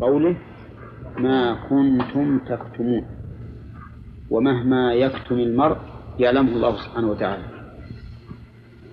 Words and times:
قوله 0.00 0.36
ما 1.18 1.54
كنتم 1.54 2.38
تكتمون 2.38 3.06
ومهما 4.30 4.92
يكتم 4.92 5.34
المرء 5.34 5.76
يعلمه 6.18 6.52
الله 6.52 6.76
سبحانه 6.76 7.08
وتعالى. 7.08 7.44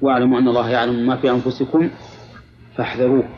واعلموا 0.01 0.39
أن 0.39 0.47
الله 0.47 0.69
يعلم 0.69 1.07
ما 1.07 1.15
في 1.15 1.31
أنفسكم 1.31 1.89
فاحذروه. 2.75 3.29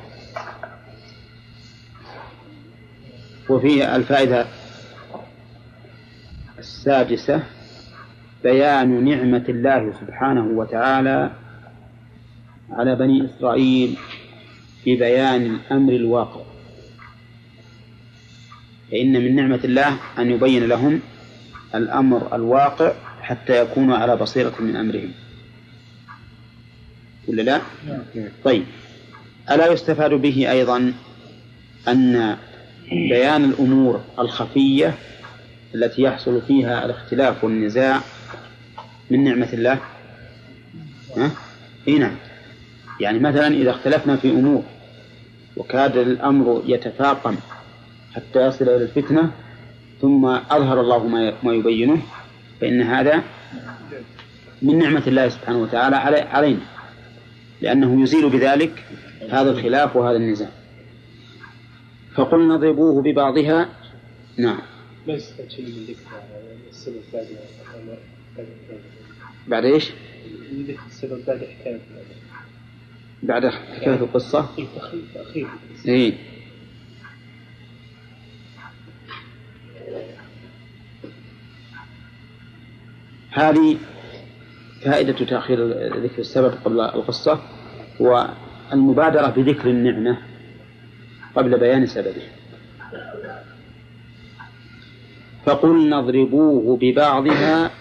وفي 3.49 3.95
الفائدة 3.95 4.45
السادسة 6.59 7.43
بيان 8.43 9.03
نعمة 9.05 9.45
الله 9.49 9.93
سبحانه 9.93 10.45
وتعالى 10.45 11.31
على 12.69 12.95
بني 12.95 13.25
إسرائيل 13.25 13.97
في 14.83 14.95
بيان 14.95 15.41
الأمر 15.41 15.93
الواقع. 15.93 16.56
فإن 18.91 19.13
من 19.13 19.35
نعمة 19.35 19.59
الله 19.63 19.97
أن 20.19 20.31
يبين 20.31 20.67
لهم 20.67 20.99
الأمر 21.75 22.35
الواقع 22.35 22.93
حتى 23.21 23.61
يكونوا 23.61 23.97
على 23.97 24.15
بصيرة 24.15 24.53
من 24.59 24.75
أمرهم 24.75 25.11
ولا 27.27 27.41
لا؟ 27.41 27.61
طيب 28.43 28.63
ألا 29.51 29.71
يستفاد 29.71 30.11
به 30.13 30.51
أيضا 30.51 30.93
أن 31.87 32.37
بيان 32.91 33.43
الأمور 33.43 34.01
الخفية 34.19 34.93
التي 35.75 36.01
يحصل 36.01 36.41
فيها 36.41 36.85
الاختلاف 36.85 37.43
والنزاع 37.43 38.01
من 39.11 39.23
نعمة 39.23 39.49
الله 39.53 39.79
ها؟ 41.17 41.31
نعم 41.87 42.15
يعني 42.99 43.19
مثلا 43.19 43.47
إذا 43.47 43.71
اختلفنا 43.71 44.15
في 44.15 44.29
أمور 44.29 44.63
وكاد 45.57 45.97
الأمر 45.97 46.63
يتفاقم 46.65 47.35
حتى 48.17 48.47
يصل 48.47 48.65
إلى 48.65 48.83
الفتنة 48.83 49.31
ثم 50.01 50.25
أظهر 50.25 50.81
الله 50.81 51.07
ما 51.43 51.53
يبينه 51.53 52.01
فإن 52.61 52.81
هذا 52.81 53.23
من 54.61 54.77
نعمة 54.77 55.03
الله 55.07 55.29
سبحانه 55.29 55.57
وتعالى 55.57 55.95
علينا. 56.17 56.61
لأنه 57.61 58.01
يزيل 58.01 58.29
بذلك 58.29 58.85
هذا 59.29 59.51
الخلاف 59.51 59.95
وهذا 59.95 60.17
النزاع. 60.17 60.49
فقلنا 62.15 62.55
اضربوه 62.55 63.01
ببعضها. 63.01 63.69
نعم. 64.37 64.59
ما 65.07 65.13
يستفاد 65.13 65.51
شيء 65.51 65.65
من 65.65 65.83
ذكر 65.83 66.21
السبب 66.69 67.01
بعد 67.13 67.27
بعد 69.47 69.65
إيش؟ 69.65 69.91
السبب 70.87 71.25
بعد 71.27 71.37
حكاية 71.37 71.79
بعد 73.23 73.45
حكاية 73.47 73.95
القصة؟ 73.95 74.49
اي 74.59 74.67
تأخير 75.13 75.47
اي 75.87 76.13
هذه 83.31 83.77
فائدة 84.81 85.25
تأخير 85.25 85.67
ذكر 86.03 86.19
السبب 86.19 86.53
قبل 86.65 86.81
القصة 86.81 87.41
والمبادرة 87.99 89.27
بذكر 89.27 89.69
النعمة 89.69 90.17
قبل 91.35 91.59
بيان 91.59 91.85
سببه. 91.85 92.21
فقلنا 95.45 95.99
اضربوه 95.99 96.77
ببعضها 96.81 97.71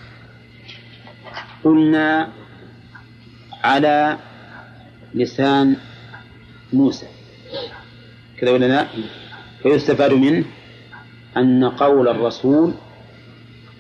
قلنا 1.64 2.28
على 3.64 4.19
لسان 5.14 5.77
موسى. 6.72 7.06
كذا 8.38 8.50
ولا 8.50 8.66
لا؟ 8.66 8.86
فيستفاد 9.62 10.12
منه 10.12 10.44
أن 11.36 11.64
قول 11.64 12.08
الرسول 12.08 12.75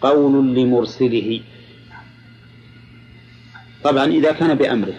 قول 0.00 0.54
لمرسله. 0.54 1.40
طبعا 3.86 4.04
إذا 4.04 4.32
كان 4.32 4.54
بأمره. 4.54 4.94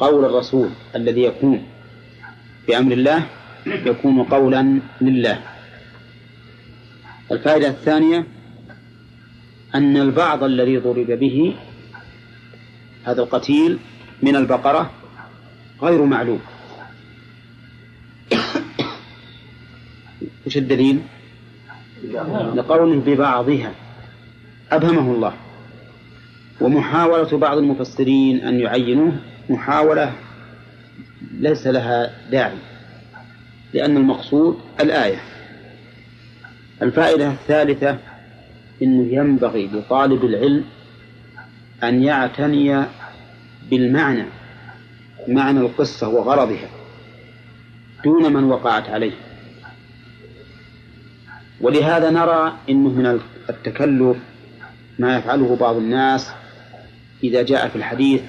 قول 0.00 0.24
الرسول 0.24 0.70
الذي 0.96 1.22
يكون 1.22 1.66
بأمر 2.68 2.92
الله 2.92 3.26
يكون 3.66 4.22
قولا 4.22 4.80
لله. 5.00 5.42
الفائدة 7.32 7.68
الثانية 7.68 8.26
أن 9.74 9.96
البعض 9.96 10.44
الذي 10.44 10.76
ضرب 10.78 11.06
به 11.06 11.56
هذا 13.04 13.22
القتيل 13.22 13.78
من 14.22 14.36
البقرة 14.36 14.90
غير 15.82 16.04
معلوم. 16.04 16.40
وش 20.46 20.56
الدليل؟ 20.56 21.00
لقوله 22.54 23.00
ببعضها. 23.06 23.72
أبهمه 24.72 25.14
الله. 25.14 25.34
ومحاولة 26.62 27.38
بعض 27.38 27.58
المفسرين 27.58 28.40
أن 28.40 28.60
يعينوه 28.60 29.12
محاولة 29.50 30.12
ليس 31.32 31.66
لها 31.66 32.10
داعي 32.30 32.58
لأن 33.74 33.96
المقصود 33.96 34.58
الآية. 34.80 35.20
الفائدة 36.82 37.30
الثالثة 37.30 37.98
أنه 38.82 39.14
ينبغي 39.14 39.66
لطالب 39.66 40.24
العلم 40.24 40.64
أن 41.84 42.02
يعتني 42.02 42.84
بالمعنى 43.70 44.24
معنى 45.28 45.60
القصة 45.60 46.08
وغرضها 46.08 46.68
دون 48.04 48.32
من 48.32 48.44
وقعت 48.44 48.88
عليه. 48.88 49.12
ولهذا 51.60 52.10
نرى 52.10 52.52
أنه 52.68 52.88
من 52.88 53.20
التكلف 53.50 54.16
ما 54.98 55.16
يفعله 55.16 55.56
بعض 55.56 55.76
الناس 55.76 56.30
إذا 57.24 57.42
جاء 57.42 57.68
في 57.68 57.76
الحديث 57.76 58.20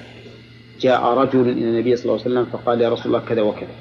جاء 0.80 1.04
رجل 1.04 1.40
إلى 1.40 1.52
النبي 1.52 1.96
صلى 1.96 2.04
الله 2.04 2.24
عليه 2.24 2.30
وسلم 2.30 2.46
فقال 2.52 2.80
يا 2.80 2.88
رسول 2.88 3.06
الله 3.06 3.26
كذا 3.28 3.42
وكذا. 3.42 3.74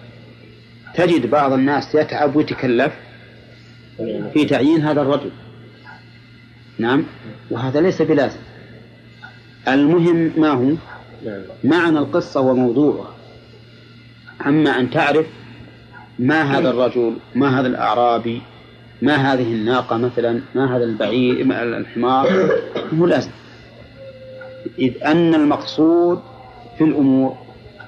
تجد 0.95 1.29
بعض 1.29 1.53
الناس 1.53 1.95
يتعب 1.95 2.35
ويتكلف 2.35 2.93
في 4.33 4.45
تعيين 4.49 4.81
هذا 4.81 5.01
الرجل. 5.01 5.31
نعم؟ 6.79 7.03
وهذا 7.51 7.81
ليس 7.81 8.01
بلازم. 8.01 8.39
المهم 9.67 10.31
ما 10.37 10.49
هو؟ 10.49 10.73
معنى 11.63 11.99
القصة 11.99 12.41
وموضوعها 12.41 13.15
أما 14.45 14.79
أن 14.79 14.89
تعرف 14.89 15.25
ما 16.19 16.41
هذا 16.41 16.69
الرجل 16.69 17.13
ما 17.35 17.59
هذا 17.59 17.67
الأعرابي 17.67 18.41
ما 19.01 19.15
هذه 19.15 19.53
الناقة 19.53 19.97
مثلا 19.97 20.41
ما 20.55 20.77
هذا 20.77 20.83
البعير 20.83 21.41
الحمار 21.77 22.27
هو 22.99 23.05
لازم. 23.05 23.31
إذ 24.79 25.03
أن 25.03 25.35
المقصود 25.35 26.21
في 26.77 26.83
الأمور 26.83 27.37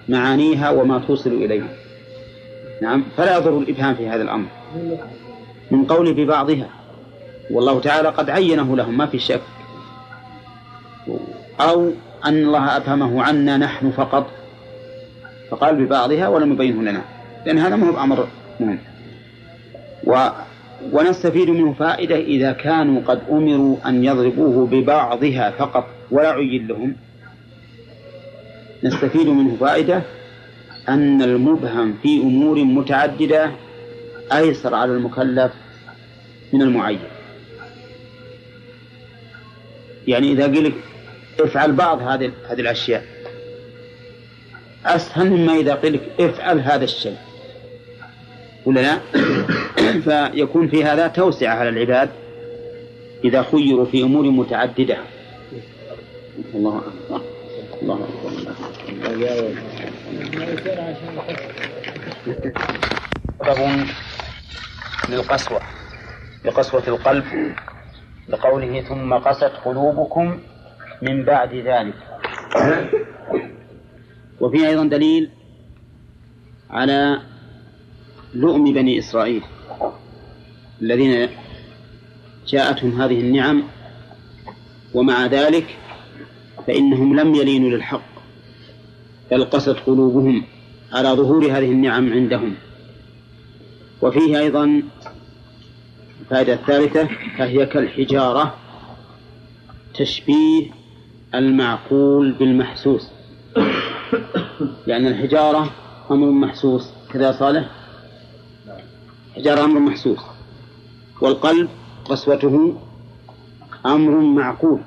معانيها 0.09 0.69
وما 0.69 0.99
توصل 0.99 1.29
إليها. 1.29 1.67
نعم 2.81 3.03
فلا 3.17 3.37
يضر 3.37 3.57
الإبهام 3.57 3.95
في 3.95 4.09
هذا 4.09 4.21
الأمر. 4.21 4.47
من 5.71 5.85
قول 5.85 6.13
ببعضها 6.13 6.69
والله 7.51 7.79
تعالى 7.79 8.09
قد 8.09 8.29
عينه 8.29 8.75
لهم 8.75 8.97
ما 8.97 9.05
في 9.05 9.19
شك. 9.19 9.41
أو 11.61 11.91
أن 12.25 12.43
الله 12.43 12.77
أبهمه 12.77 13.23
عنا 13.23 13.57
نحن 13.57 13.91
فقط. 13.91 14.27
فقال 15.49 15.85
ببعضها 15.85 16.27
ولم 16.27 16.53
يبينه 16.53 16.81
لنا. 16.81 17.01
لأن 17.45 17.57
هذا 17.57 17.75
ما 17.75 17.89
هو 17.89 18.03
أمر 18.03 18.27
مهم. 18.59 18.79
و 20.03 20.29
ونستفيد 20.91 21.49
منه 21.49 21.73
فائدة 21.73 22.15
إذا 22.15 22.51
كانوا 22.51 23.01
قد 23.07 23.21
أمروا 23.31 23.77
أن 23.85 24.03
يضربوه 24.03 24.67
ببعضها 24.67 25.51
فقط. 25.51 25.87
ولا 26.11 26.31
عين 26.31 26.67
لهم. 26.67 26.95
نستفيد 28.83 29.27
منه 29.27 29.57
فائدة 29.59 30.01
أن 30.89 31.21
المبهم 31.21 31.93
في 32.03 32.17
أمور 32.17 32.63
متعددة 32.63 33.51
أيسر 34.33 34.75
على 34.75 34.91
المكلف 34.91 35.51
من 36.53 36.61
المعين. 36.61 36.99
يعني 40.07 40.31
إذا 40.31 40.47
لك 40.47 40.73
افعل 41.39 41.71
بعض 41.71 42.01
هذه 42.01 42.31
هذه 42.49 42.61
الأشياء 42.61 43.05
أسهل 44.85 45.29
مما 45.29 45.53
إذا 45.53 45.75
قيل 45.75 45.93
لك 45.93 46.11
افعل 46.19 46.59
هذا 46.59 46.83
الشيء. 46.83 47.17
ولا 48.65 48.81
لا؟ 48.81 48.99
فيكون 50.31 50.67
في 50.67 50.83
هذا 50.83 51.07
توسعة 51.07 51.55
على 51.55 51.69
العباد 51.69 52.09
إذا 53.23 53.43
خيروا 53.51 53.85
في 53.85 54.03
أمور 54.03 54.23
متعددة. 54.23 54.97
الله 56.55 56.77
أكبر. 56.77 57.21
الله 57.81 57.95
أكبر. 57.95 58.55
للقسوة. 65.09 65.61
لقسوة 66.45 66.83
القلب. 66.87 67.25
لقوله 68.29 68.81
ثم 68.81 69.13
قست 69.13 69.51
قلوبكم 69.65 70.39
من 71.01 71.25
بعد 71.25 71.53
ذلك. 71.53 71.93
وفي 74.41 74.67
أيضا 74.67 74.83
دليل 74.83 75.29
على 76.69 77.21
لؤم 78.33 78.73
بني 78.73 78.99
إسرائيل 78.99 79.43
الذين 80.81 81.29
جاءتهم 82.47 83.01
هذه 83.01 83.19
النعم 83.19 83.63
ومع 84.93 85.25
ذلك 85.25 85.77
فإنهم 86.67 87.19
لم 87.19 87.35
يلينوا 87.35 87.69
للحق. 87.69 88.15
بل 89.31 89.43
قست 89.43 89.69
قلوبهم 89.69 90.43
على 90.93 91.09
ظهور 91.09 91.45
هذه 91.45 91.71
النعم 91.71 92.13
عندهم. 92.13 92.55
وفيه 94.01 94.39
أيضا 94.39 94.83
الفائدة 96.21 96.53
الثالثة 96.53 97.09
فهي 97.37 97.65
كالحجارة 97.65 98.55
تشبيه 99.93 100.71
المعقول 101.35 102.31
بالمحسوس. 102.31 103.09
لأن 104.87 105.07
الحجارة 105.07 105.71
أمر 106.11 106.31
محسوس. 106.31 106.93
كذا 107.11 107.31
صالح؟ 107.31 107.69
حجارة 109.35 109.65
أمر 109.65 109.79
محسوس. 109.79 110.19
والقلب 111.21 111.69
قسوته 112.05 112.77
أمر 113.85 114.19
معقول. 114.19 114.81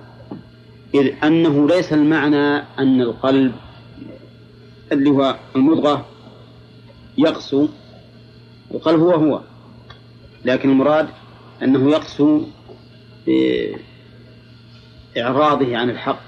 إذ 0.95 1.15
أنه 1.25 1.69
ليس 1.69 1.93
المعنى 1.93 2.57
أن 2.57 3.01
القلب 3.01 3.55
اللي 4.93 5.11
هو 5.11 5.37
المضغة 5.57 6.07
يقسو 7.19 7.69
القلب 8.71 9.01
هو 9.01 9.11
هو 9.11 9.41
لكن 10.45 10.71
المراد 10.71 11.09
أنه 11.63 11.91
يقسو 11.91 12.43
بإعراضه 15.17 15.77
عن 15.77 15.91
الحق 15.91 16.21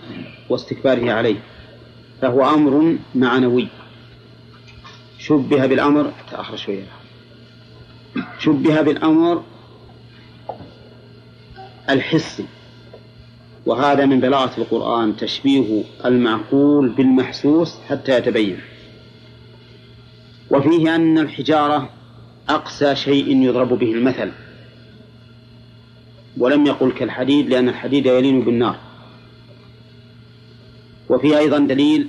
واستكباره 0.48 1.12
عليه 1.12 1.40
فهو 2.22 2.54
أمر 2.54 2.98
معنوي. 3.14 3.68
شبه 5.18 5.66
بالأمر 5.66 6.12
تأخر 6.30 6.56
شوية. 6.56 6.86
شبه 8.38 8.80
بالأمر 8.80 9.42
الحسي. 11.90 12.46
وهذا 13.66 14.06
من 14.06 14.20
بلاغة 14.20 14.58
القرآن 14.58 15.16
تشبيه 15.16 15.84
المعقول 16.04 16.88
بالمحسوس 16.88 17.78
حتى 17.88 18.18
يتبين. 18.18 18.60
وفيه 20.50 20.94
أن 20.94 21.18
الحجارة 21.18 21.90
أقسى 22.48 22.96
شيء 22.96 23.42
يضرب 23.42 23.68
به 23.68 23.92
المثل. 23.92 24.32
ولم 26.38 26.66
يقل 26.66 26.92
كالحديد 26.92 27.48
لأن 27.48 27.68
الحديد 27.68 28.06
يلين 28.06 28.44
بالنار. 28.44 28.76
وفيه 31.08 31.38
أيضا 31.38 31.58
دليل 31.58 32.08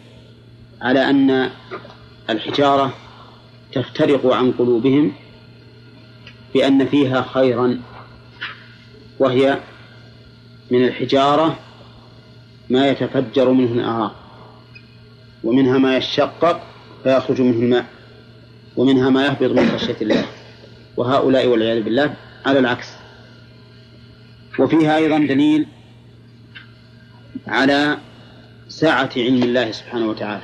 على 0.81 1.09
أن 1.09 1.49
الحجارة 2.29 2.93
تفترق 3.73 4.33
عن 4.33 4.51
قلوبهم 4.51 5.11
بأن 6.53 6.85
فيها 6.85 7.21
خيرا 7.21 7.81
وهي 9.19 9.59
من 10.71 10.85
الحجارة 10.85 11.59
ما 12.69 12.87
يتفجر 12.87 13.51
منه 13.51 13.71
الأنهار 13.71 14.15
ومنها 15.43 15.77
ما 15.77 15.97
يشقق 15.97 16.61
فيخرج 17.03 17.41
منه 17.41 17.59
الماء 17.59 17.85
ومنها 18.77 19.09
ما 19.09 19.25
يهبط 19.25 19.51
من 19.51 19.69
خشية 19.69 19.97
الله 20.01 20.25
وهؤلاء 20.97 21.47
والعياذ 21.47 21.83
بالله 21.83 22.13
على 22.45 22.59
العكس. 22.59 22.87
وفيها 24.59 24.97
أيضا 24.97 25.17
دليل 25.17 25.67
على 27.47 27.97
سعة 28.67 29.09
علم 29.17 29.43
الله 29.43 29.71
سبحانه 29.71 30.09
وتعالى 30.09 30.43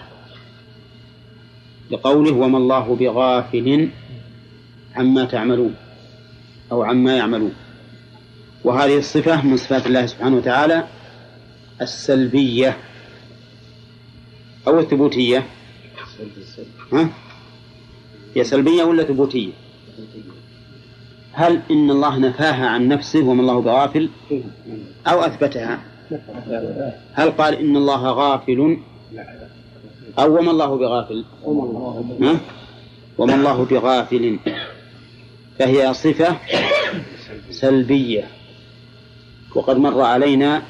لقوله 1.92 2.32
وما 2.34 2.58
الله 2.58 2.96
بغافل 2.96 3.90
عما 4.96 5.26
تعملون 5.26 5.76
أو 6.72 6.84
عما 6.84 7.18
يعملون. 7.18 7.54
وهذه 8.68 8.98
الصفة 8.98 9.46
من 9.46 9.58
صفات 9.58 9.86
الله 9.86 10.06
سبحانه 10.06 10.36
وتعالى 10.36 10.88
السلبية 11.82 12.78
أو 14.68 14.80
الثبوتية. 14.80 15.44
ها؟ 16.94 17.10
هي 18.36 18.44
سلبية 18.44 18.84
ولا 18.84 19.04
ثبوتية؟ 19.04 19.52
هل 21.32 21.62
إن 21.72 21.92
الله 21.92 22.18
نفاها 22.20 22.68
عن 22.68 22.88
نفسه 22.88 23.24
وما 23.24 23.42
الله 23.42 23.62
بغافل 23.62 24.10
أو 25.08 25.22
أثبتها؟ 25.22 25.80
هل 27.14 27.32
قال 27.32 27.54
إن 27.54 27.76
الله 27.76 28.12
غافل 28.12 28.78
أو 30.20 30.38
وما 30.38 30.52
الله 30.52 30.78
بغافل؟ 30.78 31.26
ها؟ 32.22 32.40
وما 33.18 33.36
الله 33.36 33.66
بغافل. 33.66 34.40
فهي 35.60 35.94
صفة 35.94 36.38
سلبية. 37.52 38.28
وقد 39.56 39.78
مر 39.78 40.02
علينا 40.02 40.64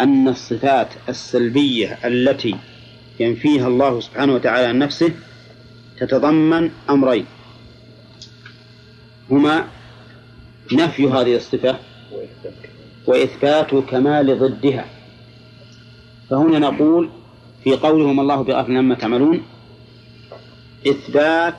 أن 0.00 0.28
الصفات 0.28 0.88
السلبية 1.08 1.98
التي 2.04 2.56
ينفيها 3.20 3.68
الله 3.68 4.00
سبحانه 4.00 4.34
وتعالى 4.34 4.66
عن 4.66 4.78
نفسه 4.78 5.12
تتضمن 6.00 6.70
أمرين. 6.90 7.26
هما 9.30 9.64
نفي 10.72 11.06
هذه 11.06 11.36
الصفة 11.36 11.78
وإثبات 13.06 13.74
كمال 13.74 14.38
ضدها. 14.38 14.84
فهنا 16.30 16.58
نقول 16.58 17.10
في 17.64 17.76
قولهم 17.76 18.20
الله 18.20 18.42
بغافل 18.42 18.76
عما 18.76 18.94
تعملون 18.94 19.42
إثبات 20.88 21.54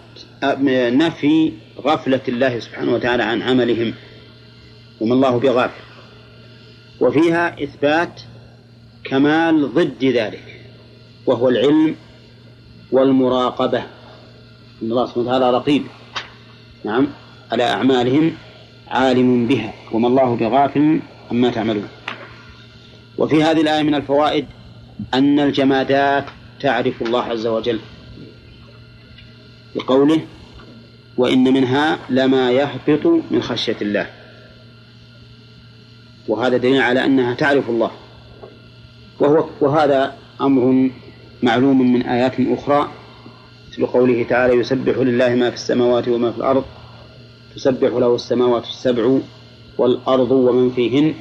نفي 0.98 1.54
غفلة 1.80 2.22
الله 2.28 2.60
سبحانه 2.60 2.94
وتعالى 2.94 3.24
عن 3.24 3.42
عملهم. 3.42 3.94
وما 5.02 5.14
الله 5.14 5.40
بغافل. 5.40 5.87
وفيها 7.02 7.64
إثبات 7.64 8.22
كمال 9.04 9.74
ضد 9.74 10.06
ذلك 10.06 10.62
وهو 11.26 11.50
العلم 11.50 11.96
والمراقبة. 12.92 13.80
إن 14.82 14.92
الله 14.92 15.06
سبحانه 15.06 15.28
وتعالى 15.28 15.52
رقيب. 15.58 15.84
نعم 16.86 17.08
على 17.52 17.64
أعمالهم 17.64 18.38
عالم 18.88 19.48
بها 19.48 19.74
وما 19.92 20.08
الله 20.08 20.36
بغافل 20.36 21.00
عما 21.32 21.50
تعملون. 21.50 21.88
وفي 23.18 23.44
هذه 23.44 23.62
الآية 23.62 23.84
من 23.84 23.96
الفوائد 23.96 24.46
أن 25.14 25.40
الجمادات 25.40 26.26
تعرف 26.60 27.02
الله 27.02 27.24
عز 27.24 27.48
وجل 27.48 27.80
بقوله 29.76 30.22
وإن 31.18 31.44
منها 31.44 32.00
لما 32.10 32.52
يهبط 32.52 33.06
من 33.32 33.42
خشية 33.42 33.78
الله. 33.82 34.17
وهذا 36.28 36.58
دليل 36.58 36.82
على 36.82 37.06
أنها 37.06 37.34
تعرف 37.34 37.70
الله. 37.70 37.92
وهو 39.20 39.46
وهذا 39.62 40.16
أمر 40.42 40.90
معلوم 41.44 41.94
من 41.94 42.02
آيات 42.02 42.34
أخرى 42.40 42.90
مثل 43.72 43.86
قوله 43.86 44.24
تعالى 44.24 44.54
يسبح 44.54 44.98
لله 44.98 45.36
ما 45.36 45.50
في 45.50 45.56
السماوات 45.56 46.08
وما 46.08 46.32
في 46.32 46.38
الأرض 46.38 46.66
تسبح 47.56 47.90
له 47.90 48.16
السماوات 48.16 48.64
السبع 48.64 49.20
والأرض 49.78 50.32
ومن 50.32 50.72
فيهن 50.72 51.14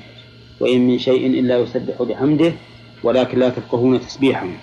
وإن 0.60 0.86
من 0.86 0.98
شيء 0.98 1.26
إلا 1.26 1.58
يسبح 1.58 2.02
بحمده 2.02 2.52
ولكن 3.02 3.38
لا 3.38 3.48
تفقهون 3.48 4.00
تسبيحهم. 4.00 4.56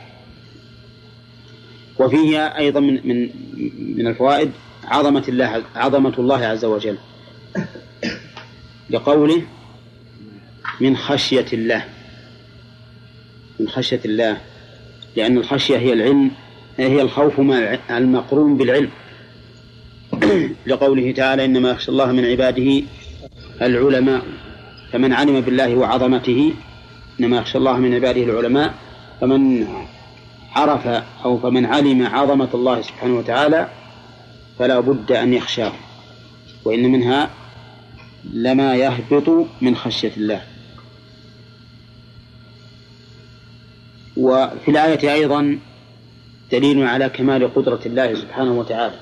وفيه 1.99 2.57
أيضا 2.57 2.79
من 2.79 3.07
من 3.07 3.29
من 3.97 4.07
الفوائد 4.07 4.51
عظمة 4.83 5.23
الله 5.27 5.63
عظمة 5.75 6.13
الله 6.19 6.45
عز 6.45 6.65
وجل. 6.65 6.97
لقوله 8.89 9.41
من 10.83 10.97
خشية 10.97 11.45
الله. 11.53 11.85
من 13.59 13.69
خشية 13.69 13.99
الله. 14.05 14.37
لأن 15.15 15.37
الخشية 15.37 15.77
هي 15.77 15.93
العلم 15.93 16.31
هي 16.77 17.01
الخوف 17.01 17.39
المقرون 17.89 18.57
بالعلم. 18.57 18.89
لقوله 20.67 21.11
تعالى 21.11 21.45
إنما 21.45 21.69
يخشى 21.69 21.91
الله 21.91 22.11
من 22.11 22.25
عباده 22.25 22.83
العلماء. 23.61 24.21
فمن 24.91 25.13
علم 25.13 25.41
بالله 25.41 25.75
وعظمته 25.75 26.53
إنما 27.19 27.37
يخشى 27.37 27.57
الله 27.57 27.77
من 27.77 27.93
عباده 27.93 28.23
العلماء. 28.23 28.73
فمن 29.21 29.67
عرف 30.51 30.87
أو 31.25 31.37
فمن 31.37 31.65
علم 31.65 32.05
عظمة 32.05 32.49
الله 32.53 32.81
سبحانه 32.81 33.15
وتعالى 33.15 33.69
فلا 34.59 34.79
بد 34.79 35.11
أن 35.11 35.33
يخشاه. 35.33 35.73
وإن 36.65 36.91
منها 36.91 37.29
لما 38.33 38.75
يهبط 38.75 39.47
من 39.61 39.75
خشية 39.75 40.11
الله. 40.17 40.52
وفي 44.17 44.71
الآية 44.71 45.13
أيضا 45.13 45.59
دليل 46.51 46.83
على 46.83 47.09
كمال 47.09 47.53
قدرة 47.55 47.79
الله 47.85 48.15
سبحانه 48.15 48.51
وتعالى 48.51 48.95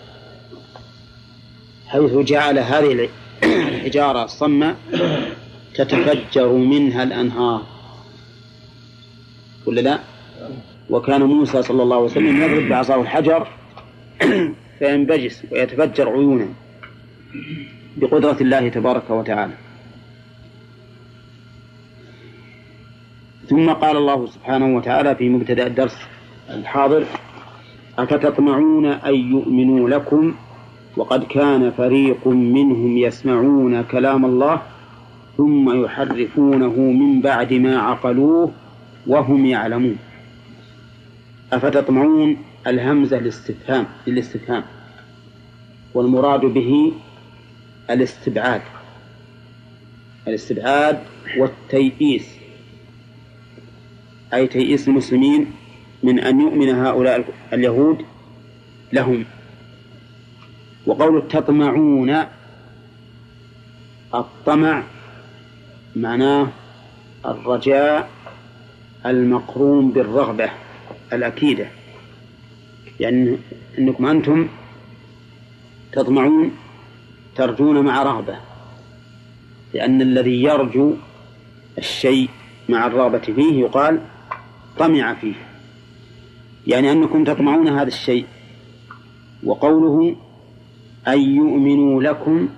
حيث 1.88 2.14
جعل 2.14 2.60
هذه 2.60 3.10
الحجارة 3.44 4.24
الصمة 4.24 4.76
تتفجر 5.76 6.48
منها 6.54 7.04
الأنهار 7.04 7.64
ولا 9.66 9.82
لا؟ 9.82 10.00
وكان 10.90 11.24
موسى 11.24 11.62
صلى 11.62 11.84
الله 11.84 11.96
عليه 11.96 12.06
وسلم 12.06 12.42
يضرب 12.42 12.70
بعصاه 12.70 13.02
الحجر 13.02 13.48
فينبجس 14.80 15.44
ويتفجر 15.52 16.10
عيونه 16.10 16.54
بقدرة 17.98 18.38
الله 18.42 18.70
تبارك 18.70 19.10
وتعالى 19.10 19.54
ثم 23.50 23.70
قال 23.70 23.98
الله 23.98 24.26
سبحانه 24.26 24.76
وتعالى 24.76 25.16
في 25.16 25.30
مبتدأ 25.30 25.68
الدرس 25.68 25.98
الحاضر 26.50 27.06
أفتطمعون 27.98 28.86
أن 28.86 29.16
يؤمنوا 29.16 29.90
لكم؟ 29.90 30.34
وقد 30.98 31.24
كان 31.24 31.72
فريق 31.72 32.28
منهم 32.28 32.98
يسمعون 32.98 33.82
كلام 33.84 34.26
الله 34.26 34.62
ثم 35.38 35.84
يحرفونه 35.84 36.74
من 36.80 37.22
بعد 37.22 37.54
ما 37.54 37.78
عقلوه 37.78 38.52
وهم 39.08 39.46
يعلمون. 39.46 39.98
أفتطمعون 41.54 42.38
الهمزة 42.68 43.20
للاستفهام 43.20 43.86
للاستفهام 44.08 44.64
والمراد 45.94 46.40
به 46.42 46.94
الاستبعاد. 47.90 48.62
الاستبعاد 50.28 51.00
والتيئيس. 51.38 52.41
أي 54.34 54.48
تيئيس 54.48 54.88
المسلمين 54.88 55.52
من 56.04 56.20
أن 56.20 56.42
يؤمن 56.42 56.70
هؤلاء 56.70 57.26
اليهود 57.54 58.06
لهم. 58.94 59.26
وقول 60.86 61.28
تطمعون 61.28 62.24
الطمع 64.16 64.84
معناه 65.96 66.48
الرجاء 67.26 68.10
المقرون 69.06 69.92
بالرغبة 69.92 70.50
الأكيدة. 71.14 71.68
يعني 73.00 73.38
أنكم 73.80 74.06
أنتم 74.06 74.48
تطمعون 75.92 76.52
ترجون 77.36 77.86
مع 77.86 78.04
رغبة 78.04 78.36
لأن 79.74 80.02
الذي 80.02 80.44
يرجو 80.44 80.94
الشيء 81.78 82.30
مع 82.70 82.88
الرغبة 82.88 83.20
فيه 83.20 83.60
يقال 83.60 84.00
طمع 84.78 85.14
فيه. 85.14 85.34
يعني 86.68 86.92
أنكم 86.92 87.24
تطمعون 87.24 87.68
هذا 87.68 87.88
الشيء. 87.88 88.26
وقوله 89.44 90.16
أن 91.08 91.20
يؤمنوا 91.22 92.04
لكم 92.04 92.50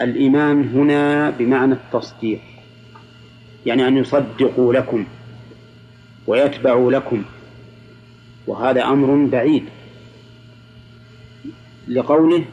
الإيمان 0.00 0.68
هنا 0.68 1.30
بمعنى 1.30 1.72
التصديق. 1.72 2.40
يعني 3.66 3.88
أن 3.88 3.96
يصدقوا 3.96 4.74
لكم 4.74 5.04
ويتبعوا 6.26 6.92
لكم. 6.92 7.22
وهذا 8.46 8.84
أمر 8.84 9.26
بعيد. 9.26 9.64
لقوله 11.88 12.44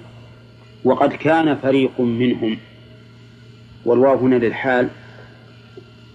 وقد 0.84 1.14
كان 1.14 1.56
فريق 1.56 2.02
منهم. 2.02 2.58
والواو 3.86 4.18
هنا 4.18 4.36
للحال. 4.36 4.90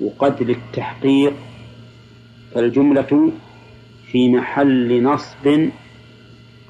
وقد 0.01 0.43
للتحقيق. 0.43 1.33
فالجملة 2.55 3.33
في 4.13 4.29
محل 4.29 5.03
نصب 5.03 5.69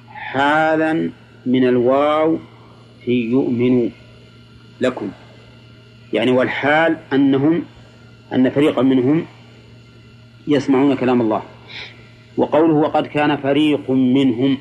حالا 0.08 1.10
من 1.46 1.68
الواو 1.68 2.38
في 3.04 3.30
يؤمنوا 3.30 3.88
لكم. 4.80 5.10
يعني 6.12 6.30
والحال 6.30 6.96
أنهم 7.12 7.64
أن 8.32 8.50
فريقا 8.50 8.82
منهم 8.82 9.26
يسمعون 10.48 10.96
كلام 10.96 11.20
الله. 11.20 11.42
وقوله 12.36 12.74
وقد 12.74 13.06
كان 13.06 13.36
فريق 13.36 13.90
منهم. 13.90 14.58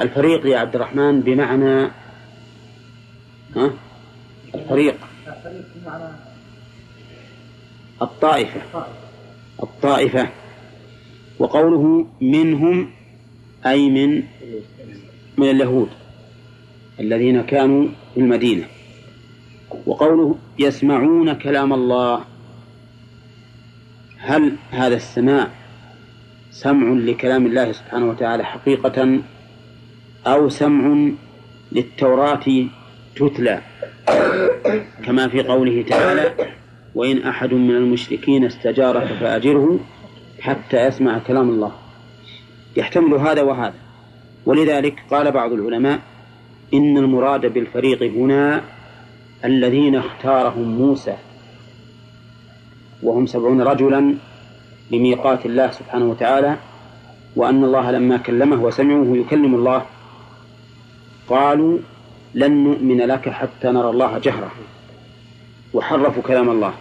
الفريق 0.00 0.46
يا 0.46 0.58
عبد 0.58 0.74
الرحمن 0.74 1.20
بمعنى 1.20 1.90
ها؟ 3.56 3.70
الفريق. 4.54 4.96
الطائفة. 8.02 8.60
الطائفة. 9.62 10.28
وقوله 11.38 12.06
منهم 12.20 12.90
أي 13.66 13.90
من 13.90 14.22
من 15.38 15.50
اليهود 15.50 15.88
الذين 17.00 17.42
كانوا 17.42 17.88
في 18.14 18.20
المدينة. 18.20 18.64
وقوله 19.86 20.38
يسمعون 20.58 21.32
كلام 21.32 21.72
الله. 21.72 22.24
هل 24.18 24.56
هذا 24.70 24.96
السماع 24.96 25.48
سمع 26.50 26.88
لكلام 26.92 27.46
الله 27.46 27.72
سبحانه 27.72 28.08
وتعالى 28.10 28.44
حقيقة 28.44 29.18
أو 30.26 30.48
سمع 30.48 31.10
للتوراة 31.72 32.44
تتلى 33.16 33.62
كما 35.04 35.28
في 35.28 35.42
قوله 35.42 35.82
تعالى 35.82 36.34
وإن 36.94 37.22
أحد 37.22 37.54
من 37.54 37.76
المشركين 37.76 38.44
استجارك 38.44 39.06
فأجره 39.06 39.80
حتى 40.40 40.86
يسمع 40.86 41.18
كلام 41.18 41.50
الله. 41.50 41.72
يحتمل 42.76 43.14
هذا 43.14 43.42
وهذا. 43.42 43.74
ولذلك 44.46 45.02
قال 45.10 45.32
بعض 45.32 45.52
العلماء 45.52 46.00
إن 46.74 46.98
المراد 46.98 47.46
بالفريق 47.46 48.02
هنا 48.02 48.62
الذين 49.44 49.94
اختارهم 49.94 50.68
موسى. 50.78 51.16
وهم 53.02 53.26
سبعون 53.26 53.60
رجلا 53.62 54.14
لميقات 54.90 55.46
الله 55.46 55.70
سبحانه 55.70 56.04
وتعالى 56.04 56.56
وأن 57.36 57.64
الله 57.64 57.90
لما 57.90 58.16
كلمه 58.16 58.64
وسمعه 58.64 59.16
يكلم 59.16 59.54
الله. 59.54 59.82
قالوا 61.28 61.78
لن 62.34 62.64
نؤمن 62.64 62.98
لك 62.98 63.28
حتى 63.28 63.68
نرى 63.68 63.90
الله 63.90 64.18
جهرة. 64.18 64.50
وحرفوا 65.74 66.22
كلام 66.22 66.50
الله. 66.50 66.74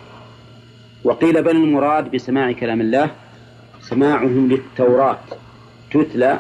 وقيل 1.03 1.44
بل 1.44 1.56
المراد 1.56 2.12
بسماع 2.12 2.51
كلام 2.51 2.82
الله 2.82 3.12
سماعهم 3.82 4.50
للتوراة 4.50 5.20
تتلى 5.91 6.39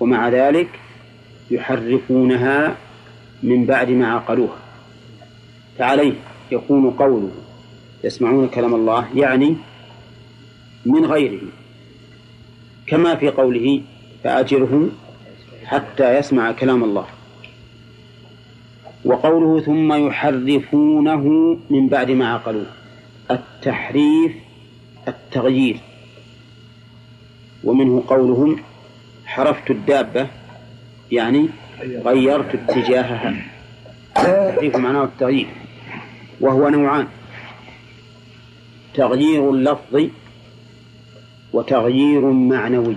ومع 0.00 0.28
ذلك 0.28 0.68
يحرفونها 1.50 2.76
من 3.42 3.66
بعد 3.66 3.90
ما 3.90 4.12
عقلوها. 4.12 4.58
فعليه 5.78 6.14
يكون 6.50 6.90
قوله 6.90 7.30
يسمعون 8.04 8.48
كلام 8.48 8.74
الله 8.74 9.08
يعني 9.14 9.56
من 10.86 11.04
غيره. 11.04 11.40
كما 12.86 13.14
في 13.14 13.28
قوله 13.28 13.82
فأجره 14.24 14.88
حتى 15.64 16.18
يسمع 16.18 16.52
كلام 16.52 16.84
الله. 16.84 17.06
وقوله 19.04 19.60
ثم 19.60 19.92
يحرفونه 20.06 21.24
من 21.70 21.88
بعد 21.88 22.10
ما 22.10 22.34
عقلوه. 22.34 22.66
التحريف 23.30 24.32
التغيير. 25.08 25.76
ومنه 27.64 28.04
قولهم 28.08 28.56
حرفت 29.26 29.70
الدابة 29.70 30.26
يعني 31.12 31.48
غيرت 31.82 32.54
اتجاهها. 32.54 33.34
التحريف 34.16 34.76
معناه 34.76 35.04
التغيير 35.04 35.46
وهو 36.40 36.68
نوعان. 36.68 37.06
تغيير 38.94 39.50
اللفظ 39.50 40.02
وتغيير 41.52 42.30
معنوي. 42.30 42.96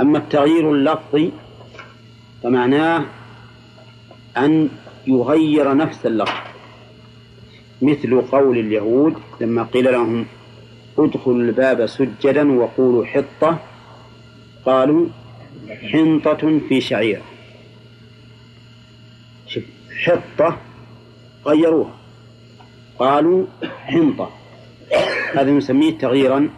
أما 0.00 0.18
التغيير 0.18 0.72
اللفظي 0.72 1.30
فمعناه 2.42 3.04
أن 4.44 4.68
يغير 5.06 5.76
نفس 5.76 6.06
اللفظ. 6.06 6.50
مثل 7.82 8.20
قول 8.20 8.58
اليهود 8.58 9.14
لما 9.40 9.62
قيل 9.62 9.92
لهم 9.92 10.26
ادخلوا 10.98 11.36
الباب 11.36 11.86
سجدا 11.86 12.52
وقولوا 12.52 13.04
حطة 13.06 13.58
قالوا 14.66 15.06
حنطة 15.92 16.60
في 16.68 16.80
شعير. 16.80 17.22
شوف 19.46 19.64
حطة 20.04 20.56
غيروها. 21.46 21.94
قالوا 22.98 23.46
حنطة. 23.86 24.30
هذا 25.34 25.50
نسميه 25.50 25.98
تغييرا 25.98 26.50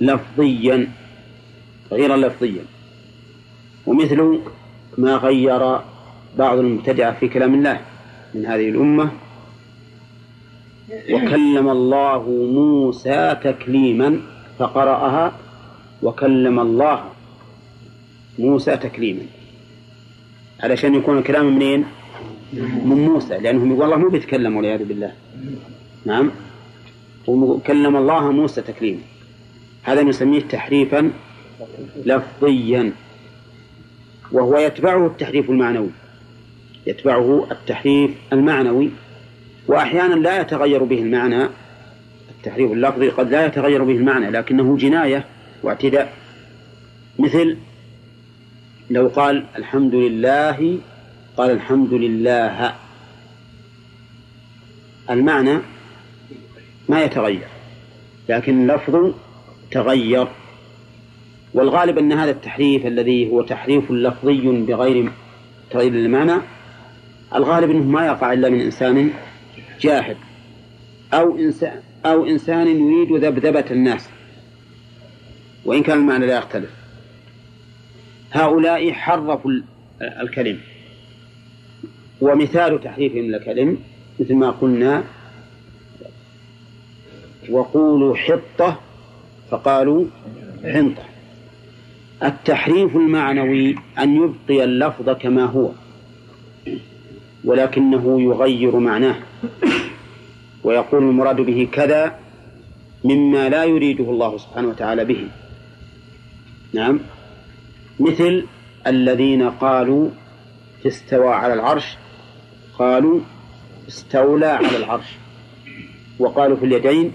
لفظيا 0.00 0.88
تغييرا 1.90 2.16
لفظيا. 2.16 2.64
ومثل 3.86 4.40
ما 4.98 5.16
غير 5.16 5.80
بعض 6.38 6.58
المبتدعة 6.58 7.18
في 7.20 7.28
كلام 7.28 7.54
الله 7.54 7.80
من 8.34 8.46
هذه 8.46 8.68
الأمة. 8.68 9.10
وكلم 11.10 11.68
الله 11.68 12.22
موسى 12.52 13.36
تكليما 13.44 14.20
فقرأها. 14.58 15.32
وكلم 16.02 16.60
الله 16.60 17.04
موسى 18.38 18.76
تكليما. 18.76 19.22
علشان 20.60 20.94
يكون 20.94 21.18
الكلام 21.18 21.54
منين؟ 21.54 21.84
من 22.84 23.08
موسى 23.08 23.38
لأنهم 23.38 23.72
يقول 23.72 23.84
الله 23.84 23.96
مو 23.96 24.08
بيتكلم 24.08 24.56
والعياذ 24.56 24.84
بالله. 24.84 25.12
نعم. 26.04 26.30
وكلم 27.26 27.96
الله 27.96 28.32
موسى 28.32 28.62
تكليما. 28.62 29.00
هذا 29.82 30.02
نسميه 30.02 30.40
تحريفا 30.40 31.10
لفظيا. 32.06 32.92
وهو 34.32 34.58
يتبعه 34.58 35.06
التحريف 35.06 35.50
المعنوي. 35.50 35.90
يتبعه 36.86 37.46
التحريف 37.50 38.10
المعنوي 38.32 38.90
وأحيانا 39.68 40.14
لا 40.14 40.40
يتغير 40.40 40.84
به 40.84 40.98
المعنى. 40.98 41.48
التحريف 42.30 42.72
اللفظي 42.72 43.08
قد 43.08 43.30
لا 43.30 43.46
يتغير 43.46 43.84
به 43.84 43.92
المعنى 43.92 44.30
لكنه 44.30 44.76
جناية 44.76 45.26
واعتداء. 45.62 46.12
مثل 47.18 47.56
لو 48.90 49.08
قال 49.08 49.46
الحمد 49.56 49.94
لله 49.94 50.78
قال 51.36 51.50
الحمد 51.50 51.92
لله. 51.94 52.74
المعنى 55.10 55.58
ما 56.88 57.04
يتغير 57.04 57.48
لكن 58.28 58.62
اللفظ 58.70 59.14
تغير. 59.70 60.28
والغالب 61.54 61.98
أن 61.98 62.12
هذا 62.12 62.30
التحريف 62.30 62.86
الذي 62.86 63.30
هو 63.30 63.42
تحريف 63.42 63.90
لفظي 63.90 64.40
بغير 64.40 65.10
تغيير 65.70 65.92
المعنى 65.92 66.34
الغالب 67.34 67.70
أنه 67.70 67.84
ما 67.84 68.06
يقع 68.06 68.32
إلا 68.32 68.48
من 68.48 68.60
إنسان 68.60 69.10
جاهل 69.80 70.16
أو 71.14 71.38
إنسان 71.38 71.80
أو 72.06 72.26
إنسان 72.26 72.66
يريد 72.66 73.24
ذبذبة 73.24 73.64
الناس. 73.70 74.08
وإن 75.64 75.82
كان 75.82 75.98
المعنى 75.98 76.26
لا 76.26 76.38
يختلف. 76.38 76.70
هؤلاء 78.32 78.92
حرفوا 78.92 79.50
الكلم. 80.02 80.58
ومثال 82.20 82.80
تحريفهم 82.80 83.34
الكلم 83.34 83.78
مثل 84.20 84.34
ما 84.34 84.50
قلنا 84.50 85.04
وقولوا 87.50 88.16
حطة 88.16 88.80
فقالوا 89.50 90.04
حنطة. 90.64 91.04
التحريف 92.22 92.96
المعنوي 92.96 93.74
أن 93.98 94.16
يبقي 94.16 94.64
اللفظ 94.64 95.10
كما 95.10 95.44
هو. 95.44 95.70
ولكنه 97.44 98.20
يغير 98.20 98.76
معناه. 98.76 99.16
ويقول 100.64 101.02
المراد 101.02 101.36
به 101.40 101.68
كذا 101.72 102.18
مما 103.04 103.48
لا 103.48 103.64
يريده 103.64 104.04
الله 104.04 104.38
سبحانه 104.38 104.68
وتعالى 104.68 105.04
به. 105.04 105.28
نعم. 106.72 107.00
مثل 108.00 108.46
الذين 108.86 109.50
قالوا 109.50 110.08
استوى 110.86 111.34
على 111.34 111.54
العرش 111.54 111.96
قالوا 112.78 113.20
استولى 113.88 114.46
على 114.46 114.76
العرش. 114.76 115.16
وقالوا 116.18 116.56
في 116.56 116.66
اليدين 116.66 117.12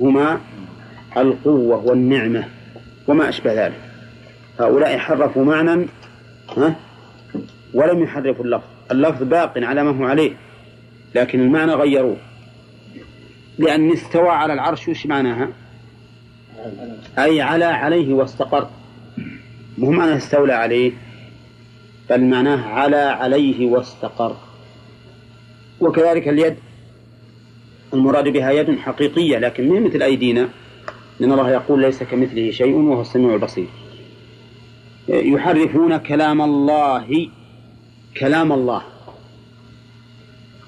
هما 0.00 0.40
القوة 1.16 1.86
والنعمة 1.86 2.44
وما 3.08 3.28
أشبه 3.28 3.66
ذلك. 3.66 3.80
هؤلاء 4.60 4.98
حرفوا 4.98 5.44
معنى 5.44 5.86
ولم 7.74 8.02
يحرفوا 8.02 8.44
اللفظ. 8.44 8.69
اللفظ 8.90 9.22
باق 9.22 9.52
على 9.56 9.84
ما 9.84 9.90
هو 9.90 10.04
عليه 10.04 10.36
لكن 11.14 11.40
المعنى 11.40 11.72
غيروه. 11.72 12.16
لأن 13.58 13.92
استوى 13.92 14.28
على 14.28 14.52
العرش 14.52 14.88
وش 14.88 15.06
معناها؟ 15.06 15.48
أي 17.18 17.40
على 17.40 17.64
عليه 17.64 18.14
واستقر. 18.14 18.68
مو 19.78 19.90
معنى 19.90 20.16
استولى 20.16 20.52
عليه 20.52 20.92
بل 22.10 22.24
معناه 22.24 22.68
على 22.68 22.96
عليه 22.96 23.66
واستقر. 23.66 24.36
وكذلك 25.80 26.28
اليد 26.28 26.56
المراد 27.94 28.28
بها 28.28 28.50
يد 28.50 28.78
حقيقية 28.78 29.38
لكن 29.38 29.68
من 29.68 29.82
مثل 29.82 30.02
أيدينا؟ 30.02 30.48
لأن 31.20 31.32
الله 31.32 31.50
يقول 31.50 31.82
ليس 31.82 32.02
كمثله 32.02 32.50
شيء 32.50 32.74
وهو 32.74 33.00
السميع 33.00 33.34
البصير. 33.34 33.66
يحرفون 35.08 35.96
كلام 35.96 36.42
الله 36.42 37.30
كلام 38.16 38.52
الله. 38.52 38.82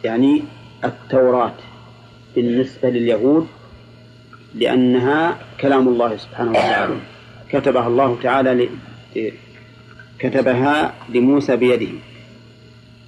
يعني 0.04 0.42
التوراة 0.84 1.54
بالنسبة 2.34 2.90
لليهود 2.90 3.46
لأنها 4.54 5.38
كلام 5.60 5.88
الله 5.88 6.16
سبحانه 6.16 6.50
وتعالى. 6.50 6.96
كتبها 7.50 7.86
الله 7.86 8.18
تعالى 8.22 8.54
ل... 8.54 8.68
كتبها 10.18 10.94
لموسى 11.08 11.56
بيده. 11.56 11.92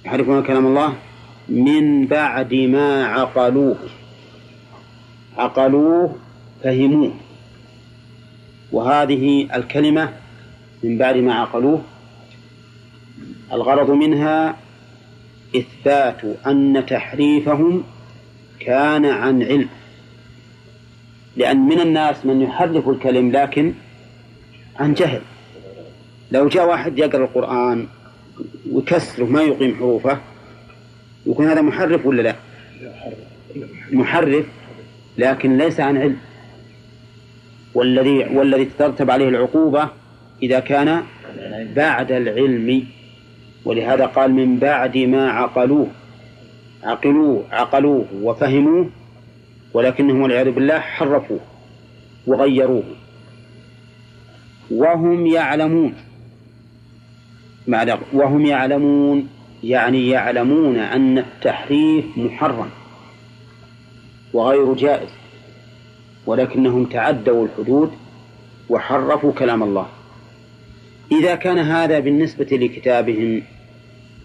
يحرفون 0.05 0.43
كلام 0.43 0.65
الله؟ 0.65 0.93
من 1.49 2.07
بعد 2.07 2.53
ما 2.53 3.05
عقلوه. 3.05 3.77
عقلوه 5.37 6.15
فهموه. 6.63 7.13
وهذه 8.71 9.47
الكلمة 9.55 10.13
من 10.83 10.97
بعد 10.97 11.17
ما 11.17 11.33
عقلوه 11.33 11.81
الغرض 13.53 13.91
منها 13.91 14.57
إثبات 15.55 16.21
أن 16.47 16.85
تحريفهم 16.87 17.83
كان 18.59 19.05
عن 19.05 19.43
علم. 19.43 19.69
لأن 21.37 21.57
من 21.57 21.79
الناس 21.79 22.25
من 22.25 22.41
يحرف 22.41 22.89
الكلم 22.89 23.31
لكن 23.31 23.73
عن 24.79 24.93
جهل. 24.93 25.21
لو 26.31 26.47
جاء 26.47 26.67
واحد 26.67 26.99
يقرأ 26.99 27.23
القرآن 27.23 27.87
ويكسره 28.71 29.25
ما 29.25 29.41
يقيم 29.41 29.75
حروفه 29.75 30.19
يكون 31.25 31.47
هذا 31.47 31.61
محرف 31.61 32.05
ولا 32.05 32.21
لا؟ 32.21 32.35
محرف 33.91 34.45
لكن 35.17 35.57
ليس 35.57 35.79
عن 35.79 35.97
علم. 35.97 36.17
والذي 37.73 38.25
والذي 38.33 38.65
تترتب 38.65 39.11
عليه 39.11 39.29
العقوبة 39.29 39.89
إذا 40.43 40.59
كان 40.59 41.03
بعد 41.75 42.11
العلم 42.11 42.87
ولهذا 43.65 44.05
قال 44.05 44.31
من 44.33 44.59
بعد 44.59 44.97
ما 44.97 45.29
عقلوه 45.29 45.87
عقلوه 46.83 47.43
عقلوه 47.51 48.05
وفهموه 48.21 48.89
ولكنهم 49.73 50.21
والعياذ 50.21 50.51
بالله 50.51 50.79
حرفوه 50.79 51.39
وغيروه. 52.27 52.83
وهم 54.71 55.27
يعلمون 55.27 55.93
مع 57.67 57.97
وهم 58.13 58.45
يعلمون 58.45 59.29
يعني 59.63 60.09
يعلمون 60.09 60.77
أن 60.77 61.17
التحريف 61.17 62.05
محرم 62.17 62.69
وغير 64.33 64.73
جائز 64.73 65.09
ولكنهم 66.25 66.85
تعدوا 66.85 67.45
الحدود 67.45 67.91
وحرفوا 68.69 69.31
كلام 69.31 69.63
الله. 69.63 69.85
إذا 71.11 71.35
كان 71.35 71.57
هذا 71.57 71.99
بالنسبة 71.99 72.47
لكتابهم 72.51 73.43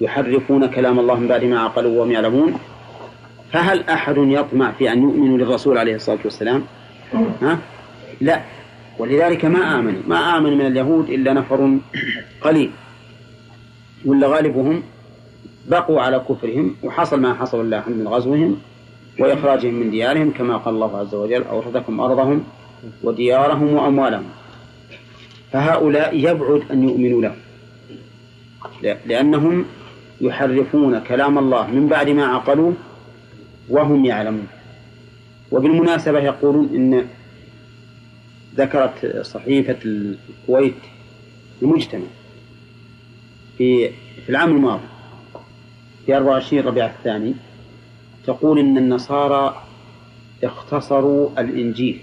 يحرفون 0.00 0.66
كلام 0.66 0.98
الله 0.98 1.14
من 1.14 1.28
بعد 1.28 1.44
ما 1.44 1.60
عقلوا 1.60 2.00
وهم 2.00 2.12
يعلمون. 2.12 2.58
فهل 3.52 3.88
أحد 3.88 4.14
يطمع 4.16 4.72
في 4.72 4.92
أن 4.92 5.02
يؤمنوا 5.02 5.38
للرسول 5.38 5.78
عليه 5.78 5.94
الصلاة 5.94 6.18
والسلام؟ 6.24 6.62
ها؟ 7.42 7.58
لا. 8.20 8.42
ولذلك 8.98 9.44
ما 9.44 9.78
آمنوا 9.78 10.02
ما 10.08 10.36
آمن 10.36 10.58
من 10.58 10.66
اليهود 10.66 11.10
إلا 11.10 11.32
نفر 11.32 11.78
قليل. 12.40 12.70
ولا 14.04 14.26
غالبهم 14.26 14.82
بقوا 15.68 16.00
على 16.00 16.18
كفرهم 16.28 16.74
وحصل 16.82 17.20
ما 17.20 17.34
حصل 17.34 17.60
الله 17.60 17.82
من 17.86 18.08
غزوهم 18.08 18.60
وإخراجهم 19.18 19.74
من 19.74 19.90
ديارهم 19.90 20.30
كما 20.30 20.56
قال 20.56 20.74
الله 20.74 20.98
عز 20.98 21.14
وجل 21.14 21.42
أورثكم 21.42 22.00
أرضهم 22.00 22.44
وديارهم 23.02 23.72
وأموالهم. 23.74 24.24
فهؤلاء 25.52 26.16
يبعد 26.16 26.62
أن 26.70 26.88
يؤمنوا 26.88 27.22
لهم. 27.22 27.36
لأنهم 29.06 29.64
يحرفون 30.20 30.98
كلام 30.98 31.38
الله 31.38 31.70
من 31.70 31.88
بعد 31.88 32.08
ما 32.08 32.24
عقلوه 32.24 32.74
وهم 33.68 34.04
يعلمون. 34.04 34.46
وبالمناسبة 35.50 36.18
يقولون 36.18 36.68
إن 36.74 37.06
ذكرت 38.56 39.20
صحيفة 39.22 39.76
الكويت 39.84 40.74
المجتمع 41.62 42.06
في 43.58 43.88
في 44.24 44.28
العام 44.28 44.56
الماضي 44.56 44.82
في 46.06 46.16
24 46.16 46.62
ربيع 46.62 46.86
الثاني 46.86 47.34
تقول 48.26 48.58
إن 48.58 48.78
النصارى 48.78 49.62
اختصروا 50.44 51.40
الإنجيل. 51.40 52.00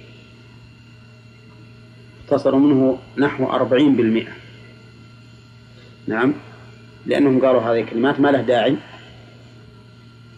اختصروا 2.24 2.60
منه 2.60 2.98
نحو 3.18 3.46
أربعين 3.46 3.96
بالمئة. 3.96 4.32
نعم. 6.08 6.34
لأنهم 7.08 7.46
قالوا 7.46 7.62
هذه 7.62 7.80
الكلمات 7.82 8.20
ما 8.20 8.28
له 8.28 8.42
داعي. 8.42 8.78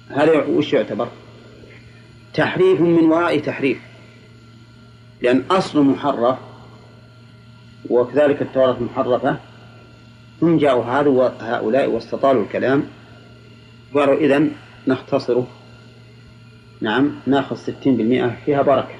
هذا 0.10 0.45
وش 0.45 0.73
يعتبر؟ 0.73 1.08
تحريف 2.34 2.82
من 2.82 3.03
وراء 3.03 3.39
تحريف. 3.39 3.79
لأن 5.21 5.43
أصل 5.51 5.82
محرف 5.82 6.38
وكذلك 7.89 8.41
التوراة 8.41 8.77
محرفة 8.84 9.38
ثم 10.39 10.58
جاءوا 10.58 10.84
هؤلاء 11.39 11.89
واستطالوا 11.89 12.43
الكلام 12.43 12.84
قالوا 13.93 14.17
إذا 14.17 14.47
نختصره. 14.88 15.47
نعم 16.82 17.12
ناخذ 17.25 17.55
ستين 17.55 17.97
بالمئة 17.97 18.36
فيها 18.45 18.62
بركة. 18.62 18.95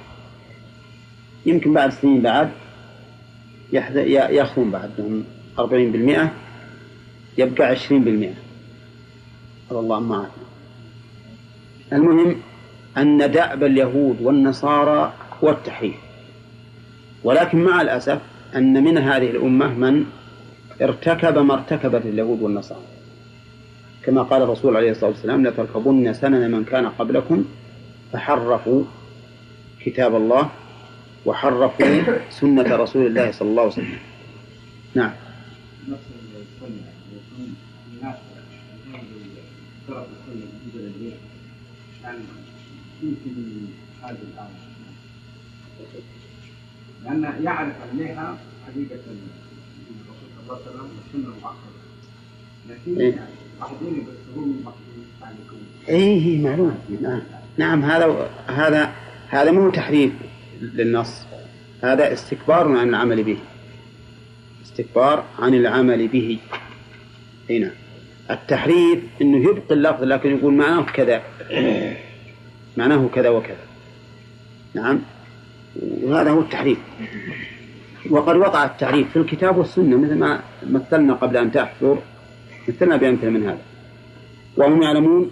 يمكن 1.46 1.72
بعد 1.72 1.92
سنين 1.92 2.22
بعد 2.22 2.50
يأخذون 3.72 4.70
بعدهم 4.70 5.24
أربعين 5.58 5.92
بالمئة. 5.92 6.32
يبقى 7.38 7.64
عشرين 7.64 8.04
بالمئة. 8.04 8.34
الله 9.70 10.00
ما 10.00 10.30
المهم 11.92 12.36
أن 12.96 13.30
دأب 13.30 13.64
اليهود 13.64 14.16
والنصارى 14.20 15.12
هو 15.44 15.50
التحريف. 15.50 15.94
ولكن 17.24 17.64
مع 17.64 17.82
الأسف 17.82 18.20
أن 18.56 18.84
من 18.84 18.98
هذه 18.98 19.30
الأمة 19.30 19.74
من 19.74 20.04
ارتكب 20.82 21.38
ما 21.38 21.54
ارتكبت 21.54 22.06
اليهود 22.06 22.42
والنصارى. 22.42 22.80
كما 24.04 24.22
قال 24.22 24.42
الرسول 24.42 24.76
عليه 24.76 24.90
الصلاة 24.90 25.10
والسلام 25.10 25.46
لتركبن 25.46 26.12
سنن 26.12 26.50
من 26.50 26.64
كان 26.64 26.86
قبلكم 26.86 27.44
فحرفوا 28.12 28.84
كتاب 29.84 30.16
الله 30.16 30.48
وحرفوا 31.26 32.02
سنة 32.30 32.76
رسول 32.76 33.06
الله 33.06 33.30
صلى 33.30 33.48
الله 33.48 33.62
عليه 33.62 33.72
وسلم. 33.72 33.98
نعم. 34.94 35.10
لأن 47.04 47.44
يعرف 47.44 47.74
عليها 47.92 48.38
حقيقة 48.66 48.94
الرسول 48.94 50.28
صلى 50.36 50.42
الله 50.42 50.54
عليه 50.54 50.62
وسلم 50.62 50.88
والسنة 50.96 51.34
المؤخرة 51.34 51.70
لكن 52.68 53.00
إيه؟ 53.00 53.28
بعضهم 53.60 53.96
يفسرون 54.00 54.64
اي 55.88 56.38
معلوم 56.38 56.78
نعم. 57.02 57.22
نعم 57.56 57.84
هذا 57.84 58.30
هذا 58.46 58.92
هذا 59.28 59.50
مو 59.50 59.70
تحريف 59.70 60.12
للنص. 60.60 61.22
هذا 61.82 62.12
استكبار 62.12 62.76
عن 62.76 62.88
العمل 62.88 63.24
به. 63.24 63.38
استكبار 64.64 65.24
عن 65.38 65.54
العمل 65.54 66.08
به. 66.08 66.38
هنا 67.50 67.58
نعم. 67.58 67.70
التحريف 68.30 68.98
إنه 69.22 69.50
يبقي 69.50 69.74
اللفظ 69.74 70.02
لكن 70.02 70.36
يقول 70.36 70.54
معناه 70.54 70.82
كذا 70.82 71.22
معناه 72.76 73.08
كذا 73.14 73.28
وكذا. 73.28 73.64
نعم. 74.74 74.98
وهذا 76.02 76.30
هو 76.30 76.40
التحريف. 76.40 76.78
وقد 78.10 78.36
وقع 78.36 78.64
التعريف 78.64 79.10
في 79.10 79.16
الكتاب 79.16 79.58
والسنة 79.58 79.96
مثل 79.96 80.14
ما 80.14 80.40
مثلنا 80.70 81.14
قبل 81.14 81.36
أن 81.36 81.52
تحفر 81.52 81.98
مثلنا 82.68 82.96
بأمثلة 82.96 83.30
من 83.30 83.42
هذا. 83.42 83.58
وهم 84.56 84.82
يعلمون 84.82 85.30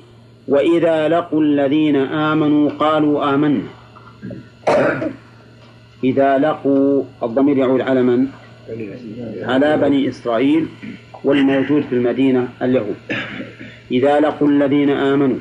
وإذا 0.48 1.08
لقوا 1.08 1.42
الذين 1.42 1.96
آمنوا 1.96 2.70
قالوا 2.70 3.34
آمنا. 3.34 3.62
إذا 6.04 6.38
لقوا 6.38 7.04
الضمير 7.22 7.56
يعود 7.56 7.80
على 7.80 8.02
من؟ 8.02 8.26
على 9.42 9.76
بني 9.76 10.08
إسرائيل 10.08 10.66
والموجود 11.24 11.82
في 11.82 11.94
المدينة 11.94 12.48
اليهود. 12.62 12.96
إذا 13.90 14.20
لقوا 14.20 14.48
الذين 14.48 14.90
آمنوا 14.90 15.38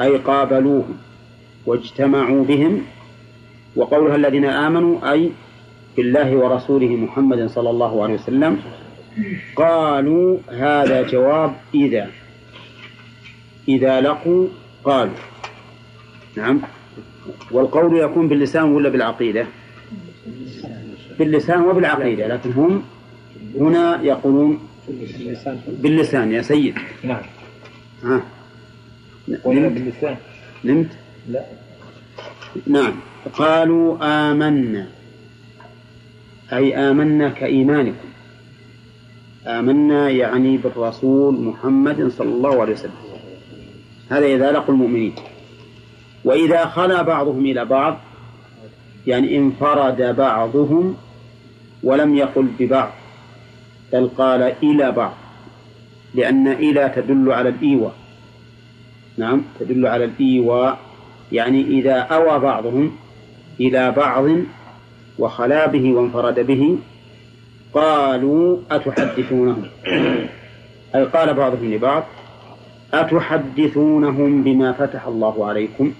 أي 0.00 0.16
قابلوهم 0.16 0.96
واجتمعوا 1.68 2.44
بهم 2.44 2.82
وقولها 3.76 4.16
الذين 4.16 4.44
آمنوا 4.44 5.12
أي 5.12 5.30
بالله 5.96 6.36
ورسوله 6.36 6.88
محمد 6.88 7.46
صلى 7.46 7.70
الله 7.70 8.02
عليه 8.02 8.14
وسلم 8.14 8.60
قالوا 9.56 10.38
هذا 10.48 11.02
جواب 11.02 11.52
إذا 11.74 12.10
إذا 13.68 14.00
لقوا 14.00 14.48
قالوا. 14.84 15.14
نعم. 16.36 16.60
والقول 17.50 17.98
يكون 17.98 18.28
باللسان 18.28 18.62
ولا 18.62 18.88
بالعقيدة؟ 18.88 19.46
باللسان 21.18 21.60
وبالعقيدة 21.60 22.26
لكن 22.26 22.52
هم 22.52 22.82
هنا 23.60 24.02
يقولون 24.02 24.58
باللسان 25.68 26.32
يا 26.32 26.42
سيد. 26.42 26.74
نعم. 27.04 27.22
ها. 28.02 28.22
باللسان. 29.44 30.16
نمت. 30.64 30.90
لا. 31.28 31.57
نعم. 32.66 32.92
قالوا 33.32 33.96
آمنا. 34.02 34.86
أي 36.52 36.76
آمنا 36.76 37.28
كإيمانكم. 37.28 38.08
آمنا 39.46 40.10
يعني 40.10 40.56
بالرسول 40.56 41.40
محمد 41.40 42.08
صلى 42.08 42.28
الله 42.28 42.60
عليه 42.60 42.72
وسلم. 42.72 42.92
هذا 44.10 44.26
إذا 44.26 44.52
لقوا 44.52 44.74
المؤمنين. 44.74 45.14
وإذا 46.24 46.64
خلا 46.64 47.02
بعضهم 47.02 47.44
إلى 47.44 47.64
بعض 47.64 47.98
يعني 49.06 49.38
انفرد 49.38 50.16
بعضهم 50.16 50.96
ولم 51.82 52.14
يقل 52.14 52.48
ببعض 52.58 52.90
بل 53.92 54.08
قال 54.08 54.42
إلى 54.62 54.92
بعض 54.92 55.14
لأن 56.14 56.48
إلى 56.48 56.92
تدل 56.96 57.32
على 57.32 57.48
الإيواء. 57.48 57.94
نعم 59.16 59.42
تدل 59.60 59.86
على 59.86 60.04
الإيواء. 60.04 60.87
يعني 61.32 61.62
إذا 61.62 61.94
أوى 61.94 62.38
بعضهم 62.38 62.96
إلى 63.60 63.90
بعض 63.92 64.24
وخلا 65.18 65.66
به 65.66 65.92
وانفرد 65.92 66.40
به 66.46 66.78
قالوا 67.74 68.58
أتحدثونهم؟ 68.70 69.62
أي 70.94 71.04
قال 71.04 71.34
بعضهم 71.34 71.74
لبعض 71.74 72.04
أتحدثونهم 72.94 74.42
بما 74.42 74.72
فتح 74.72 75.06
الله 75.06 75.46
عليكم؟ 75.46 75.92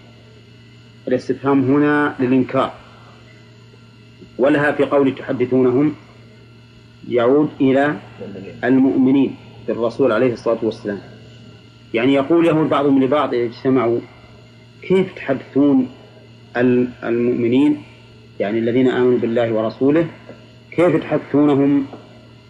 الاستفهام 1.09 1.64
هنا 1.64 2.14
للإنكار. 2.21 2.73
ولها 4.38 4.73
في 4.73 4.85
قول 4.85 5.14
تحدثونهم 5.14 5.95
يعود 7.09 7.49
إلى 7.61 7.97
المؤمنين 8.64 9.37
بالرسول 9.69 10.12
عليه 10.12 10.33
الصلاة 10.33 10.59
والسلام. 10.62 11.01
يعني 11.95 12.14
يقول 12.14 12.47
يهود 12.47 12.69
بعضهم 12.69 13.03
لبعض 13.03 13.35
إذا 13.35 13.45
اجتمعوا 13.45 14.01
كيف 14.83 15.14
تحدثون 15.14 15.88
المؤمنين 17.05 17.83
يعني 18.41 18.59
الذين 18.59 18.88
آمنوا 18.88 19.19
بالله 19.19 19.53
ورسوله؟ 19.53 20.07
كيف 20.71 20.97
تحدثونهم 20.97 21.87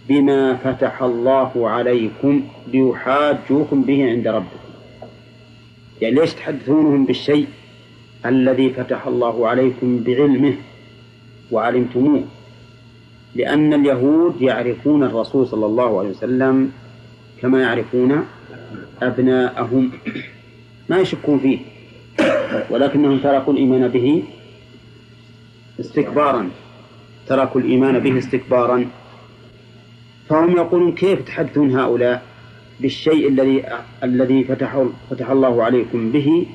بما 0.09 0.57
فتح 0.57 1.03
الله 1.03 1.69
عليكم 1.71 2.43
ليحاجوكم 2.73 3.83
به 3.83 4.11
عند 4.11 4.29
ربكم؟ 4.29 4.59
يعني 6.01 6.14
ليش 6.14 6.35
تحدثونهم 6.35 7.05
بالشيء 7.05 7.47
الذي 8.27 8.71
فتح 8.71 9.07
الله 9.07 9.49
عليكم 9.49 10.01
بعلمه 10.07 10.55
وعلمتموه؟ 11.51 12.25
لأن 13.35 13.75
اليهود 13.75 14.43
يعرفون 14.43 15.05
الرسول 15.05 15.47
صلى 15.47 15.67
الله 15.67 15.99
عليه 15.99 16.11
وسلم 16.11 16.73
كما 17.43 17.62
يعرفون 17.62 18.25
أبناءهم. 19.03 19.91
ما 20.88 20.99
يشكون 20.99 21.38
فيه؟ 21.38 21.59
ولكنهم 22.71 23.19
تركوا 23.19 23.53
الإيمان 23.53 23.89
به 23.89 24.25
استكبارا. 25.81 26.51
تركوا 27.27 27.61
الإيمان 27.61 27.99
به 27.99 28.19
استكبارا. 28.19 28.87
فهم 30.29 30.57
يقولون 30.57 30.95
كيف 30.95 31.23
تحدثون 31.23 31.77
هؤلاء 31.79 32.23
بالشيء 32.81 33.29
الذي 33.29 33.65
الذي 34.03 34.45
فتح 34.45 34.87
فتح 35.11 35.31
الله 35.31 35.63
عليكم 35.63 36.13
به 36.13 36.47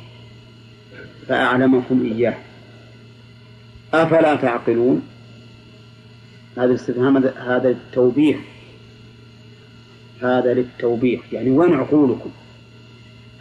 فأعلمكم 1.28 2.12
إياه. 2.12 2.38
أفلا 3.94 4.36
تعقلون؟ 4.36 5.02
هذا 6.58 6.66
الاستفهام 6.66 7.18
هذا 7.18 7.70
التوبيخ 7.70 8.38
هذا 10.22 10.54
للتوبيخ. 10.54 11.22
يعني 11.32 11.50
وين 11.50 11.74
عقولكم؟ 11.74 12.30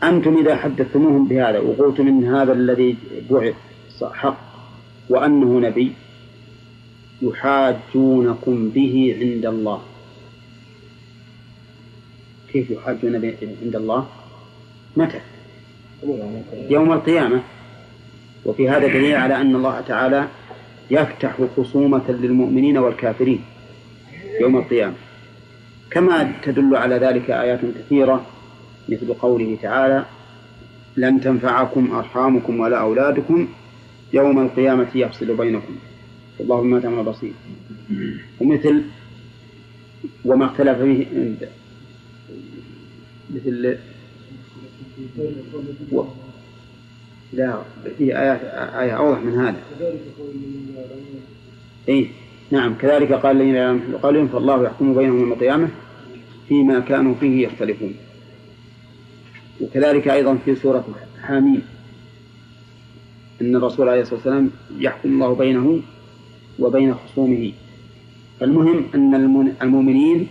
أنتم 0.03 0.37
إذا 0.37 0.57
حدثتموهم 0.57 1.29
بهذا 1.29 1.59
وقلتم 1.59 2.09
إن 2.09 2.35
هذا 2.35 2.53
الذي 2.53 2.97
بعث 3.31 3.55
حق 4.13 4.39
وأنه 5.09 5.61
نبي 5.61 5.93
يحاجونكم 7.23 8.69
به 8.69 9.17
عند 9.21 9.47
الله. 9.47 9.83
كيف 12.53 12.71
يحاجون 12.71 13.19
به 13.19 13.35
عند 13.63 13.77
الله؟ 13.77 14.07
متى؟ 14.97 15.21
يوم 16.71 16.93
القيامة. 16.93 17.43
وفي 18.45 18.69
هذا 18.69 18.87
دليل 18.87 19.15
على 19.15 19.37
أن 19.37 19.57
الله 19.57 19.81
تعالى 19.81 20.29
يفتح 20.91 21.37
خصومة 21.57 22.11
للمؤمنين 22.11 22.79
والكافرين 22.79 23.45
يوم 24.41 24.57
القيامة. 24.57 24.95
كما 25.91 26.33
تدل 26.43 26.77
على 26.77 26.97
ذلك 26.97 27.31
آيات 27.31 27.61
كثيرة 27.79 28.27
مثل 28.89 29.15
قوله 29.15 29.59
تعالى 29.63 30.05
لن 30.97 31.21
تنفعكم 31.21 31.93
أرحامكم 31.93 32.61
ولا 32.61 32.77
أولادكم 32.81 33.49
يوم 34.13 34.39
القيامة 34.41 34.89
يفصل 34.95 35.37
بينكم. 35.37 35.77
والله 36.39 36.61
بما 36.61 36.81
تعمل 36.81 37.03
بصير. 37.05 37.33
ومثل 38.41 38.83
وما 40.25 40.45
اختلف 40.45 40.79
فيه 40.79 41.07
مثل 43.35 43.79
و... 45.93 46.03
لا 47.33 47.59
في 47.99 48.19
آيات 48.19 48.41
آية 48.75 48.93
أوضح 48.93 49.19
من 49.19 49.39
هذا. 49.39 49.63
إيه 51.89 52.07
نعم 52.51 52.75
كذلك 52.75 53.13
قال 53.13 53.37
الذين 53.37 53.55
لا 53.55 53.99
قالوا 54.03 54.27
فالله 54.27 54.65
يحكم 54.65 54.95
بينهم 54.95 55.21
يوم 55.21 55.33
القيامة 55.33 55.69
فيما 56.49 56.81
كانوا 56.81 57.15
فيه 57.15 57.47
يختلفون. 57.47 57.95
وكذلك 59.63 60.09
أيضا 60.09 60.39
في 60.45 60.55
سورة 60.55 60.85
حاميم 61.23 61.63
أن 63.41 63.57
الرسول 63.57 63.89
عليه 63.89 64.01
الصلاة 64.01 64.17
والسلام 64.17 64.51
يحكم 64.79 65.09
الله 65.09 65.35
بينه 65.35 65.81
وبين 66.59 66.95
خصومه. 66.95 67.53
المهم 68.43 68.85
أن 68.95 69.15
المؤمنين 69.63 70.29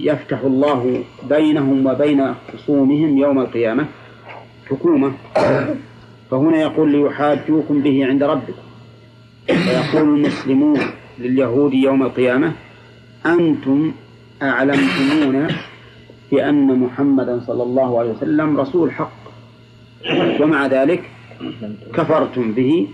يفتح 0.00 0.40
الله 0.40 1.04
بينهم 1.28 1.86
وبين 1.86 2.34
خصومهم 2.34 3.18
يوم 3.18 3.38
القيامة 3.38 3.86
حكومة. 4.70 5.12
فهنا 6.30 6.60
يقول 6.60 6.92
ليحاجوكم 6.92 7.82
به 7.82 8.06
عند 8.06 8.22
ربكم. 8.22 8.62
فيقول 9.46 10.08
المسلمون 10.16 10.80
لليهود 11.18 11.74
يوم 11.74 12.02
القيامة 12.02 12.52
أنتم 13.26 13.92
أعلمتمونا 14.42 15.48
بأن 16.32 16.78
محمدا 16.78 17.40
صلى 17.46 17.62
الله 17.62 17.98
عليه 17.98 18.10
وسلم 18.10 18.60
رسول 18.60 18.92
حق. 18.92 19.12
ومع 20.40 20.66
ذلك 20.66 21.02
كفرتم 21.94 22.52
به 22.52 22.88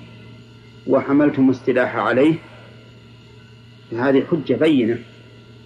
وحملتم 0.86 1.50
السلاح 1.50 1.96
عليه. 1.96 2.34
هذه 3.92 4.22
حجة 4.30 4.54
بينة. 4.54 4.98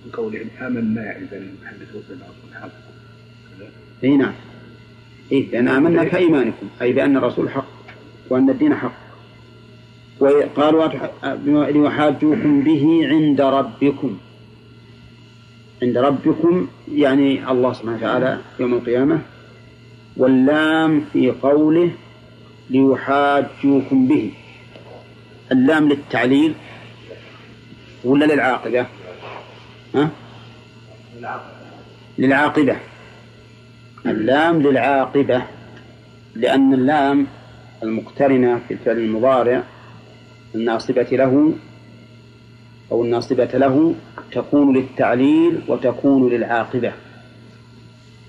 من 0.07 0.13
قولهم 0.13 0.49
آمنا 0.61 1.17
إذا 1.17 1.37
يحدثون 1.37 2.03
بالرسول 2.09 2.55
حق 2.63 2.71
إي 4.05 4.17
نعم. 4.17 4.33
إيه 5.33 5.51
لأن 5.51 5.69
آمنا 5.69 6.05
كإيمانكم 6.05 6.67
أي 6.83 6.93
بأن 6.93 7.17
الرسول 7.17 7.51
حق 7.51 7.67
وأن 8.31 8.51
الدين 8.51 8.75
حق. 8.75 8.93
وقالوا 10.21 10.89
ليحاجوكم 11.71 12.61
به 12.61 13.09
عند 13.11 13.41
ربكم. 13.41 14.19
عند 15.83 15.99
ربكم 15.99 16.69
يعني 16.93 17.51
الله 17.51 17.73
سبحانه 17.73 17.97
وتعالى 17.97 18.39
يوم 18.61 18.75
القيامة 18.75 19.19
واللام 20.17 21.05
في 21.13 21.31
قوله 21.31 21.91
ليحاجوكم 22.71 24.09
به. 24.09 24.33
اللام 25.53 25.89
للتعليل 25.89 26.55
ولا 28.05 28.25
للعاقبة؟ 28.25 28.87
ها؟ 29.95 30.11
للعاقبة. 32.19 32.77
اللام 34.07 34.63
للعاقبة 34.63 35.43
لأن 36.35 36.75
اللام 36.75 37.27
المقترنة 37.83 38.61
في 38.69 38.75
الفعل 38.75 38.99
المضارع 38.99 39.63
الناصبة 40.55 41.03
له 41.03 41.53
أو 42.93 43.05
الناصبة 43.05 43.45
له 43.45 43.95
تكون 44.33 44.77
للتعليل 44.77 45.63
وتكون 45.69 46.31
للعاقبة. 46.31 46.93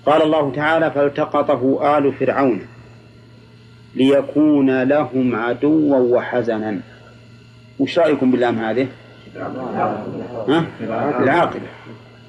قال 0.06 0.22
الله 0.22 0.52
تعالى 0.52 0.90
فالتقطه 0.90 1.98
آل 1.98 2.12
فرعون 2.12 2.60
ليكون 3.94 4.82
لهم 4.82 5.36
عدوا 5.36 5.96
وحزنا. 5.96 6.80
وش 7.78 7.98
رأيكم 7.98 8.30
باللام 8.30 8.58
هذه؟ 8.58 8.88
ها؟ 10.48 10.66
العاقبة. 11.22 11.66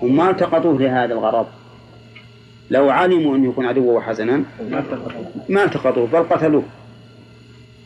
هم 0.01 0.15
ما 0.15 0.29
التقطوه 0.29 0.79
لهذا 0.79 1.13
الغرض. 1.13 1.47
لو 2.71 2.89
علموا 2.89 3.35
أن 3.35 3.45
يكون 3.45 3.65
عدوا 3.65 3.97
وحزنا 3.97 4.43
ما 5.49 5.63
التقطوه 5.63 6.07
بل 6.07 6.23
قتلوه. 6.23 6.63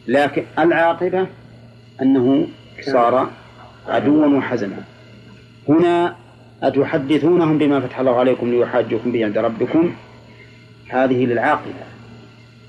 لكن 0.08 0.44
العاقبة 0.60 1.28
أنه 2.02 2.48
صار 2.82 3.30
عدوا 3.88 4.26
وحزنا. 4.28 4.84
هنا 5.70 6.16
أتحدثونهم 6.64 7.58
بما 7.58 7.80
فتح 7.80 8.00
الله 8.00 8.16
عليكم 8.16 8.52
ليحاجوكم 8.52 9.12
به 9.12 9.26
عند 9.26 9.38
ربكم؟ 9.38 9.94
هذه 10.90 11.26
للعاقبة. 11.26 11.74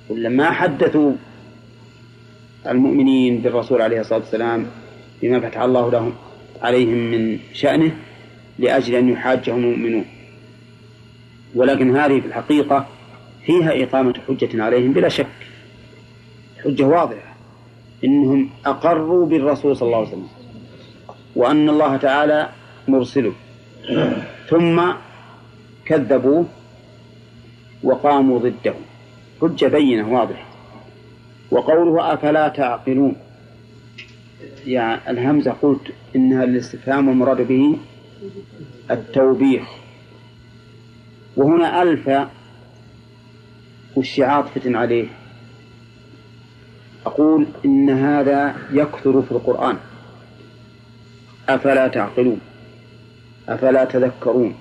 ولما 0.08 0.50
حدثوا 0.50 1.12
المؤمنين 2.66 3.38
بالرسول 3.38 3.82
عليه 3.82 4.00
الصلاة 4.00 4.18
والسلام 4.18 4.66
بما 5.22 5.40
فتح 5.40 5.60
الله 5.60 5.90
لهم 5.90 6.12
عليهم 6.62 6.98
من 6.98 7.38
شأنه 7.52 7.96
لأجل 8.58 8.94
أن 8.94 9.08
يحاجهم 9.08 9.58
المؤمنون. 9.58 10.04
ولكن 11.54 11.96
هذه 11.96 12.20
في 12.20 12.26
الحقيقة 12.26 12.86
فيها 13.46 13.82
إقامة 13.84 14.14
حجة 14.28 14.62
عليهم 14.62 14.92
بلا 14.92 15.08
شك. 15.08 15.26
حجة 16.64 16.84
واضحة. 16.84 17.34
إنهم 18.04 18.50
أقروا 18.66 19.26
بالرسول 19.26 19.76
صلى 19.76 19.86
الله 19.86 19.98
عليه 19.98 20.08
وسلم. 20.08 20.43
وأن 21.36 21.68
الله 21.68 21.96
تعالى 21.96 22.48
مرسله. 22.88 23.32
ثم 24.48 24.82
كذبوه 25.84 26.46
وقاموا 27.82 28.38
ضده. 28.38 28.74
حجة 29.40 29.66
بينة 29.66 30.12
واضحة. 30.12 30.46
وقوله 31.50 32.14
أفلا 32.14 32.48
تعقلون. 32.48 33.16
يعني 34.66 35.00
الهمزة 35.10 35.52
قلت 35.62 35.92
إنها 36.16 36.44
للاستفهام 36.44 37.08
والمراد 37.08 37.40
به 37.48 37.76
التوبيخ. 38.90 39.62
وهنا 41.36 41.82
ألف 41.82 42.10
وش 43.96 44.20
عاطفة 44.20 44.78
عليه. 44.78 45.06
أقول 47.06 47.46
إن 47.64 47.90
هذا 47.90 48.56
يكثر 48.72 49.22
في 49.22 49.32
القرآن. 49.32 49.76
أفلا 51.48 51.88
تعقلون؟ 51.88 52.40
أفلا 53.48 53.84
تذكرون؟ 53.84 54.54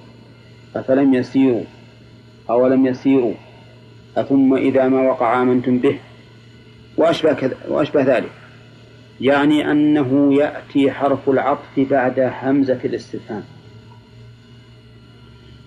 أفلم 0.75 1.13
يسيروا؟ 1.13 1.63
أولم 2.49 2.85
يسيروا؟ 2.85 3.33
أثم 4.17 4.53
إذا 4.53 4.87
ما 4.87 5.01
وقع 5.01 5.41
آمنتم 5.41 5.77
به؟ 5.77 5.99
وأشبه, 6.97 7.33
كذا 7.33 7.55
وأشبه 7.67 8.03
ذلك. 8.03 8.31
يعني 9.21 9.71
أنه 9.71 10.33
يأتي 10.33 10.91
حرف 10.91 11.29
العطف 11.29 11.79
بعد 11.79 12.19
همزة 12.19 12.79
الاستفهام. 12.85 13.43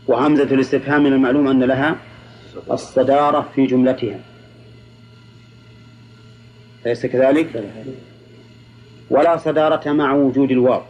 وهمزة 0.08 0.54
الاستفهام 0.54 1.02
من 1.02 1.12
المعلوم 1.12 1.48
أن 1.48 1.62
لها 1.62 1.96
الصدارة 2.70 3.48
في 3.54 3.66
جملتها. 3.66 4.20
أليس 6.86 7.06
كذلك؟ 7.06 7.64
ولا 9.10 9.36
صدارة 9.36 9.92
مع 9.92 10.14
وجود 10.14 10.50
الواو. 10.50 10.82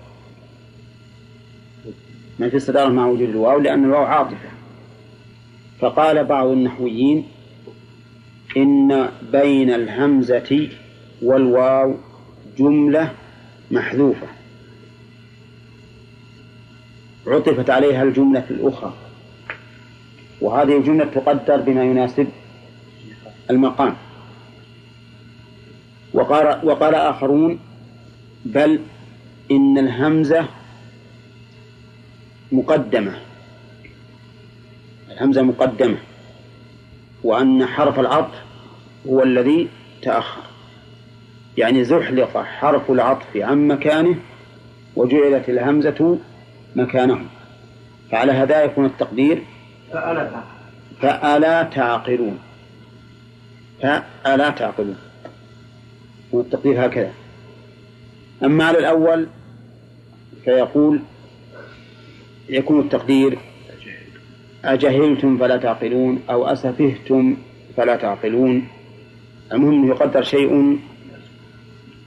ما 2.38 2.48
في 2.48 2.58
صدارة 2.58 2.88
مع 2.88 3.06
وجود 3.06 3.28
الواو 3.28 3.58
لأن 3.58 3.84
الواو 3.84 4.04
عاطفة. 4.04 4.48
فقال 5.80 6.24
بعض 6.24 6.46
النحويين 6.46 7.24
إن 8.56 9.08
بين 9.32 9.70
الهمزة 9.70 10.68
والواو 11.22 11.94
جملة 12.58 13.12
محذوفة. 13.70 14.26
عطفت 17.26 17.70
عليها 17.70 18.02
الجملة 18.02 18.44
الأخرى. 18.50 18.92
وهذه 20.40 20.76
الجملة 20.76 21.04
تقدر 21.04 21.56
بما 21.56 21.84
يناسب 21.84 22.26
المقام. 23.50 23.96
وقال, 26.14 26.66
وقال 26.66 26.94
آخرون 26.94 27.58
بل 28.44 28.80
إن 29.50 29.78
الهمزة 29.78 30.48
مقدمة. 32.52 33.18
الهمزة 35.10 35.42
مقدمة. 35.42 35.96
وأن 37.22 37.66
حرف 37.66 38.00
العطف 38.00 38.42
هو 39.06 39.22
الذي 39.22 39.68
تأخر. 40.02 40.42
يعني 41.56 41.84
زحلق 41.84 42.38
حرف 42.38 42.90
العطف 42.90 43.36
عن 43.36 43.68
مكانه 43.68 44.16
وجعلت 44.96 45.48
الهمزة 45.48 46.18
مكانه 46.76 47.20
فعلى 48.10 48.32
هذا 48.32 48.64
يكون 48.64 48.84
التقدير. 48.86 49.42
فألا 51.00 51.62
تعقلون. 51.62 52.38
فألا 53.82 54.50
تعقلون. 54.50 54.96
والتقدير 56.32 56.86
هكذا. 56.86 57.12
أما 58.44 58.64
على 58.64 58.78
الأول 58.78 59.26
فيقول 60.44 61.00
يكون 62.48 62.80
التقدير 62.80 63.38
أجهلتم 64.64 65.38
فلا 65.38 65.56
تعقلون 65.56 66.22
أو 66.30 66.46
أسفهتم 66.46 67.36
فلا 67.76 67.96
تعقلون. 67.96 68.68
المهم 69.52 69.88
يقدر 69.88 70.22
شيء 70.22 70.78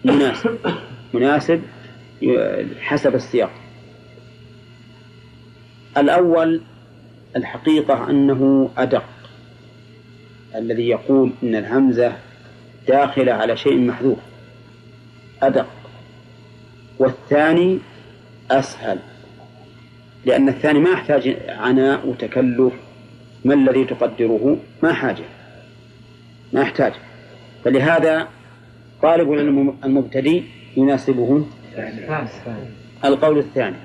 مناسب. 0.06 0.58
مناسب 1.14 1.62
حسب 2.80 3.16
السياق. 3.16 3.52
الأول 5.98 6.62
الحقيقة 7.36 8.10
أنه 8.10 8.70
أدق. 8.78 9.06
الذي 10.56 10.88
يقول 10.88 11.32
إن 11.44 11.56
الهمزة 11.56 12.14
داخلة 12.88 13.34
على 13.34 13.58
شيء 13.58 13.78
محذوف. 13.78 14.20
أدق. 15.42 15.68
والثاني 17.00 17.80
أسهل. 18.52 19.00
لأن 20.26 20.50
الثاني 20.50 20.80
ما 20.80 20.90
يحتاج 20.90 21.38
عناء 21.50 22.08
وتكلف. 22.08 22.74
ما 23.46 23.54
الذي 23.54 23.86
تقدره؟ 23.86 24.58
ما 24.84 24.94
حاجة. 24.94 25.24
ما 26.54 26.62
يحتاج. 26.62 26.94
فلهذا 27.66 28.28
طالب 29.02 29.34
المبتدئ 29.84 30.44
يناسبه. 30.78 31.46
القول 33.06 33.38
الثاني. 33.38 33.76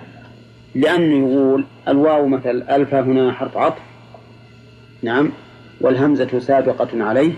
لأنه 0.74 1.32
يقول 1.32 1.64
الواو 1.88 2.26
مثل 2.26 2.62
ألف 2.70 2.94
هنا 2.94 3.32
حرف 3.32 3.56
عطف. 3.56 3.82
نعم. 5.02 5.32
والهمزة 5.80 6.38
سابقة 6.38 7.04
عليه. 7.04 7.32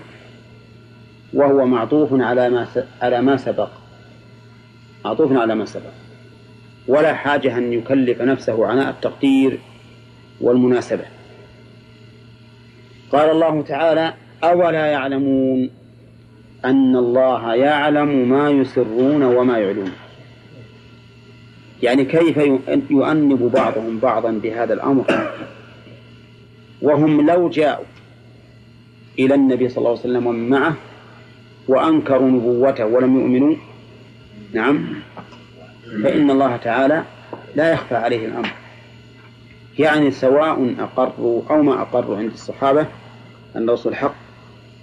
وهو 1.34 1.66
معطوف 1.66 2.08
على 2.12 2.50
ما 2.50 2.66
على 3.02 3.22
ما 3.22 3.36
سبق. 3.36 3.68
معطوف 5.04 5.32
على 5.32 5.54
ما 5.54 5.64
سبق. 5.64 6.05
ولا 6.88 7.14
حاجة 7.14 7.58
أن 7.58 7.72
يكلف 7.72 8.22
نفسه 8.22 8.66
عناء 8.66 8.90
التقدير 8.90 9.58
والمناسبة. 10.40 11.04
قال 13.12 13.30
الله 13.30 13.62
تعالى 13.62 14.14
أولا 14.44 14.86
يعلمون 14.86 15.70
أن 16.64 16.96
الله 16.96 17.54
يعلم 17.54 18.28
ما 18.28 18.50
يسرون 18.50 19.22
وما 19.22 19.58
يعلون 19.58 19.92
يعني 21.82 22.04
كيف 22.04 22.36
يؤنب 22.90 23.52
بعضهم 23.54 23.98
بعضا 23.98 24.30
بهذا 24.30 24.74
الأمر؟ 24.74 25.04
وهم 26.82 27.26
لو 27.26 27.48
جاءوا 27.48 27.84
إلى 29.18 29.34
النبي 29.34 29.68
صلى 29.68 29.78
الله 29.78 29.90
عليه 29.90 30.00
وسلم 30.00 30.26
ومن 30.26 30.48
معه 30.48 30.76
وأنكروا 31.68 32.28
نبوته 32.28 32.86
ولم 32.86 33.20
يؤمنوا؟ 33.20 33.56
نعم. 34.52 34.88
فإن 36.02 36.30
الله 36.30 36.56
تعالى 36.56 37.02
لا 37.54 37.72
يخفى 37.72 37.94
عليه 37.94 38.26
الأمر. 38.26 38.52
يعني 39.78 40.10
سواء 40.10 40.74
أقروا 40.78 41.42
أو 41.50 41.62
ما 41.62 41.82
أقروا 41.82 42.16
عند 42.16 42.32
الصحابة 42.32 42.86
أن 43.56 43.68
الرسول 43.68 43.96
حق 43.96 44.14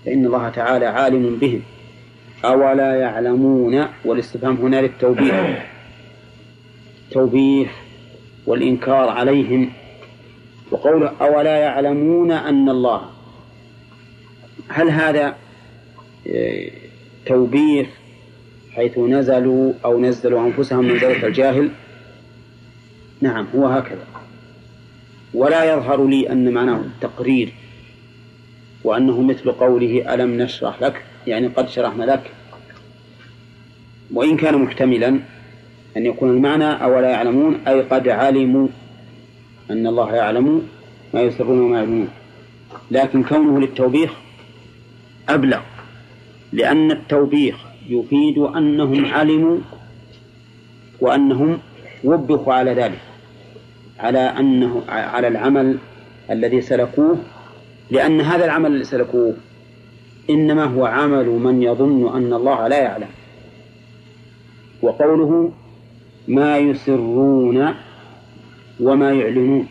فإن 0.06 0.26
الله 0.26 0.50
تعالى 0.50 0.86
عالم 0.86 1.36
بهم. 1.36 1.62
أولا 2.46 2.96
يعلمون 2.96 3.88
والاستفهام 4.06 4.56
هنا 4.56 4.82
للتوبيخ. 4.82 5.36
التوبيخ 7.10 7.72
والإنكار 8.46 9.10
عليهم. 9.10 9.70
وقوله 10.72 11.12
أولا 11.22 11.58
يعلمون 11.58 12.32
أن 12.32 12.70
الله 12.70 13.02
هل 14.68 14.90
هذا 14.90 15.36
آه، 16.28 16.70
توبيخ 17.26 17.88
حيث 18.76 18.98
نزلوا 18.98 19.74
أو 19.86 20.02
نزلوا 20.02 20.48
أنفسهم 20.48 20.86
من 20.86 20.98
ذلك 20.98 21.24
الجاهل. 21.24 21.70
نعم 23.22 23.48
هو 23.56 23.68
هكذا. 23.68 24.06
ولا 25.34 25.74
يظهر 25.74 26.08
لي 26.08 26.32
أن 26.32 26.54
معناه 26.54 26.80
التقرير 26.80 27.54
وأنه 28.84 29.22
مثل 29.22 29.52
قوله 29.52 30.14
ألم 30.14 30.42
نشرح 30.42 30.82
لك 30.82 31.04
يعني 31.28 31.48
قد 31.48 31.70
شرحنا 31.70 32.04
لك. 32.04 32.32
وإن 34.14 34.38
كان 34.38 34.56
محتملا 34.58 35.20
أن 35.98 36.06
يكون 36.06 36.30
المعنى 36.30 36.84
أولا 36.84 37.10
يعلمون 37.10 37.62
أي 37.68 37.82
قد 37.82 38.08
علموا 38.08 38.68
أن 39.72 39.88
الله 39.88 40.16
يعلم 40.16 40.68
ما 41.14 41.22
يسرون 41.22 41.60
وما 41.60 41.78
يعلمون 41.78 42.08
لكن 42.92 43.24
كونه 43.24 43.60
للتوبيخ 43.60 44.12
أبلغ 45.30 45.62
لأن 46.54 46.92
التوبيخ 46.92 47.56
يفيد 47.90 48.38
أنهم 48.38 49.06
علموا 49.06 49.58
وأنهم 51.02 51.60
وبخوا 52.04 52.54
على 52.54 52.74
ذلك 52.74 53.00
على 54.00 54.20
أنه 54.20 54.84
على 54.88 55.28
العمل 55.28 55.78
الذي 56.32 56.62
سلكوه 56.62 57.18
لأن 57.92 58.22
هذا 58.22 58.46
العمل 58.46 58.72
الذي 58.72 58.84
سلكوه 58.84 59.36
إنما 60.30 60.64
هو 60.64 60.86
عمل 60.86 61.26
من 61.26 61.64
يظن 61.64 62.16
أن 62.16 62.34
الله 62.34 62.68
لا 62.68 62.80
يعلم. 62.80 63.08
وقوله 64.82 65.52
ما 66.28 66.58
يسرون 66.58 67.74
وما 68.80 69.12
يعلنون. 69.12 69.68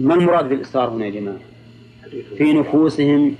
ما 0.00 0.14
المراد 0.14 0.48
بالإصرار 0.48 0.88
هنا 0.88 1.06
يا 1.06 1.10
جماعة؟ 1.10 1.38
في 2.38 2.52
نفوسهم 2.52 3.34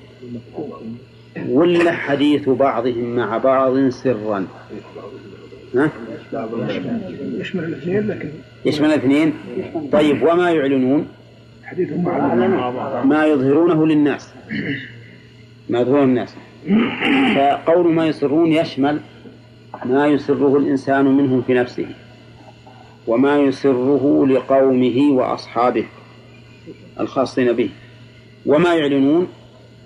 ولا 1.48 1.92
حديث 1.92 2.48
بعضهم 2.48 3.16
مع 3.16 3.38
بعض 3.38 3.88
سرا. 3.88 4.46
ها؟ 5.74 5.90
يشمل 7.38 7.64
الاثنين 7.64 8.08
لكن 8.08 8.28
يشمل 8.64 8.86
الاثنين؟ 8.86 9.32
طيب 9.92 10.22
وما 10.22 10.50
يعلنون؟ 10.50 11.08
حديثهم 11.64 12.04
مع 12.04 13.02
ما 13.04 13.26
يظهرونه 13.26 13.86
للناس. 13.86 14.34
ما 15.68 15.80
يظهرونه 15.80 16.04
للناس. 16.04 16.34
فقول 17.36 17.92
ما 17.92 18.06
يسرون 18.06 18.52
يشمل 18.52 19.00
ما 19.84 20.06
يسره 20.06 20.56
الإنسان 20.56 21.04
منهم 21.04 21.42
في 21.42 21.54
نفسه 21.54 21.86
وما 23.06 23.38
يسره 23.38 24.26
لقومه 24.26 25.10
وأصحابه 25.12 25.84
الخاصين 27.00 27.52
به. 27.52 27.70
وما 28.46 28.74
يعلنون؟ 28.74 29.28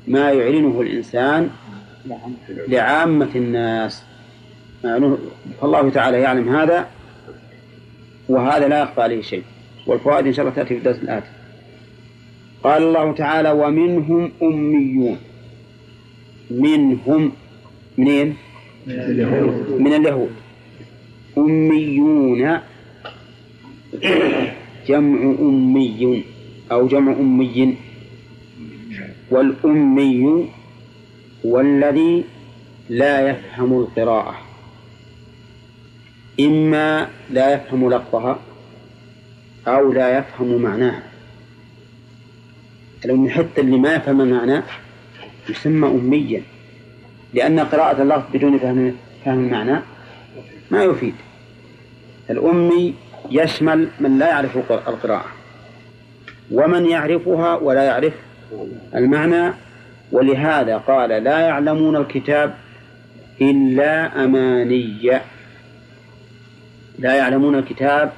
ما 0.07 0.31
يعلنه 0.31 0.81
الإنسان 0.81 1.51
لعامة 2.69 3.31
الناس. 3.37 4.03
فالله 5.61 5.91
تعالى 5.91 6.21
يعلم 6.21 6.57
هذا 6.57 6.89
وهذا 8.29 8.69
لا 8.69 8.83
يخفى 8.83 9.03
عليه 9.03 9.23
شيء. 9.23 9.43
والفوائد 9.87 10.27
إن 10.27 10.33
شاء 10.33 10.45
الله 10.45 10.57
تأتي 10.57 10.69
في 10.69 10.79
الدرس 10.79 10.97
الآتي. 10.97 11.27
قال 12.65 12.83
الله 12.83 13.13
تعالى 13.13 13.51
ومنهم 13.51 14.33
أميون. 14.43 15.17
منهم 16.51 17.33
منين؟ 17.99 18.37
من 18.87 19.95
اليهود. 19.95 20.31
أميون. 21.39 22.61
جمع 24.87 25.35
أمي 25.41 26.25
أو 26.73 26.87
جمع 26.87 27.13
أمي. 27.13 27.77
والأمي 29.31 30.49
هو 31.47 31.61
الذي 31.61 32.25
لا 32.89 33.31
يفهم 33.31 33.73
القراءة. 33.81 34.35
إما 36.41 37.09
لا 37.31 37.55
يفهم 37.55 37.91
لفظها 37.91 38.39
أو 39.69 39.93
لا 39.93 40.19
يفهم 40.19 40.63
معناها. 40.63 41.03
لو 43.05 43.29
حتى 43.29 43.61
اللي 43.61 43.79
ما 43.79 43.95
يفهم 43.95 44.21
المعنى 44.21 44.63
يسمى 45.49 45.89
أميا. 45.89 46.43
لأن 47.35 47.61
قراءة 47.61 48.03
اللفظ 48.03 48.25
بدون 48.35 48.59
فهم 48.59 48.95
فهم 49.25 49.45
المعنى 49.45 49.81
ما 50.71 50.85
يفيد. 50.85 51.15
الأمي 52.31 52.95
يشمل 53.31 53.89
من 54.01 54.19
لا 54.19 54.29
يعرف 54.29 54.57
القراءة. 54.73 55.27
ومن 56.51 56.87
يعرفها 56.87 57.55
ولا 57.55 57.83
يعرف 57.83 58.26
المعنى 58.95 59.53
ولهذا 60.13 60.77
قال 60.77 61.11
لا 61.25 61.41
يعلمون 61.41 61.97
الكتاب 61.97 62.55
إلا 63.41 64.25
أماني 64.25 65.21
لا 66.99 67.15
يعلمون 67.15 67.55
الكتاب 67.55 68.13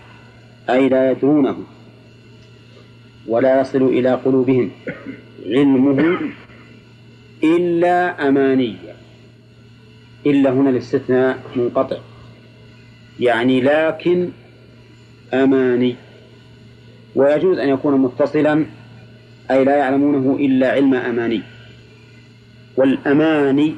أي 0.71 0.89
لا 0.89 1.11
يدرونه 1.11 1.57
ولا 3.27 3.61
يصل 3.61 3.83
إلى 3.83 4.15
قلوبهم. 4.15 4.71
علمه 5.47 6.19
إلا 7.45 8.29
أماني 8.29 8.77
إلا 10.27 10.51
هنا 10.51 10.71
الاستثناء 10.71 11.39
منقطع. 11.57 11.97
يعني 13.21 13.61
لكن 13.61 14.29
أماني. 15.35 15.97
ويجوز 17.15 17.59
أن 17.59 17.69
يكون 17.69 18.01
متصلا 18.01 18.67
أي 19.51 19.65
لا 19.65 19.77
يعلمونه 19.77 20.37
إلا 20.41 20.73
علم 20.73 20.95
أماني. 20.95 21.43
والأماني 22.77 23.75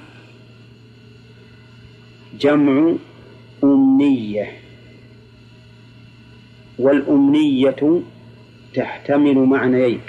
جمع 2.41 2.95
أمنية. 3.65 4.53
والأمنية 6.79 8.03
تحتمل 8.75 9.39
معنيين. 9.39 10.01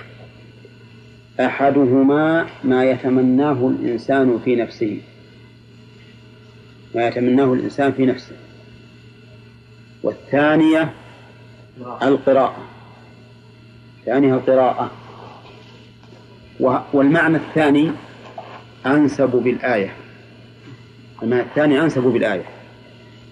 أحدهما 1.40 2.48
ما 2.64 2.86
يتمناه 2.86 3.68
الإنسان 3.68 4.40
في 4.46 4.56
نفسه. 4.56 5.02
ما 6.96 7.08
يتمناه 7.08 7.54
الإنسان 7.54 7.92
في 7.92 8.06
نفسه. 8.06 8.36
والثانية 10.04 10.94
القراءة. 12.04 12.64
ثانيها 14.06 14.36
القراءة. 14.36 15.01
والمعنى 16.94 17.38
الثاني 17.38 17.92
أنسب 18.86 19.30
بالآية. 19.30 19.94
المعنى 21.24 21.42
الثاني 21.42 21.82
أنسب 21.82 22.04
بالآية. 22.04 22.44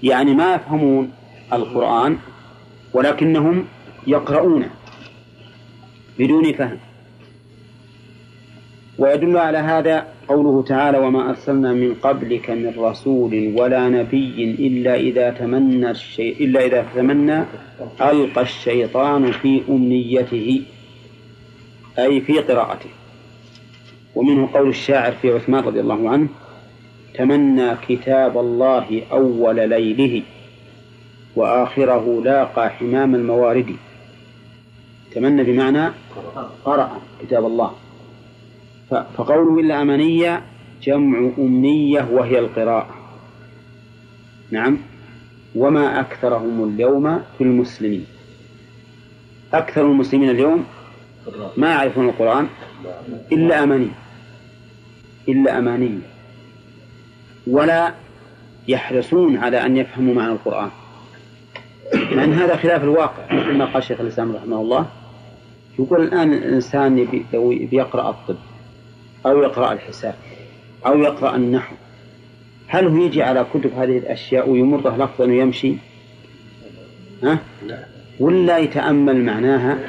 يعني 0.03 0.33
ما 0.33 0.55
يفهمون 0.55 1.11
القرآن 1.53 2.17
ولكنهم 2.93 3.65
يقرؤونه 4.07 4.69
بدون 6.19 6.53
فهم. 6.53 6.77
ويدل 8.97 9.37
على 9.37 9.57
هذا 9.57 10.07
قوله 10.27 10.63
تعالى 10.63 10.97
وما 10.97 11.29
أرسلنا 11.29 11.73
من 11.73 11.93
قبلك 11.93 12.49
من 12.49 12.73
رسول 12.77 13.53
ولا 13.57 13.89
نبي 13.89 14.43
إلا 14.59 14.95
إذا 14.95 15.29
تمنى 15.29 15.91
الشيء 15.91 16.43
إلا 16.43 16.65
إذا 16.65 16.85
تمنى 16.95 17.43
ألقى 18.01 18.41
الشيطان 18.41 19.31
في 19.31 19.61
أمنيته 19.69 20.61
أي 21.99 22.21
في 22.21 22.39
قراءته. 22.39 22.89
ومنه 24.15 24.49
قول 24.53 24.69
الشاعر 24.69 25.11
في 25.11 25.31
عثمان 25.31 25.63
رضي 25.63 25.79
الله 25.79 26.09
عنه 26.09 26.27
تمنى 27.13 27.75
كتاب 27.87 28.37
الله 28.37 29.01
أول 29.11 29.69
ليله 29.69 30.23
وآخره 31.35 32.21
لاقى 32.23 32.69
حمام 32.69 33.15
الموارد. 33.15 33.75
تمنى 35.15 35.43
بمعنى 35.43 35.91
قرأ 36.65 37.01
كتاب 37.21 37.45
الله. 37.45 37.71
فقوله 38.89 39.59
إلا 39.59 39.81
أمانية 39.81 40.43
جمع 40.83 41.31
أمنية 41.37 42.07
وهي 42.11 42.39
القراءة. 42.39 42.95
نعم. 44.51 44.77
وما 45.55 45.99
أكثرهم 45.99 46.63
اليوم 46.63 47.19
في 47.37 47.43
المسلمين. 47.43 48.05
أكثر 49.53 49.81
المسلمين 49.81 50.29
اليوم 50.29 50.65
ما 51.57 51.69
يعرفون 51.69 52.09
القرآن 52.09 52.47
إلا 53.31 53.63
أماني 53.63 53.89
إلا 55.29 55.57
أماني 55.57 55.99
ولا 57.47 57.93
يحرصون 58.67 59.37
على 59.37 59.65
أن 59.65 59.77
يفهموا 59.77 60.13
معنى 60.13 60.31
القرآن. 60.31 60.69
مع 61.93 62.23
أن 62.23 62.33
هذا 62.33 62.55
خلاف 62.55 62.83
الواقع. 62.83 63.25
كما 63.27 63.65
قال 63.65 63.83
شيخ 63.83 64.01
الإسلام 64.01 64.35
رحمه 64.35 64.61
الله 64.61 64.85
يقول 65.79 66.01
الآن 66.03 66.33
الإنسان 66.33 67.23
لو 67.33 67.49
بيقرأ 67.49 68.09
الطب 68.09 68.37
أو 69.25 69.41
يقرأ 69.43 69.73
الحساب 69.73 70.15
أو 70.85 70.99
يقرأ 70.99 71.35
النحو. 71.35 71.75
هل 72.67 72.87
هو 72.87 73.05
يجي 73.05 73.23
على 73.23 73.45
كتب 73.53 73.73
هذه 73.73 73.97
الأشياء 73.97 74.49
ويمره 74.49 74.97
لفظا 74.97 75.25
ويمشي؟ 75.25 75.75
ها؟ 77.23 77.39
ولا 78.19 78.57
يتأمل 78.57 79.25
معناها؟ 79.25 79.79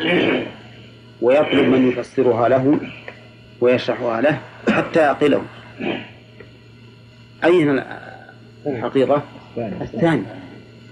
ويطلب 1.23 1.69
من 1.69 1.89
يفسرها 1.89 2.49
له 2.49 2.81
ويشرحها 3.61 4.21
له 4.21 4.41
حتى 4.69 5.01
يعقله. 5.01 5.43
أين 7.45 7.83
الحقيقة؟ 8.67 9.23
الثاني 9.59 10.23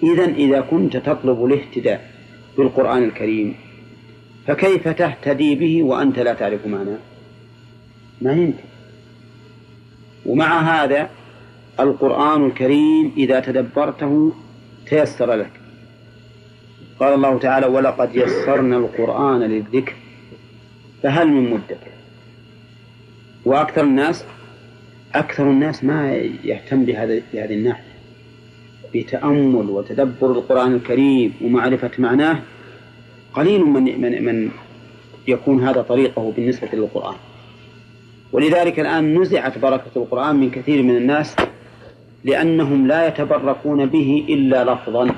إذا 0.02 0.24
إذا 0.24 0.60
كنت 0.60 0.96
تطلب 0.96 1.44
الاهتداء 1.44 2.10
بالقرآن 2.58 3.04
الكريم 3.04 3.54
فكيف 4.46 4.88
تهتدي 4.88 5.54
به 5.54 5.82
وأنت 5.82 6.18
لا 6.18 6.34
تعرف 6.34 6.66
معناه؟ 6.66 6.98
ما 8.20 8.32
يمكن. 8.32 8.68
ومع 10.26 10.60
هذا 10.60 11.10
القرآن 11.80 12.46
الكريم 12.46 13.12
إذا 13.16 13.40
تدبرته 13.40 14.32
تيسر 14.86 15.34
لك. 15.34 15.50
قال 17.00 17.14
الله 17.14 17.38
تعالى 17.38 17.66
ولقد 17.66 18.16
يسرنا 18.16 18.76
القرآن 18.76 19.40
للذكر 19.40 19.94
فهل 21.02 21.28
من 21.28 21.50
مدكر 21.50 21.90
وأكثر 23.44 23.82
الناس 23.82 24.24
أكثر 25.14 25.50
الناس 25.50 25.84
ما 25.84 26.14
يهتم 26.44 26.84
بهذا 26.84 27.22
بهذه 27.32 27.54
الناحية. 27.54 27.88
بتأمل 28.94 29.70
وتدبر 29.70 30.32
القرآن 30.32 30.74
الكريم 30.74 31.34
ومعرفة 31.44 31.90
معناه 31.98 32.38
قليل 33.34 33.64
من 33.64 34.00
من 34.00 34.24
من 34.24 34.50
يكون 35.28 35.64
هذا 35.64 35.82
طريقه 35.82 36.32
بالنسبة 36.36 36.68
للقرآن. 36.72 37.16
ولذلك 38.32 38.80
الآن 38.80 39.20
نزعت 39.20 39.58
بركة 39.58 39.90
القرآن 39.96 40.36
من 40.36 40.50
كثير 40.50 40.82
من 40.82 40.96
الناس 40.96 41.36
لأنهم 42.24 42.86
لا 42.86 43.06
يتبركون 43.06 43.86
به 43.86 44.26
إلا 44.28 44.64
لفظا. 44.64 45.14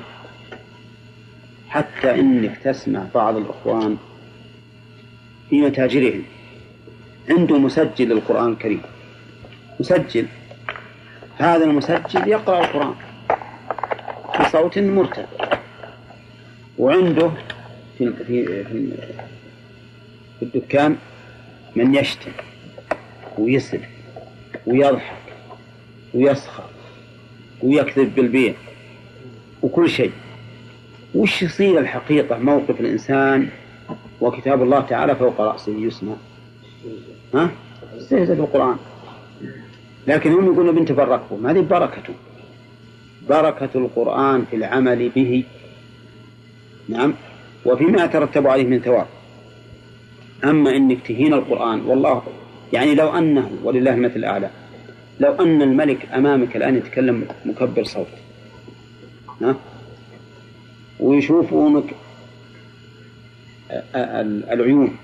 حتى 1.69 2.19
إنك 2.19 2.57
تسمع 2.57 3.05
بعض 3.15 3.37
الإخوان 3.37 3.97
في 5.51 5.61
متاجرهم 5.61 6.23
عنده 7.29 7.57
مسجل 7.57 8.09
للقرآن 8.09 8.51
الكريم. 8.51 8.81
مسجل. 9.79 10.25
هذا 11.37 11.63
المسجل 11.65 12.27
يقرأ 12.27 12.59
القرآن. 12.59 12.93
بصوت 14.39 14.77
مرتفع. 14.77 15.57
وعنده 16.77 17.31
في 17.97 18.13
في 18.27 18.45
في 20.39 20.43
الدكان 20.43 20.95
من 21.75 21.95
يشتم 21.95 22.31
ويسب 23.37 23.81
ويضحك 24.65 25.15
ويسخر 26.13 26.69
ويكذب 27.61 28.15
بالبيع 28.15 28.53
وكل 29.61 29.89
شيء. 29.89 30.11
وش 31.15 31.41
يصير 31.41 31.79
الحقيقة 31.79 32.37
موقف 32.37 32.79
الإنسان 32.81 33.49
وكتاب 34.21 34.63
الله 34.63 34.79
تعالى 34.79 35.15
فوق 35.15 35.41
رأسه 35.41 35.71
يسمع 35.71 36.13
ها؟ 37.33 37.51
استهزأ 37.97 38.33
بالقرآن 38.33 38.75
لكن 40.07 40.31
هم 40.31 40.45
يقولون 40.45 40.75
بنت 40.75 40.91
ما 40.91 41.51
هذه 41.51 41.61
بركته 41.61 42.13
بركة 43.29 43.69
القرآن 43.75 44.45
في 44.45 44.55
العمل 44.55 45.09
به. 45.09 45.43
نعم. 46.89 47.13
وفيما 47.65 48.03
يترتب 48.03 48.47
عليه 48.47 48.63
من 48.63 48.79
ثواب. 48.79 49.07
أما 50.43 50.75
إنك 50.75 51.07
تهين 51.07 51.33
القرآن 51.33 51.81
والله 51.81 52.21
يعني 52.73 52.95
لو 52.95 53.09
أنه 53.17 53.51
ولله 53.63 53.93
المثل 53.93 54.15
الأعلى 54.15 54.49
لو 55.19 55.31
أن 55.31 55.61
الملك 55.61 56.07
أمامك 56.13 56.55
الآن 56.55 56.75
يتكلم 56.75 57.27
مكبر 57.45 57.83
صوت. 57.83 58.07
ها؟ 59.41 59.55
ويشوفونك 60.99 61.95
العيون. 64.53 64.97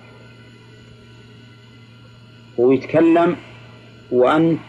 ويتكلم 2.57 3.36
وأنت 4.11 4.59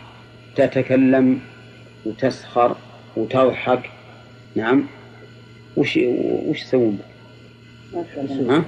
تتكلم 0.57 1.41
وتسخر 2.07 2.77
وتضحك. 3.17 3.91
نعم. 4.57 4.85
وش 5.77 5.99
وش 6.47 6.63
يسوون؟ 6.63 6.99
ها؟ 8.49 8.65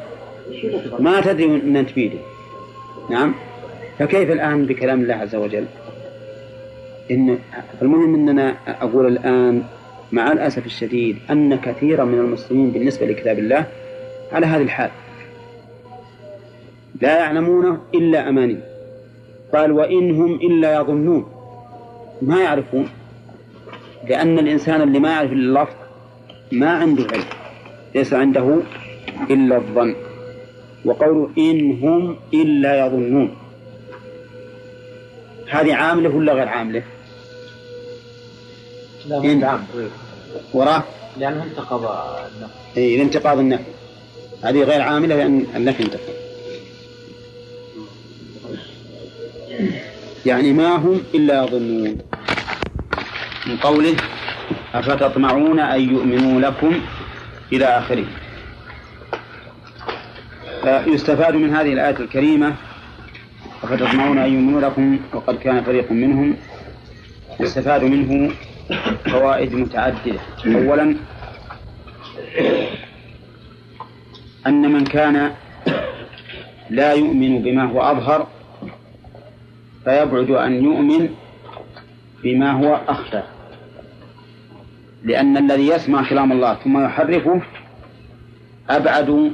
ما 0.98 1.20
تدري 1.20 1.44
ان 1.44 1.76
أنت 1.76 1.92
بيده 1.92 2.18
نعم. 3.10 3.34
فكيف 3.98 4.30
الآن 4.30 4.66
بكلام 4.66 5.00
الله 5.00 5.14
عز 5.14 5.34
وجل؟ 5.34 5.66
إن 7.10 7.38
المهم 7.82 8.14
إننا 8.14 8.56
أقول 8.66 9.06
الآن 9.06 9.62
مع 10.12 10.32
الأسف 10.32 10.66
الشديد 10.66 11.18
أن 11.30 11.56
كثيرا 11.56 12.04
من 12.04 12.18
المسلمين 12.18 12.70
بالنسبة 12.70 13.06
لكتاب 13.06 13.38
الله 13.38 13.66
على 14.32 14.46
هذه 14.46 14.62
الحال. 14.62 14.90
لا 17.00 17.18
يعلمونه 17.18 17.80
إلا 17.94 18.28
أماني. 18.28 18.58
قال 19.54 19.72
وإن 19.72 20.10
هم 20.10 20.34
إلا 20.34 20.80
يظنون. 20.80 21.32
ما 22.22 22.40
يعرفون. 22.40 22.88
لأن 24.08 24.38
الإنسان 24.38 24.82
اللي 24.82 24.98
ما 24.98 25.10
يعرف 25.10 25.32
إلا 25.32 25.40
اللفظ 25.60 25.74
ما 26.52 26.70
عنده 26.70 27.06
علم. 27.12 27.24
ليس 27.94 28.12
عنده 28.12 28.58
إلا 29.30 29.56
الظن. 29.56 29.94
وقوله 30.84 31.30
إن 31.38 31.78
هم 31.82 32.16
إلا 32.34 32.86
يظنون. 32.86 33.36
هذه 35.50 35.74
عاملة 35.74 36.16
ولا 36.16 36.32
غير 36.32 36.48
عاملة؟ 36.48 36.82
لا 39.08 39.24
إن. 39.24 39.44
عام 39.44 39.64
وراه 40.54 40.82
لأنه 41.18 41.42
انتقض 41.42 41.84
النفي. 41.84 42.52
إيه 42.76 42.98
لانتقاض 42.98 43.38
النفي. 43.38 43.64
هذه 44.42 44.62
غير 44.62 44.80
عاملة 44.82 45.16
لأن 45.16 45.46
النفي 45.56 45.82
انتقض. 45.82 46.29
يعني 50.26 50.52
ما 50.52 50.76
هم 50.76 51.00
إلا 51.14 51.44
يظنون. 51.44 51.98
من 53.46 53.56
قوله 53.56 53.96
أفتطمعون 54.74 55.60
أن 55.60 55.80
يؤمنوا 55.80 56.40
لكم 56.40 56.80
إلى 57.52 57.64
آخره. 57.64 58.04
يستفاد 60.86 61.34
من 61.34 61.54
هذه 61.54 61.72
الآية 61.72 61.96
الكريمة 62.00 62.54
أفتطمعون 63.62 64.18
أن 64.18 64.32
يؤمنوا 64.32 64.60
لكم 64.60 64.98
وقد 65.12 65.38
كان 65.38 65.62
فريق 65.62 65.92
منهم. 65.92 66.36
يستفاد 67.40 67.84
منه 67.84 68.30
فوائد 69.04 69.54
متعددة. 69.54 70.20
أولا 70.46 70.96
أن 74.46 74.72
من 74.72 74.84
كان 74.84 75.32
لا 76.70 76.92
يؤمن 76.92 77.42
بما 77.42 77.64
هو 77.64 77.82
أظهر 77.82 78.26
فيبعد 79.84 80.30
أن 80.30 80.64
يؤمن 80.64 81.08
بما 82.24 82.52
هو 82.52 82.80
أخفى 82.88 83.22
لأن 85.04 85.36
الذي 85.36 85.68
يسمع 85.68 86.08
كلام 86.08 86.32
الله 86.32 86.54
ثم 86.54 86.84
يحرفه 86.84 87.40
أبعد 88.70 89.32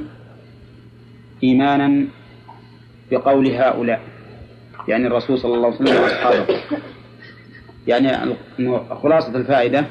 إيمانا 1.43 2.05
بقول 3.11 3.47
هؤلاء 3.47 4.01
يعني 4.87 5.07
الرسول 5.07 5.39
صلى 5.39 5.55
الله 5.55 5.67
عليه 5.67 5.75
وسلم 5.75 6.03
وأصحابه. 6.03 6.59
يعني 7.87 8.35
خلاصة 9.03 9.35
الفائدة 9.35 9.85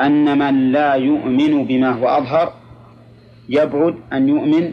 أن 0.00 0.38
من 0.38 0.72
لا 0.72 0.94
يؤمن 0.94 1.64
بما 1.64 1.90
هو 1.90 2.08
أظهر 2.08 2.52
يبعد 3.48 3.94
أن 4.12 4.28
يؤمن 4.28 4.72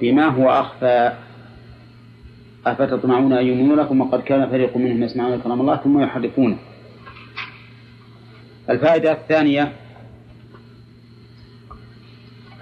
بما 0.00 0.26
هو 0.26 0.50
أخفى. 0.50 1.12
أفتطمعون 2.66 3.32
أن 3.32 3.46
يؤمنوا 3.46 3.76
لكم 3.76 4.00
وقد 4.00 4.22
كان 4.22 4.48
فريق 4.48 4.76
منهم 4.76 5.02
يسمعون 5.02 5.40
كلام 5.40 5.60
الله 5.60 5.76
ثم 5.76 6.00
يحرفونه. 6.00 6.56
الفائدة 8.70 9.12
الثانية 9.12 9.72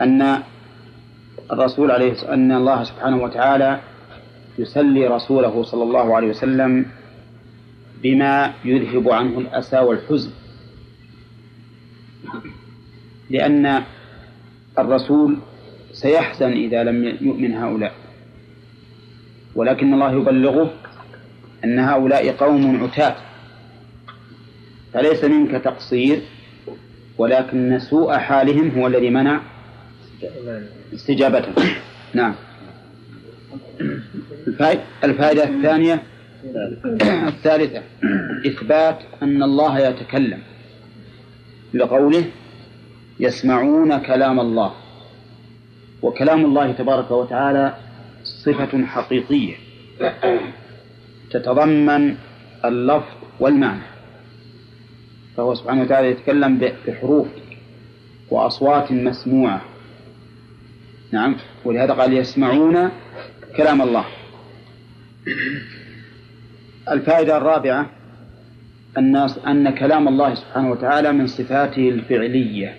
أن 0.00 0.42
الرسول 1.52 1.90
عليه 1.90 2.32
أن 2.32 2.52
الله 2.52 2.84
سبحانه 2.84 3.22
وتعالى 3.22 3.80
يسلي 4.58 5.06
رسوله 5.06 5.62
صلى 5.62 5.82
الله 5.82 6.16
عليه 6.16 6.28
وسلم 6.28 6.86
بما 8.02 8.54
يذهب 8.64 9.08
عنه 9.08 9.38
الأسى 9.38 9.78
والحزن. 9.78 10.30
لأن 13.30 13.82
الرسول 14.78 15.36
سيحزن 15.92 16.52
إذا 16.52 16.84
لم 16.84 17.04
يؤمن 17.20 17.54
هؤلاء. 17.54 18.05
ولكن 19.56 19.94
الله 19.94 20.12
يبلغه 20.12 20.70
أن 21.64 21.78
هؤلاء 21.78 22.32
قوم 22.32 22.84
عتاة. 22.84 23.16
فليس 24.92 25.24
منك 25.24 25.50
تقصير 25.50 26.22
ولكن 27.18 27.78
سوء 27.78 28.12
حالهم 28.16 28.70
هو 28.70 28.86
الذي 28.86 29.10
منع 29.10 29.40
استجابته 30.94 31.52
نعم. 32.14 32.34
الفائدة 35.04 35.44
الثانية 35.44 36.02
الثالثة 37.28 37.82
إثبات 38.46 38.98
أن 39.22 39.42
الله 39.42 39.78
يتكلم. 39.78 40.38
لقوله 41.74 42.24
يسمعون 43.20 43.98
كلام 43.98 44.40
الله. 44.40 44.72
وكلام 46.02 46.44
الله 46.44 46.72
تبارك 46.72 47.10
وتعالى 47.10 47.74
صفة 48.46 48.86
حقيقية. 48.86 49.54
تتضمن 51.30 52.16
اللفظ 52.64 53.14
والمعنى. 53.40 53.82
فهو 55.36 55.54
سبحانه 55.54 55.82
وتعالى 55.82 56.10
يتكلم 56.10 56.58
بحروف 56.86 57.26
وأصوات 58.30 58.92
مسموعة. 58.92 59.62
نعم. 61.12 61.36
ولهذا 61.64 61.92
قال 61.92 62.12
يسمعون 62.12 62.90
كلام 63.56 63.82
الله. 63.82 64.04
الفائدة 66.90 67.36
الرابعة 67.36 67.90
الناس 68.98 69.38
أن 69.38 69.70
كلام 69.70 70.08
الله 70.08 70.34
سبحانه 70.34 70.70
وتعالى 70.70 71.12
من 71.12 71.26
صفاته 71.26 71.88
الفعلية. 71.88 72.76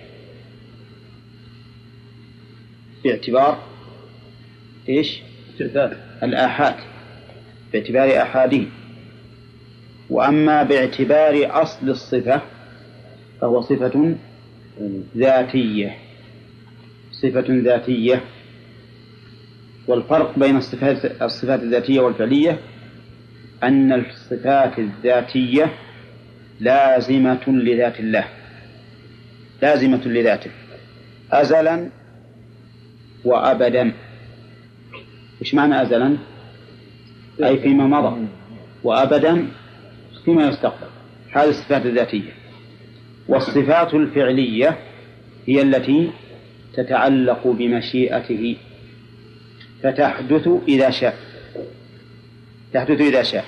باعتبار 3.04 3.58
إيش؟ 4.88 5.27
الآحاد 6.22 6.74
باعتبار 7.72 8.22
آحاده 8.22 8.62
وأما 10.10 10.62
باعتبار 10.62 11.62
أصل 11.62 11.88
الصفة 11.88 12.42
فهو 13.40 13.60
صفة 13.60 14.14
ذاتية 15.16 15.98
صفة 17.12 17.44
ذاتية. 17.48 18.24
والفرق 19.88 20.38
بين 20.38 20.56
الصفات 20.56 21.22
الصفات 21.22 21.62
الذاتية 21.62 22.00
والفعلية 22.00 22.58
أن 23.62 23.92
الصفات 23.92 24.78
الذاتية 24.78 25.72
لازمة 26.60 27.48
لذات 27.48 28.00
الله 28.00 28.24
لازمة 29.62 30.00
لذاته 30.06 30.50
أزلا 31.32 31.88
وأبدا. 33.24 33.92
إيش 35.42 35.54
معنى 35.54 35.82
أزلا؟ 35.82 36.16
أي 37.44 37.58
فيما 37.58 37.86
مضى. 37.86 38.26
وأبدا 38.84 39.46
فيما 40.24 40.48
يستقبل. 40.48 40.86
هذه 41.32 41.48
الصفات 41.48 41.86
الذاتية. 41.86 42.32
والصفات 43.28 43.94
الفعلية 43.94 44.78
هي 45.46 45.62
التي 45.62 46.10
تتعلق 46.74 47.46
بمشيئته. 47.46 48.56
فتحدث 49.82 50.48
إذا 50.68 50.90
شاء. 50.90 51.16
تحدث 52.72 53.00
إذا 53.00 53.22
شاء. 53.22 53.44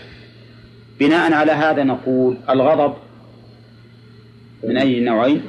بناء 1.00 1.32
على 1.32 1.52
هذا 1.52 1.84
نقول 1.84 2.36
الغضب 2.50 2.96
من 4.64 4.76
أي 4.76 5.00
نوعين؟ 5.00 5.42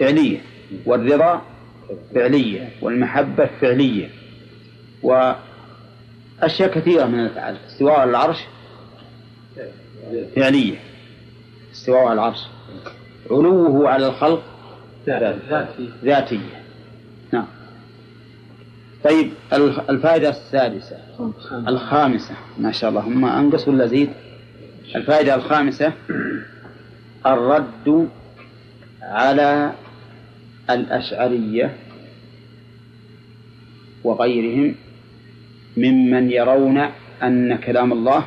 فعلية. 0.00 0.38
والرضا 0.86 1.42
فعلية. 2.14 2.68
والمحبة 2.82 3.50
فعلية. 3.60 4.08
وأشياء 5.04 6.70
كثيرة 6.74 7.04
من 7.04 7.20
الأفعال 7.20 7.56
استواء 7.66 8.00
على 8.00 8.10
العرش 8.10 8.38
فعلية. 10.36 10.76
استواء 11.72 11.98
على 11.98 12.12
العرش. 12.12 12.38
علوه 13.30 13.88
على 13.88 14.06
الخلق 14.06 14.42
ذاتية. 16.04 16.62
نعم. 17.32 17.46
طيب 19.04 19.30
الفائدة 19.90 20.28
السادسة. 20.28 20.96
الخامسة. 21.52 22.34
ما 22.58 22.72
شاء 22.72 22.90
الله. 22.90 23.00
هم 23.00 23.24
أنقص 23.24 23.68
ولا 23.68 23.86
زيد 23.86 24.10
الفائدة 24.96 25.34
الخامسة. 25.34 25.92
الرد 27.26 28.08
على 29.02 29.72
الأشعرية 30.70 31.76
وغيرهم 34.04 34.74
ممن 35.76 36.30
يرون 36.30 36.78
أن 37.22 37.56
كلام 37.56 37.92
الله 37.92 38.24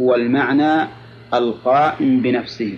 هو 0.00 0.14
المعنى 0.14 0.88
القائم 1.34 2.20
بنفسه 2.20 2.74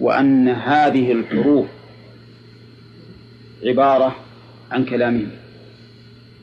وأن 0.00 0.48
هذه 0.48 1.12
الحروف 1.12 1.66
عبارة 3.64 4.16
عن 4.70 4.84
كلامهم 4.84 5.30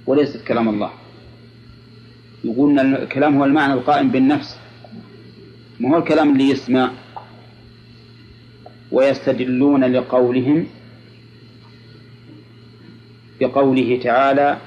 وليست 0.08 0.48
كلام 0.48 0.70
الله. 0.70 0.92
يقول 2.44 2.80
أن 2.80 2.96
الكلام 2.96 3.38
هو 3.38 3.46
المعنى 3.46 3.74
القائم 3.74 4.10
بالنفس 4.10 4.58
ما 5.80 5.90
هو 5.96 5.98
الكلام 5.98 6.34
اللي 6.34 6.50
يسمع؟ 6.50 6.92
ويستدلون 8.92 9.84
لقولهم 9.84 10.68
بقوله 13.40 14.00
تعالى 14.04 14.58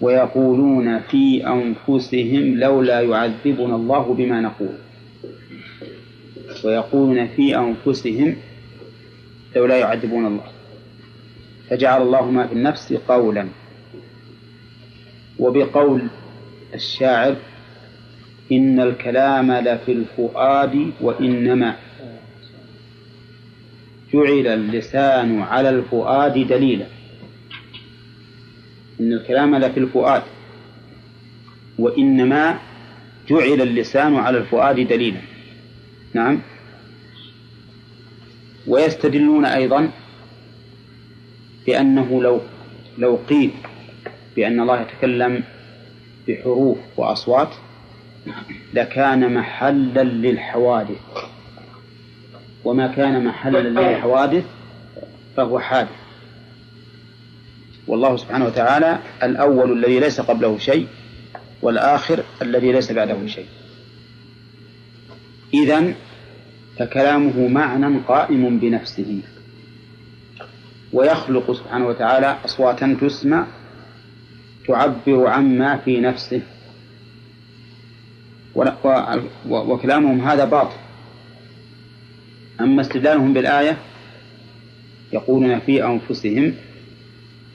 ويقولون 0.00 1.00
في 1.00 1.46
أنفسهم 1.46 2.58
لولا 2.58 3.00
يعذبنا 3.00 3.76
الله 3.76 4.14
بما 4.14 4.40
نقول. 4.40 4.74
ويقولون 6.64 7.26
في 7.26 7.56
أنفسهم 7.56 8.36
لولا 9.56 9.78
يعذبون 9.78 10.26
الله. 10.26 10.44
فجعل 11.70 12.02
الله 12.02 12.30
ما 12.30 12.46
في 12.46 12.52
النفس 12.52 12.92
قولا. 12.92 13.48
وبقول 15.38 16.02
الشاعر 16.74 17.36
إن 18.52 18.80
الكلام 18.80 19.52
لفي 19.52 19.92
الفؤاد 19.92 20.90
وإنما 21.00 21.76
جعل 24.12 24.46
اللسان 24.46 25.40
على 25.40 25.68
الفؤاد 25.68 26.32
دليلا. 26.48 26.86
إن 29.00 29.12
الكلام 29.12 29.56
لفي 29.56 29.80
الفؤاد 29.80 30.22
وإنما 31.78 32.58
جعل 33.28 33.62
اللسان 33.62 34.16
على 34.16 34.38
الفؤاد 34.38 34.88
دليلا. 34.88 35.20
نعم. 36.14 36.38
ويستدلون 38.66 39.44
أيضا 39.44 39.90
بأنه 41.66 42.22
لو 42.22 42.40
لو 42.98 43.18
قيل 43.28 43.50
بأن 44.36 44.60
الله 44.60 44.80
يتكلم 44.80 45.42
بحروف 46.28 46.78
وأصوات 46.96 47.54
لكان 48.74 49.34
محلا 49.34 50.02
للحوادث. 50.04 51.00
وما 52.64 52.86
كان 52.86 53.24
محلا 53.24 53.58
للحوادث 53.58 54.44
فهو 55.36 55.58
حادث. 55.58 56.05
والله 57.86 58.16
سبحانه 58.16 58.44
وتعالى 58.46 58.98
الأول 59.22 59.72
الذي 59.72 60.00
ليس 60.00 60.20
قبله 60.20 60.58
شيء 60.58 60.86
والآخر 61.62 62.24
الذي 62.42 62.72
ليس 62.72 62.92
بعده 62.92 63.26
شيء. 63.26 63.46
إذن 65.54 65.94
فكلامه 66.78 67.48
معنى 67.48 67.98
قائم 68.08 68.58
بنفسه. 68.58 69.20
ويخلق 70.92 71.52
سبحانه 71.52 71.86
وتعالى 71.86 72.36
أصواتا 72.44 72.96
تسمع 73.00 73.46
تعبر 74.68 75.26
عما 75.26 75.76
في 75.76 76.00
نفسه. 76.00 76.40
وكلامهم 79.48 80.20
هذا 80.20 80.44
باطل. 80.44 80.76
أما 82.60 82.80
استدلالهم 82.80 83.32
بالآية 83.32 83.76
يقولون 85.12 85.58
في 85.58 85.84
أنفسهم 85.84 86.54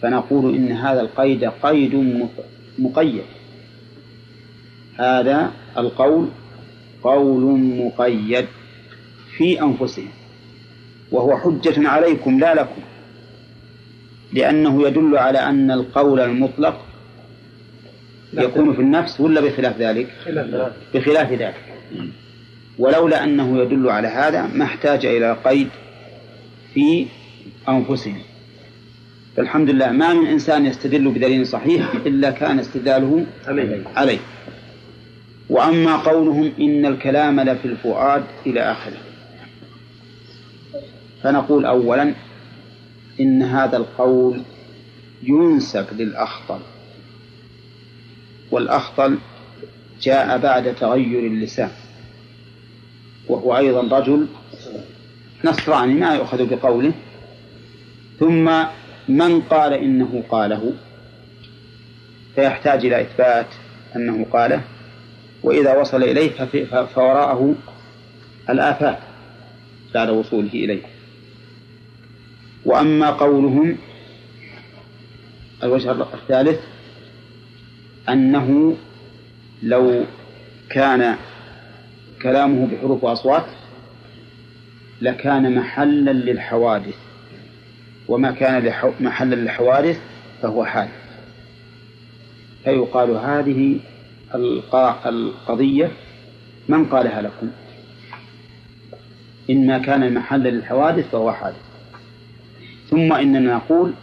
فنقول 0.01 0.55
إن 0.55 0.71
هذا 0.71 1.01
القيد 1.01 1.45
قيد 1.45 2.25
مقيد. 2.79 3.23
هذا 4.99 5.51
القول 5.77 6.27
قول 7.03 7.59
مقيد 7.59 8.45
في 9.37 9.61
أنفسهم 9.61 10.09
وهو 11.11 11.37
حجة 11.37 11.89
عليكم 11.89 12.39
لا 12.39 12.55
لكم 12.55 12.81
لأنه 14.33 14.87
يدل 14.87 15.17
على 15.17 15.39
أن 15.39 15.71
القول 15.71 16.19
المطلق 16.19 16.85
يكون 18.33 18.73
في 18.73 18.81
النفس 18.81 19.19
ولا 19.19 19.41
بخلاف 19.41 19.77
ذلك. 19.77 20.07
بخلاف 20.93 21.31
ذلك. 21.31 21.55
ولولا 22.79 23.23
أنه 23.23 23.61
يدل 23.61 23.89
على 23.89 24.07
هذا 24.07 24.47
ما 24.47 24.65
احتاج 24.65 25.05
إلى 25.05 25.37
قيد 25.45 25.67
في 26.73 27.05
أنفسهم. 27.69 28.21
فالحمد 29.37 29.69
لله 29.69 29.91
ما 29.91 30.13
من 30.13 30.27
إنسان 30.27 30.65
يستدل 30.65 31.09
بدليل 31.09 31.47
صحيح 31.47 31.91
إلا 32.05 32.31
كان 32.31 32.59
استدلاله 32.59 33.25
عليه, 33.47 33.83
عليه. 33.95 34.19
وأما 35.49 35.97
قولهم 35.97 36.51
إن 36.59 36.85
الكلام 36.85 37.39
لفي 37.39 37.65
الفؤاد 37.65 38.23
إلى 38.45 38.59
آخره. 38.61 38.97
فنقول 41.23 41.65
أولا 41.65 42.13
إن 43.19 43.43
هذا 43.43 43.77
القول 43.77 44.41
ينسب 45.23 45.85
للأخطل. 45.97 46.59
والأخطل 48.51 49.17
جاء 50.01 50.37
بعد 50.37 50.75
تغير 50.75 51.27
اللسان. 51.27 51.71
وهو 53.27 53.57
أيضا 53.57 53.99
رجل 53.99 54.27
نصراني 55.45 55.93
ما 55.93 56.15
يؤخذ 56.15 56.45
بقوله. 56.49 56.91
ثم 58.19 58.51
من 59.17 59.41
قال 59.41 59.73
إنه 59.73 60.23
قاله؟ 60.29 60.73
فيحتاج 62.35 62.85
إلى 62.85 63.01
إثبات 63.01 63.47
أنه 63.95 64.25
قاله. 64.31 64.61
وإذا 65.43 65.77
وصل 65.77 66.03
إليه 66.03 66.29
فوراءه 66.85 67.55
الآفات 68.49 68.99
بعد 69.93 70.09
وصوله 70.09 70.53
إليه. 70.53 70.81
وأما 72.65 73.09
قولهم 73.09 73.77
الوجه 75.63 75.91
الثالث 75.91 76.59
أنه 78.09 78.77
لو 79.63 80.05
كان 80.69 81.15
كلامه 82.21 82.67
بحروف 82.67 83.03
وأصوات 83.03 83.45
لكان 85.01 85.55
محلا 85.55 86.11
للحوادث. 86.11 87.10
وما 88.11 88.31
كان 88.31 88.73
محلا 88.99 89.35
للحوادث 89.35 90.01
فهو 90.41 90.65
حادث. 90.65 91.01
فيقال 92.63 93.09
هذه 93.11 93.79
القضية 95.05 95.91
من 96.69 96.85
قالها 96.85 97.21
لكم؟ 97.21 97.51
إن 99.49 99.67
ما 99.67 99.77
كان 99.77 100.13
محلا 100.13 100.49
للحوادث 100.49 101.09
فهو 101.11 101.31
حادث. 101.31 101.61
ثم 102.89 103.13
إننا 103.13 103.55
نقول 103.55 103.93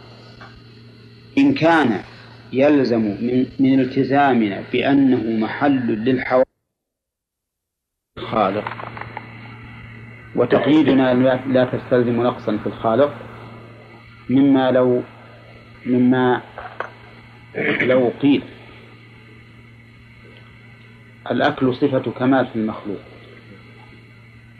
إن 1.37 1.53
كان 1.53 2.01
يلزم 2.53 3.01
من, 3.01 3.45
من 3.59 3.79
التزامنا 3.79 4.63
بأنه 4.71 5.45
محل 5.45 5.87
للحوادث 5.87 6.47
الخالق 8.17 8.65
وتقييدنا 10.35 11.13
لا 11.47 11.65
تستلزم 11.65 12.23
نقصا 12.23 12.57
في 12.57 12.67
الخالق 12.67 13.28
مما 14.29 14.71
لو 14.71 15.03
مما 15.85 16.41
لو 17.81 18.11
قيل. 18.21 18.41
الأكل 21.31 21.75
صفة 21.75 22.11
كمال 22.11 22.47
في 22.47 22.55
المخلوق 22.55 22.99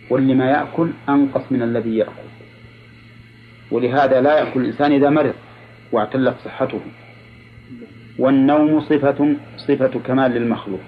واللي 0.10 0.34
ما 0.34 0.46
يأكل 0.46 0.92
أنقص 1.10 1.52
من 1.52 1.62
الذي 1.62 1.98
يأكل. 1.98 2.30
ولهذا 3.72 4.22
لا 4.22 4.40
يأكل 4.40 4.62
الإنسان 4.62 4.92
إذا 4.92 5.10
مرض 5.10 5.34
واعتلت 5.92 6.36
صحته. 6.46 6.82
والنوم 8.18 8.82
صفة 8.82 9.36
صفة 9.58 10.00
كمال 10.00 10.32
للمخلوق. 10.32 10.82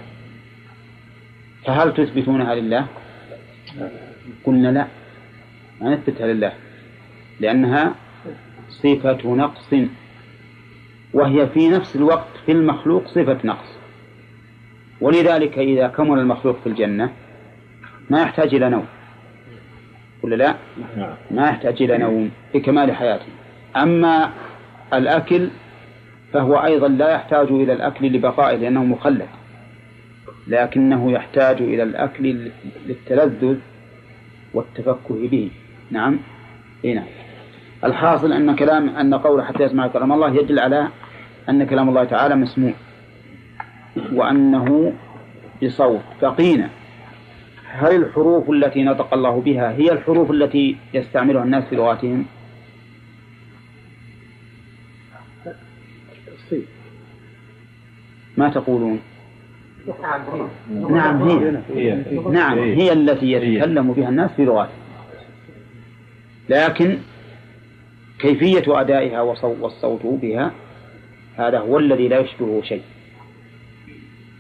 فهل 1.65 1.93
تثبتونها 1.93 2.55
لله؟ 2.55 2.87
قلنا 4.43 4.67
لا 4.67 4.87
ما 5.81 5.93
نثبتها 5.95 6.27
لله 6.27 6.53
لأنها 7.39 7.95
صفة 8.71 9.35
نقص. 9.35 9.73
وهي 11.13 11.47
في 11.47 11.69
نفس 11.69 11.95
الوقت 11.95 12.37
في 12.45 12.51
المخلوق 12.51 13.07
صفة 13.07 13.37
نقص. 13.43 13.77
ولذلك 15.01 15.59
إذا 15.59 15.87
كمل 15.87 16.19
المخلوق 16.19 16.59
في 16.63 16.69
الجنة 16.69 17.13
ما 18.09 18.21
يحتاج 18.21 18.55
إلى 18.55 18.69
نوم. 18.69 18.85
ولا 20.23 20.35
لا؟ 20.35 20.55
ما 21.31 21.49
يحتاج 21.49 21.81
إلى 21.81 21.97
نوم 21.97 22.31
في 22.51 22.59
كمال 22.59 22.91
حياته. 22.91 23.25
أما 23.75 24.31
الأكل 24.93 25.49
فهو 26.33 26.55
أيضا 26.55 26.87
لا 26.87 27.13
يحتاج 27.13 27.47
إلى 27.47 27.73
الأكل 27.73 28.07
لبقائه 28.07 28.57
لأنه 28.57 28.83
مخلد. 28.83 29.27
لكنه 30.47 31.11
يحتاج 31.11 31.61
إلى 31.61 31.83
الأكل 31.83 32.51
للتلذذ 32.87 33.57
والتفكه 34.53 35.27
به. 35.27 35.51
نعم؟ 35.91 36.19
إيه 36.85 36.95
نعم. 36.95 37.07
الحاصل 37.83 38.33
أن 38.33 38.55
كلام 38.55 38.89
أن 38.89 39.13
قول 39.13 39.43
حتى 39.43 39.63
يسمع 39.63 39.87
كلام 39.87 40.11
الله 40.11 40.35
يدل 40.35 40.59
على 40.59 40.87
أن 41.49 41.63
كلام 41.63 41.89
الله 41.89 42.03
تعالى 42.03 42.35
مسموع 42.35 42.73
وأنه 44.13 44.93
بصوت 45.63 46.01
فقينا 46.21 46.69
هل 47.65 47.95
الحروف 47.95 48.49
التي 48.49 48.83
نطق 48.83 49.13
الله 49.13 49.41
بها 49.41 49.71
هي 49.71 49.91
الحروف 49.91 50.31
التي 50.31 50.77
يستعملها 50.93 51.43
الناس 51.43 51.63
في 51.63 51.75
لغاتهم؟ 51.75 52.25
ما 58.37 58.49
تقولون؟ 58.49 58.99
نعم 60.89 61.21
هي 61.21 61.51
نعم 62.31 62.57
هي 62.59 62.93
التي 62.93 63.31
يتكلم 63.31 63.93
بها 63.93 64.09
الناس 64.09 64.31
في 64.31 64.45
لغاتهم 64.45 64.81
لكن 66.49 66.97
كيفية 68.21 68.81
أدائها 68.81 69.21
والصوت 69.21 70.01
بها 70.05 70.51
هذا 71.37 71.59
هو 71.59 71.79
الذي 71.79 72.07
لا 72.07 72.19
يشبهه 72.19 72.61
شيء. 72.61 72.81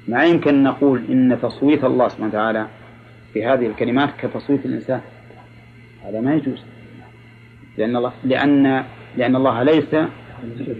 ما 0.07 0.25
يمكن 0.25 0.63
نقول 0.63 1.05
إن 1.09 1.37
تصويت 1.41 1.83
الله 1.83 2.07
سبحانه 2.07 2.29
وتعالى 2.29 2.67
في 3.33 3.45
هذه 3.45 3.67
الكلمات 3.67 4.09
كتصويت 4.17 4.65
الإنسان. 4.65 5.01
هذا 6.03 6.21
ما 6.21 6.33
يجوز. 6.35 6.63
لأن 7.77 7.95
الله 7.95 8.13
لأن 8.23 8.83
لأن 9.17 9.35
الله 9.35 9.63
ليس 9.63 9.95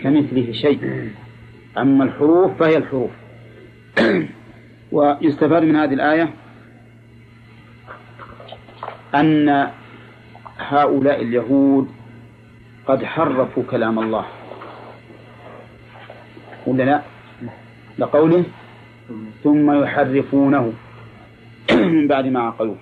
كمثله 0.04 0.52
شيء. 0.52 1.10
أما 1.78 2.04
الحروف 2.04 2.58
فهي 2.60 2.78
الحروف. 2.78 3.12
ويستفاد 4.92 5.64
من 5.64 5.76
هذه 5.76 5.94
الآية 5.94 6.34
أن 9.16 9.68
هؤلاء 10.58 11.22
اليهود 11.22 11.88
قد 12.92 13.04
حرفوا 13.04 13.64
كلام 13.72 14.00
الله. 14.00 14.26
ولا 16.68 16.84
لا؟ 16.84 17.02
لقوله 18.00 18.44
ثم 19.44 19.84
يحرفونه 19.84 20.74
من 21.96 22.08
بعد 22.08 22.26
ما 22.26 22.40
عقلوه. 22.40 22.78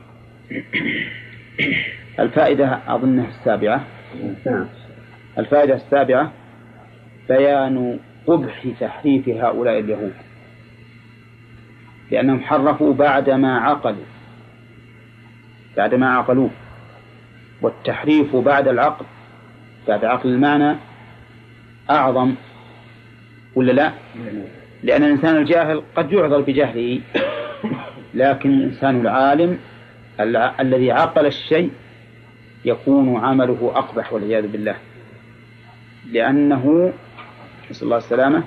الفائدة 2.20 2.80
أظنها 2.88 3.28
السابعة. 3.28 3.86
الفائدة 5.38 5.76
السابعة 5.76 6.32
بيان 7.30 8.00
قبح 8.28 8.68
تحريف 8.80 9.30
هؤلاء 9.30 9.80
اليهود. 9.80 10.14
لأنهم 12.12 12.42
حرفوا 12.42 12.94
بعدما 12.94 13.60
عقلوا. 13.60 14.06
بعدما 15.78 16.18
عقلوه. 16.18 16.50
والتحريف 17.62 18.36
بعد 18.36 18.68
العقل. 18.68 19.06
بعد 19.88 20.06
عقل 20.06 20.30
المعنى 20.30 20.76
أعظم 21.90 22.36
ولا 23.56 23.72
لا؟ 23.72 23.92
لأن 24.84 25.04
الإنسان 25.04 25.38
الجاهل 25.38 25.84
قد 25.96 26.12
يعذر 26.12 26.42
بجهله 26.42 27.02
لكن 28.14 28.50
الإنسان 28.50 29.02
العالم 29.02 29.60
الذي 30.60 30.92
عقل 30.92 31.26
الشيء 31.26 31.72
يكون 32.66 33.18
عمله 33.26 33.72
أقبح 33.76 34.14
والعياذ 34.14 34.48
بالله 34.48 34.76
لأنه 36.12 36.94
نسأل 37.72 37.84
الله 37.84 37.98
السلامة 37.98 38.44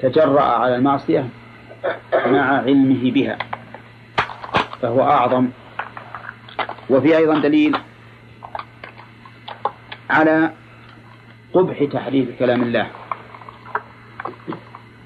تجرأ 0.00 0.42
على 0.42 0.76
المعصية 0.76 1.28
مع 2.26 2.58
علمه 2.58 3.10
بها 3.10 3.38
فهو 4.82 5.02
أعظم 5.02 5.48
وفي 6.90 7.16
أيضا 7.16 7.38
دليل 7.38 7.76
على 10.10 10.50
قبح 11.52 11.84
تحريف 11.84 12.38
كلام 12.38 12.62
الله. 12.62 12.86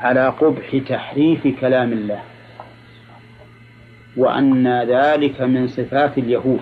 على 0.01 0.29
قبح 0.29 0.77
تحريف 0.89 1.47
كلام 1.61 1.93
الله. 1.93 2.23
وأن 4.17 4.83
ذلك 4.83 5.41
من 5.41 5.69
صفات 5.69 6.19
اليهود. 6.19 6.61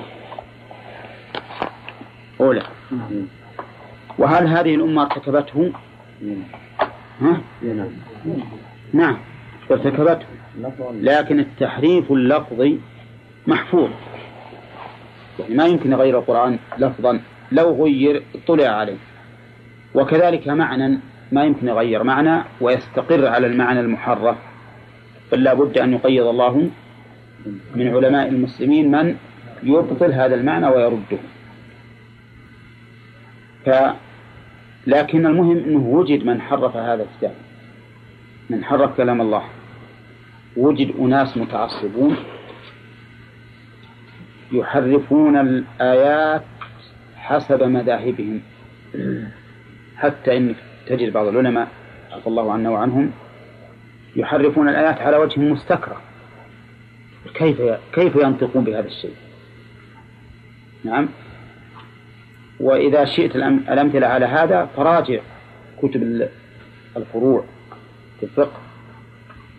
أولى. 2.40 2.62
وهل 4.18 4.47
هذه 4.47 4.74
الأمة 4.74 5.03
ارتكبته؟ 5.03 5.72
ها؟ 7.20 7.40
نعم. 8.93 9.18
ارتكبته. 9.70 10.26
لكن 10.93 11.40
التحريف 11.40 12.12
اللفظي 12.12 12.80
محفوظ. 13.47 13.90
يعني 15.38 15.55
ما 15.55 15.66
يمكن 15.66 15.95
غير 15.95 16.18
القرآن 16.18 16.59
لفظا. 16.78 17.20
لو 17.53 17.84
غير 17.84 18.22
اطلع 18.34 18.68
عليه. 18.68 18.96
وكذلك 19.94 20.48
معنى 20.48 20.98
ما 21.32 21.44
يمكن 21.44 21.68
يغير 21.68 22.03
معنى 22.03 22.44
ويستقر 22.61 23.26
على 23.26 23.46
المعنى 23.46 23.80
المحرف. 23.80 24.36
بل 25.32 25.57
بد 25.57 25.78
أن 25.78 25.92
يقيض 25.92 26.26
الله 26.26 26.70
من 27.74 27.88
علماء 27.88 28.28
المسلمين 28.28 28.90
من 28.90 29.16
يبطل 29.62 30.12
هذا 30.12 30.34
المعنى 30.34 30.66
ويرده. 30.66 31.18
ف 33.66 33.70
لكن 34.86 35.26
المهم 35.26 35.57
أنه 35.59 35.86
وجد 35.86 36.24
من 36.24 36.40
حرف 36.40 36.76
هذا 36.76 37.03
الكتاب. 37.03 37.34
من 38.50 38.64
حرف 38.64 38.96
كلام 38.96 39.20
الله. 39.20 39.42
وجد 40.57 40.94
أناس 41.00 41.36
متعصبون 41.36 42.16
يحرفون 44.53 45.36
الآيات 45.36 46.42
حسب 47.23 47.62
مذاهبهم. 47.62 48.41
حتى 49.97 50.37
إن 50.37 50.55
تجد 50.87 51.12
بعض 51.12 51.27
العلماء 51.27 51.68
عفى 52.12 52.27
الله 52.27 52.53
عنا 52.53 52.70
وعنهم 52.70 53.11
يحرفون 54.16 54.68
الآيات 54.68 54.99
على 55.01 55.16
وجه 55.16 55.41
مستكرة. 55.41 56.01
كيف 57.35 57.62
كيف 57.93 58.16
ينطقون 58.16 58.64
بهذا 58.64 58.87
الشيء؟ 58.87 59.14
نعم. 60.85 61.09
وإذا 62.61 63.05
شئت 63.05 63.37
الأمثلة 63.37 64.07
على 64.07 64.27
هذا 64.27 64.66
فراجع 64.77 65.20
كتب 65.83 66.29
الفروع 66.97 67.45
في 68.20 68.27
الفقه 68.27 68.61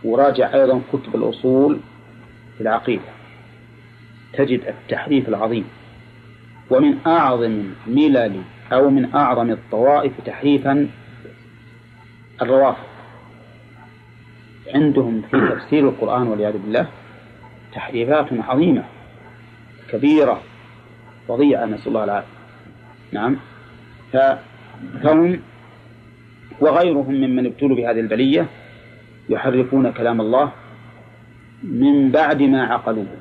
وراجع 0.04 0.54
أيضا 0.54 0.82
كتب 0.94 1.16
الأصول 1.16 1.80
في 2.58 2.62
العقيدة. 2.62 3.12
تجد 4.34 4.62
التحريف 4.68 5.30
العظيم. 5.30 5.66
ومن 6.74 6.98
أعظم 7.08 7.64
ملل 7.88 8.42
أو 8.74 8.90
من 8.90 9.16
أعظم 9.16 9.52
الطوائف 9.52 10.12
تحريفا 10.26 10.90
الروافض. 12.42 12.84
عندهم 14.76 15.22
في 15.22 15.50
تفسير 15.50 15.90
القرآن 15.90 16.28
والعياذ 16.28 16.58
بالله 16.58 16.88
تحريفات 17.74 18.28
عظيمة 18.34 18.84
كبيرة 19.90 20.42
فظيعة 21.28 21.66
نسأل 21.66 21.88
الله 21.88 22.04
العافية. 22.04 22.28
نعم. 23.12 23.38
فهم 25.04 25.40
وغيرهم 26.60 27.14
ممن 27.14 27.46
ابتلوا 27.46 27.78
بهذه 27.78 28.00
البلية 28.00 28.48
يحرفون 29.30 29.92
كلام 29.92 30.22
الله 30.22 30.52
من 31.64 32.12
بعد 32.12 32.42
ما 32.42 32.64
عقلوه 32.64 33.16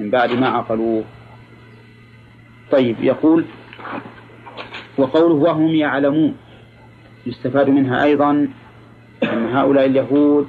من 0.00 0.10
بعد 0.10 0.32
ما 0.32 0.48
عقلوه. 0.48 1.04
طيب 2.70 2.96
يقول 3.00 3.44
وقوله 4.98 5.34
وهم 5.34 5.68
يعلمون 5.68 6.36
يستفاد 7.26 7.70
منها 7.70 8.04
أيضا 8.04 8.30
أن 9.22 9.48
هؤلاء 9.52 9.86
اليهود 9.86 10.48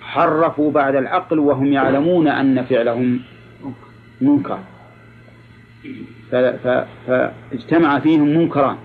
حرفوا 0.00 0.70
بعد 0.72 0.94
العقل 0.94 1.38
وهم 1.38 1.72
يعلمون 1.72 2.28
أن 2.28 2.64
فعلهم 2.64 3.20
منكر. 4.20 4.58
فاجتمع 7.06 7.98
فيهم 7.98 8.28
منكران. 8.28 8.76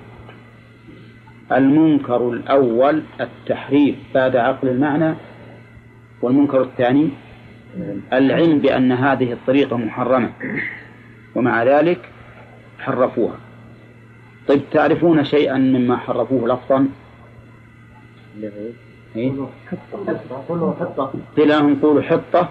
المنكر 1.52 2.30
الأول 2.30 3.04
التحريف 3.22 3.96
بعد 4.14 4.36
عقل 4.36 4.68
المعنى 4.68 5.16
والمنكر 6.22 6.62
الثاني 6.62 7.10
العلم 8.14 8.60
بأن 8.60 8.92
هذه 8.92 9.34
الطريقة 9.34 9.78
محرمة. 9.78 10.32
ومع 11.36 11.64
ذلك 11.64 12.10
حرفوها. 12.80 13.38
طيب 14.48 14.62
تعرفون 14.72 15.24
شيئا 15.26 15.58
مما 15.58 15.98
حرفوه 15.98 16.48
لفظا؟ 16.48 16.88
إيه؟ 19.16 19.32
قيل 21.38 21.50
لهم 21.50 21.76
قولوا 21.82 22.02
حطة 22.02 22.50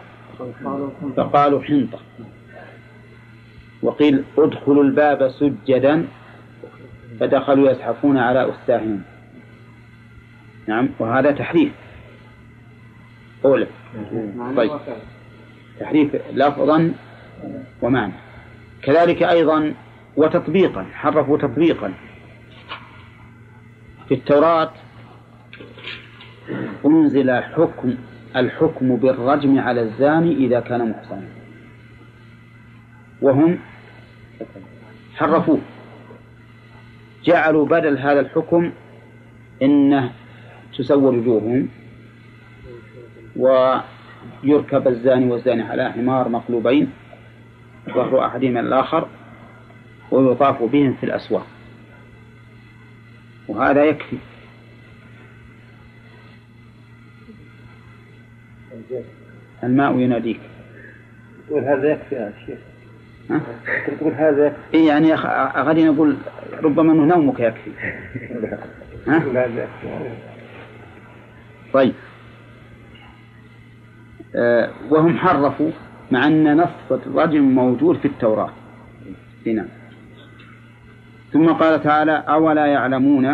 فقالوا 1.16 1.62
حنطة. 1.62 1.98
وقيل 3.82 4.24
ادخلوا 4.38 4.84
الباب 4.84 5.28
سجدا 5.28 6.06
فدخلوا 7.20 7.70
يزحفون 7.70 8.18
على 8.18 8.50
أستاههم 8.50 9.02
نعم 10.66 10.88
وهذا 10.98 11.30
تحريف. 11.30 11.72
أولى. 13.44 13.66
طيب. 14.56 14.70
تحريف 15.80 16.16
لفظا 16.32 16.92
ومعنى. 17.82 18.12
كذلك 18.82 19.22
أيضا 19.22 19.74
وتطبيقا 20.16 20.86
حرفوا 20.92 21.38
تطبيقا 21.38 21.92
في 24.08 24.14
التوراة. 24.14 24.70
أنزل 26.86 27.30
حكم 27.30 27.94
الحكم 28.36 28.96
بالرجم 28.96 29.58
على 29.58 29.82
الزاني 29.82 30.32
إذا 30.34 30.60
كان 30.60 30.90
محصنا. 30.90 31.28
وهم 33.22 33.58
حرفوه. 35.16 35.60
جعلوا 37.24 37.66
بدل 37.66 37.98
هذا 37.98 38.20
الحكم 38.20 38.72
إنه 39.62 40.12
تسور 40.78 41.14
وجوههم 41.14 41.68
ويركب 43.36 44.88
الزاني 44.88 45.30
والزاني 45.30 45.62
على 45.62 45.92
حمار 45.92 46.28
مقلوبين 46.28 46.90
ظهر 47.88 48.26
أحدهما 48.26 48.60
الآخر. 48.60 49.08
ويطاف 50.14 50.62
بهم 50.62 50.94
في 51.00 51.06
الأسواق. 51.06 51.46
وهذا 53.48 53.84
يكفي. 53.84 54.16
الماء 59.64 59.98
يناديك. 59.98 60.40
تقول 61.48 61.64
هذا 61.64 61.92
يكفي 61.92 62.14
يا 62.14 62.32
شيخ؟ 62.46 62.58
تقول 63.98 64.12
هذا 64.12 64.46
يكفي. 64.46 64.58
إيه 64.74 64.88
يعني 64.88 65.14
غادي 65.64 65.84
نقول 65.84 66.16
ربما 66.62 66.92
أنه 66.92 67.04
نومك 67.04 67.40
يكفي. 67.40 67.70
ها؟ 69.08 69.22
طيب. 71.72 71.94
آه 74.36 74.70
وهم 74.90 75.18
حرفوا 75.18 75.70
مع 76.10 76.26
أن 76.26 76.56
نص 76.56 76.68
الرجم 76.90 77.42
موجود 77.42 77.98
في 77.98 78.04
التوراة. 78.08 78.50
هنا. 79.46 79.68
ثم 81.34 81.52
قال 81.52 81.82
تعالى 81.82 82.12
أولا 82.12 82.66
يعلمون 82.66 83.24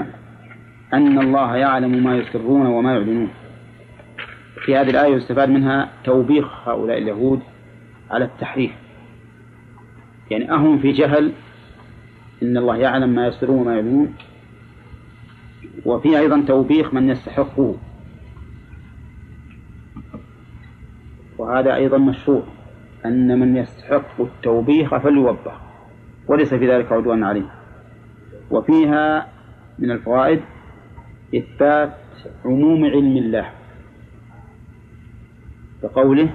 أن 0.93 1.19
الله 1.19 1.57
يعلم 1.57 2.05
ما 2.05 2.17
يسرون 2.17 2.67
وما 2.67 2.93
يعلنون. 2.93 3.31
في 4.65 4.77
هذه 4.77 4.91
الآية 4.91 5.15
يستفاد 5.15 5.49
منها 5.49 5.89
توبيخ 6.05 6.69
هؤلاء 6.69 6.99
اليهود 6.99 7.41
على 8.11 8.25
التحريف. 8.25 8.71
يعني 10.31 10.53
أهم 10.53 10.79
في 10.79 10.93
جهل 10.93 11.33
إن 12.43 12.57
الله 12.57 12.77
يعلم 12.77 13.09
ما 13.09 13.27
يسرون 13.27 13.59
وما 13.59 13.75
يعلنون 13.75 14.15
وفي 15.85 16.19
أيضا 16.19 16.45
توبيخ 16.49 16.95
من 16.95 17.09
يستحقه. 17.09 17.77
وهذا 21.39 21.75
أيضا 21.75 21.99
مشروع 21.99 22.43
أن 23.05 23.39
من 23.39 23.57
يستحق 23.57 24.21
التوبيخ 24.21 24.97
فليوبخ 24.97 25.53
وليس 26.29 26.55
في 26.55 26.71
ذلك 26.71 26.93
عدوان 26.93 27.25
عليه. 27.25 27.60
وفيها 28.51 29.29
من 29.79 29.91
الفوائد 29.91 30.41
إثبات 31.35 31.97
عموم 32.45 32.85
علم 32.85 33.17
الله 33.17 33.51
بقوله 35.83 36.35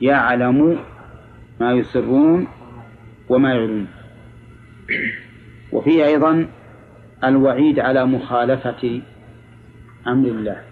يعلم 0.00 0.78
ما 1.60 1.72
يسرون 1.72 2.46
وما 3.28 3.54
يعلنون. 3.54 3.88
وفيه 5.72 6.04
أيضا 6.04 6.48
الوعيد 7.24 7.78
على 7.78 8.06
مخالفة 8.06 9.02
أمر 10.06 10.28
الله. 10.28 10.62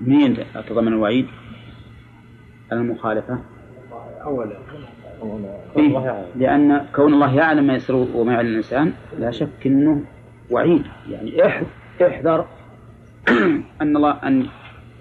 منين 0.00 0.36
تضمن 0.68 0.88
الوعيد؟ 0.88 1.26
المخالفة؟ 2.72 3.38
أولا. 4.22 4.58
إيه؟ 5.76 6.26
لأن 6.36 6.86
كون 6.94 7.14
الله 7.14 7.34
يعلم 7.34 7.66
ما 7.66 7.74
يسر 7.74 7.94
وما 8.14 8.32
يعلم 8.32 8.48
الإنسان 8.48 8.92
لا 9.18 9.30
شك 9.30 9.66
أنه 9.66 10.02
وعيد. 10.50 10.82
يعني 11.10 11.42
إح- 11.42 12.02
احذر 12.02 12.46
أن 13.82 13.96
الله 13.96 14.10
أن 14.10 14.46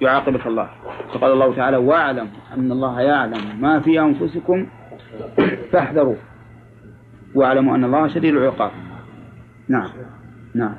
يعاقبك 0.01 0.47
الله. 0.47 0.69
فقال 1.13 1.31
الله 1.31 1.55
تعالى 1.55 1.77
واعلم 1.77 2.27
أن 2.57 2.71
الله 2.71 3.01
يعلم 3.01 3.61
ما 3.61 3.79
في 3.79 3.99
أنفسكم 3.99 4.67
فاحذروا. 5.71 6.15
واعلموا 7.35 7.75
أن 7.75 7.83
الله 7.83 8.07
شديد 8.07 8.35
العقاب. 8.35 8.71
نعم. 9.67 9.89
نعم. 10.55 10.75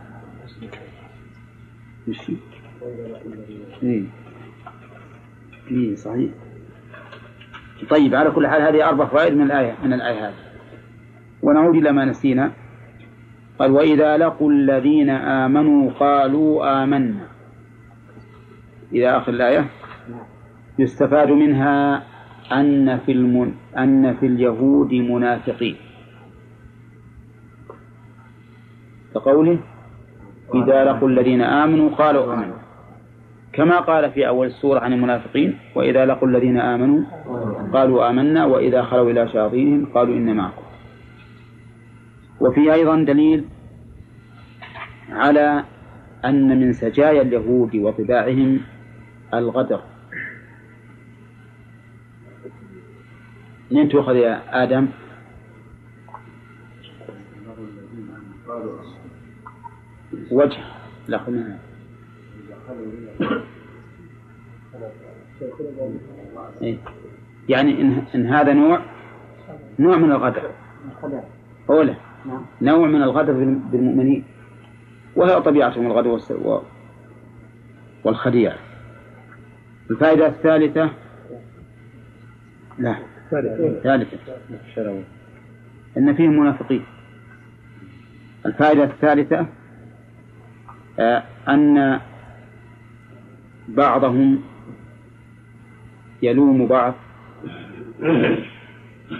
مشي. 2.09 2.33
إيه. 3.83 4.03
إيه 5.71 5.95
صحيح. 5.97 6.31
طيب 7.87 8.15
على 8.15 8.31
كل 8.31 8.47
حال 8.47 8.63
هذه 8.63 8.89
أربع 8.89 9.05
فوائد 9.05 9.35
من 9.35 9.43
الآية 9.43 9.75
من 9.85 9.93
الآية 9.93 10.29
هذه. 10.29 10.35
ونعود 11.43 11.77
إلى 11.77 11.93
ما 11.93 12.05
نسينا. 12.05 12.53
قال 13.59 13.71
وإذا 13.71 14.17
لقوا 14.17 14.51
الذين 14.51 15.11
آمنوا 15.11 15.91
قالوا 15.91 16.83
آمنا. 16.83 17.27
إلى 18.93 19.17
آخر 19.17 19.33
الآية. 19.33 19.67
يستفاد 20.79 21.31
منها 21.31 22.03
أن 22.53 22.99
في 22.99 23.13
المن... 23.13 23.55
أن 23.79 24.15
في 24.15 24.27
اليهود 24.27 24.95
منافقين. 24.95 25.77
كقوله 29.15 29.59
إذا 30.55 30.85
لقوا 30.85 31.09
الذين 31.09 31.43
آمنوا 31.43 31.91
قالوا 31.91 32.35
آمنا. 32.35 32.68
كما 33.53 33.81
قال 33.81 34.11
في 34.11 34.29
أول 34.29 34.47
السورة 34.47 34.81
عن 34.81 34.93
المنافقين 34.93 35.59
وإذا 35.75 36.07
لقوا 36.07 36.29
الذين 36.29 36.59
آمنوا 36.59 37.05
قالوا 37.73 38.11
آمنا 38.11 38.45
وإذا 38.45 38.83
خلوا 38.83 39.11
إلى 39.11 39.29
شياطينهم 39.29 39.87
قالوا 39.95 40.17
إن 40.17 40.37
معكم 40.37 40.63
وفي 42.41 42.73
أيضا 42.73 42.97
دليل 43.05 43.45
على 45.11 45.65
أن 46.25 46.61
من 46.61 46.73
سجايا 46.73 47.23
اليهود 47.23 47.77
وطباعهم 47.77 48.61
الغدر 49.35 49.81
منين 53.71 53.89
تؤخذ 53.89 54.17
يا 54.17 54.63
آدم؟ 54.63 54.89
وجه 60.31 60.59
إيه؟ 61.19 61.68
يعني 67.49 67.81
إن, 67.81 68.03
إن 68.15 68.27
هذا 68.27 68.53
نوع 68.53 68.81
نوع 69.79 69.97
من 69.97 70.13
الغدر. 70.13 70.51
أولا 71.71 71.95
نوع 72.63 72.87
من 72.89 73.03
الغدر 73.03 73.33
بال- 73.33 73.59
بالمؤمنين. 73.73 74.25
وهي 75.17 75.41
طبيعتهم 75.41 75.87
الغدر 75.87 76.09
والخديعة 78.05 78.57
الفائدة 79.91 80.27
الثالثة؟ 80.27 80.91
لا. 82.79 82.97
الثالثة 83.77 84.17
أن 85.99 86.15
فيهم 86.15 86.41
منافقين. 86.41 86.85
الفائدة 88.47 88.85
الثالثة؟ 88.85 89.47
آه، 90.99 91.23
أن 91.49 92.01
بعضهم 93.69 94.43
يلوم 96.23 96.67
بعض 96.67 96.95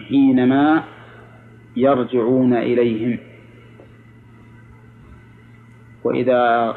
حينما 0.09 0.85
يرجعون 1.77 2.55
إليهم. 2.55 3.19
وإذا 6.05 6.75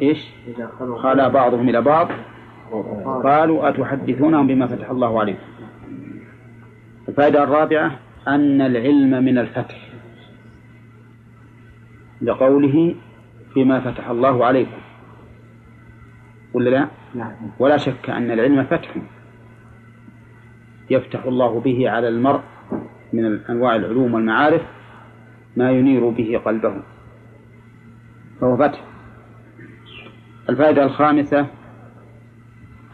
إيش؟ 0.00 0.26
خلا 1.02 1.28
بعضهم 1.28 1.68
إلى 1.68 1.80
بعض. 1.80 2.08
قالوا 3.24 3.68
أتحدثونهم 3.68 4.46
بما 4.46 4.66
فتح 4.66 4.90
الله 4.90 5.20
عليكم. 5.20 5.46
الفائدة 7.08 7.44
الرابعة 7.44 7.98
أن 8.28 8.60
العلم 8.60 9.24
من 9.24 9.38
الفتح. 9.38 9.88
لقوله 12.22 12.94
بما 13.56 13.80
فتح 13.80 14.08
الله 14.08 14.44
عليكم. 14.44 14.80
ولا 16.54 16.70
لا؟ 16.70 16.88
نعم. 17.14 17.32
ولا 17.58 17.76
شك 17.76 18.10
أن 18.10 18.30
العلم 18.30 18.64
فتح 18.64 18.96
يفتح 20.90 21.24
الله 21.24 21.60
به 21.60 21.90
على 21.90 22.08
المرء 22.08 22.40
من 23.12 23.44
أنواع 23.50 23.76
العلوم 23.76 24.14
والمعارف 24.14 24.62
ما 25.56 25.70
ينير 25.70 26.08
به 26.08 26.40
قلبه. 26.44 26.82
فهو 28.40 28.56
فتح. 28.56 28.84
الفائدة 30.48 30.84
الخامسة 30.84 31.46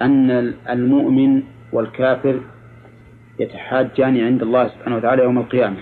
أن 0.03 0.31
المؤمن 0.71 1.43
والكافر 1.73 2.41
يتحاجان 3.41 4.21
عند 4.21 4.43
الله 4.43 4.69
سبحانه 4.69 4.97
وتعالى 4.97 5.23
يوم 5.23 5.39
القيامة. 5.39 5.77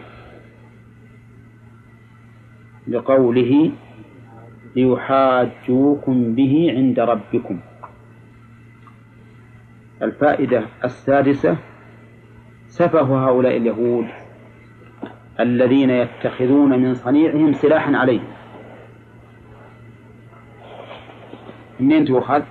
لقوله 2.89 3.72
ليحاجوكم 4.76 6.35
به 6.35 6.74
عند 6.76 7.01
ربكم. 7.01 7.61
الفائدة 10.05 10.64
السادسة 10.84 11.57
سفه 12.68 13.28
هؤلاء 13.28 13.57
اليهود 13.57 14.07
الذين 15.40 15.90
يتخذون 15.90 16.78
من 16.82 16.94
صنيعهم 16.94 17.52
سلاحا 17.52 17.96
عليهم. 17.96 18.24
منين 21.80 22.05
تؤخذ؟ 22.05 22.42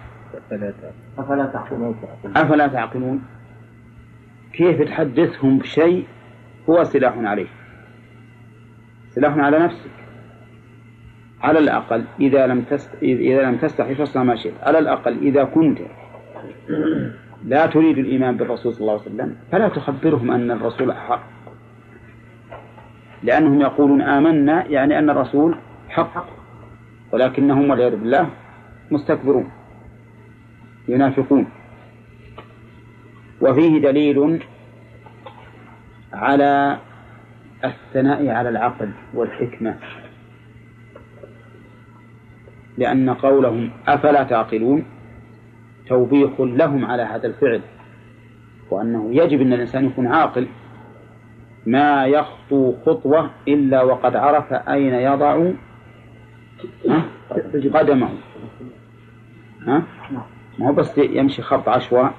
أفلا 1.18 1.46
تعقلون؟ 1.46 1.96
أفلا 2.36 2.68
تعقلون؟ 2.68 3.24
كيف 4.54 4.82
تحدثهم 4.82 5.58
بشيء 5.58 6.06
هو 6.70 6.84
سلاح 6.84 7.18
عليه؟ 7.18 7.48
سلاح 9.10 9.38
على 9.38 9.60
نفسك. 9.60 9.92
على 11.42 11.60
الأقل 11.60 12.04
إذا 12.20 12.48
لم 12.48 12.62
تست... 12.62 12.96
إذا 13.04 13.42
لم 13.42 13.58
تستحي 13.58 13.96
فاصنع 13.96 14.24
ما 14.24 14.36
شئت. 14.36 14.54
على 14.62 14.80
الأقل 14.80 15.18
إذا 15.18 15.44
كنت 15.44 15.80
لا 17.46 17.66
تريد 17.66 17.98
الإيمان 17.98 18.38
بالرسول 18.38 18.74
صلى 18.74 18.82
الله 18.82 18.92
عليه 18.92 19.02
وسلم 19.02 19.36
فلا 19.52 19.68
تخبرهم 19.70 20.32
أن 20.32 20.52
الرسول 20.52 20.94
حق. 20.94 21.24
لأنهم 23.24 23.62
يقولون 23.62 24.02
آمنا 24.02 24.66
يعني 24.66 25.00
أن 25.00 25.10
الرسول 25.10 25.58
حق 25.90 26.26
ولكنهم 27.12 27.70
والعياذ 27.70 27.96
بالله 27.96 28.30
مستكبرون 28.92 29.52
ينافقون. 30.88 31.48
وفيه 33.42 33.82
دليل 33.82 34.44
على 36.14 36.78
الثناء 37.66 38.30
على 38.30 38.50
العقل 38.50 38.90
والحكمة 39.14 39.76
لأن 42.78 43.10
قولهم 43.10 43.72
أفلا 43.88 44.24
تعقلون؟ 44.24 44.86
توبيخ 45.88 46.42
لهم 46.42 46.86
على 46.86 47.04
هذا 47.04 47.28
الفعل 47.28 47.62
وأنه 48.72 49.10
يجب 49.16 49.42
أن 49.42 49.54
الإنسان 49.54 49.86
يكون 49.86 50.08
عاقل 50.08 50.48
ما 51.66 52.06
يخطو 52.06 52.74
خطوة 52.86 53.30
إلا 53.48 53.84
وقد 53.84 54.16
عرف 54.16 54.54
أين 54.54 54.94
يضع؟ 54.94 55.52
قدمه 57.74 58.10
ها؟ 59.68 59.84
ما 60.60 60.68
هو 60.68 60.74
بس 60.74 60.98
يمشي 60.98 61.42
خط 61.42 61.70
عشواء 61.70 62.14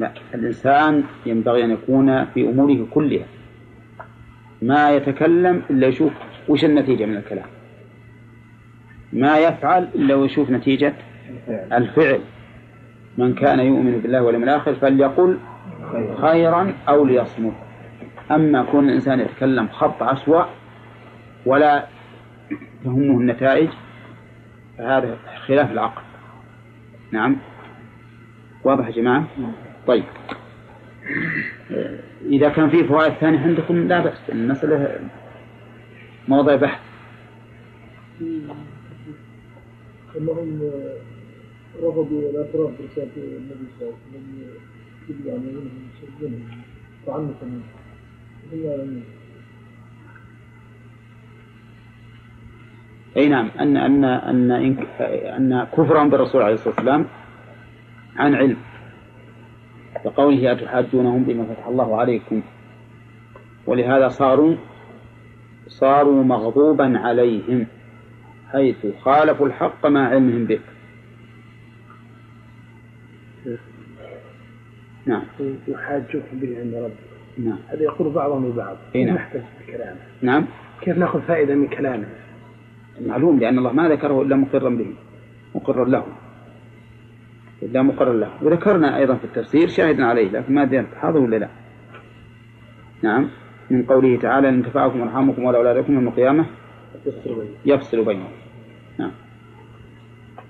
لا 0.00 0.12
الإنسان 0.34 1.04
ينبغي 1.26 1.64
أن 1.64 1.70
يكون 1.70 2.24
في 2.24 2.48
أموره 2.48 2.86
كلها 2.90 3.26
ما 4.62 4.90
يتكلم 4.90 5.62
إلا 5.70 5.86
يشوف 5.86 6.12
وش 6.48 6.64
النتيجة 6.64 7.04
من 7.04 7.16
الكلام 7.16 7.46
ما 9.12 9.38
يفعل 9.38 9.88
إلا 9.94 10.14
ويشوف 10.14 10.50
نتيجة 10.50 10.94
الفعل. 11.72 12.20
من 13.18 13.34
كان 13.34 13.60
يؤمن 13.60 13.98
بالله 13.98 14.22
واليوم 14.22 14.42
الآخر 14.42 14.74
فليقل 14.74 15.38
خيرا 16.20 16.74
أو 16.88 17.04
ليصمت. 17.04 17.52
أما 18.30 18.62
كون 18.62 18.88
الإنسان 18.88 19.20
يتكلم 19.20 19.68
خط 19.68 20.02
عشواء 20.02 20.48
ولا 21.46 21.86
تهمه 22.84 23.20
النتائج 23.20 23.68
فهذا 24.78 25.16
خلاف 25.46 25.70
العقل. 25.72 26.02
نعم. 27.12 27.36
واضح 28.64 28.86
يا 28.86 28.92
جماعة؟ 28.92 29.24
طيب. 29.86 30.04
إذا 32.26 32.48
كان 32.48 32.70
في 32.70 32.84
فوائد 32.84 33.12
ثانية 33.12 33.38
عندكم 33.38 33.88
لا 33.88 34.00
بأس 34.00 34.30
المسألة 34.30 35.00
موضع 36.28 36.56
بحث. 36.56 36.80
رفضوا 41.78 42.30
الاعتراف 42.30 42.70
برسالة 42.80 43.10
النبي 43.16 43.66
صلى 43.78 43.88
الله 43.88 43.98
عليه 44.08 44.18
وسلم 44.18 44.60
يبدو 45.08 45.28
يعني 45.28 45.40
منهم 46.22 46.48
تعنفا 47.06 47.46
منه. 47.46 49.02
أي 53.16 53.28
نعم. 53.28 53.50
ان 53.60 53.76
ان 53.76 54.04
أن 54.04 54.50
ان 54.50 55.64
كفرهم 55.64 56.10
بالرسول 56.10 56.42
عليه 56.42 56.54
الصلاة 56.54 56.74
والسلام 56.74 57.06
عن 58.16 58.34
علم. 58.34 58.56
كقوله 60.04 60.52
أتحاجونهم 60.52 61.24
بما 61.24 61.44
فتح 61.44 61.66
الله 61.66 61.96
عليكم. 61.96 62.42
ولهذا 63.66 64.08
صاروا 64.08 64.56
صاروا 65.68 66.24
مغضوبا 66.24 66.98
عليهم 66.98 67.66
حيث 68.52 68.86
خالفوا 69.00 69.46
الحق 69.46 69.86
مع 69.86 70.08
علمهم 70.08 70.44
به. 70.44 70.60
نعم. 75.06 75.22
يحاجوكم 75.68 76.38
به 76.38 76.58
عند 76.60 76.74
ربكم 76.74 77.12
نعم. 77.38 77.58
هذا 77.68 77.82
يقول 77.82 78.12
بعضهم 78.12 78.48
لبعض. 78.48 78.76
أي 78.94 79.04
نعم. 79.04 79.14
نحتج 79.14 79.40
بكلامه 79.60 80.00
نعم. 80.22 80.44
كيف 80.80 80.98
نأخذ 80.98 81.20
فائدة 81.20 81.54
من 81.54 81.68
كلامه؟ 81.68 82.06
معلوم 83.06 83.38
لأن 83.38 83.58
الله 83.58 83.72
ما 83.72 83.88
ذكره 83.88 84.22
إلا 84.22 84.36
مقرا 84.36 84.70
به. 84.70 84.94
مقرا 85.54 85.84
له. 85.84 86.04
إلا 87.62 87.82
مقرا 87.82 88.12
له. 88.12 88.30
وذكرنا 88.42 88.96
أيضا 88.96 89.14
في 89.14 89.24
التفسير 89.24 89.68
شاهدا 89.68 90.04
عليه 90.04 90.30
لكن 90.30 90.54
ما 90.54 90.62
أدري 90.62 90.86
حاضر 91.00 91.18
ولا 91.18 91.36
لا. 91.36 91.48
نعم. 93.02 93.28
من 93.70 93.82
قوله 93.82 94.18
تعالى 94.18 94.48
إن 94.48 94.62
تنفعكم 94.62 95.02
أرحامكم 95.02 95.44
ولا 95.44 95.58
أولادكم 95.58 95.94
يوم 95.94 96.08
القيامة 96.08 96.46
يفصل 97.66 98.04
بينهم 98.04 98.30
نعم. 98.98 99.10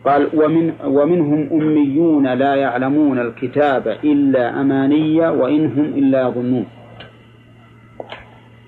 قال 0.05 0.31
ومن 0.35 0.73
ومنهم 0.85 1.49
أميون 1.53 2.27
لا 2.35 2.55
يعلمون 2.55 3.19
الكتاب 3.19 3.89
إلا 3.89 4.61
أماني 4.61 5.21
وإن 5.21 5.67
هم 5.67 5.85
إلا 5.85 6.29
يظنون. 6.29 6.67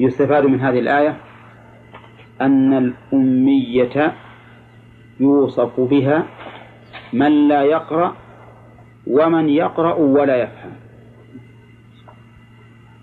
يستفاد 0.01 0.47
من 0.47 0.61
هذه 0.61 0.79
الآية 0.79 1.17
أن 2.41 2.73
الأمية 2.75 4.13
يوصف 5.21 5.81
بها 5.81 6.25
من 7.13 7.49
لا 7.49 7.63
يقرأ 7.63 8.17
ومن 9.07 9.49
يقرأ 9.49 9.95
ولا 9.95 10.37
يفهم. 10.37 10.73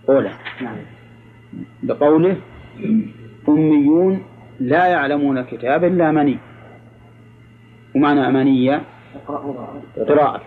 أولى 0.10 0.32
بقوله 1.84 2.38
أميون 3.50 4.24
لا 4.60 4.88
يعلمون 4.88 5.38
الكتاب 5.38 5.84
إلا 5.84 6.10
أماني 6.10 6.38
ومعنى 7.96 8.28
أمانية؟ 8.28 8.82
قراءة. 10.08 10.42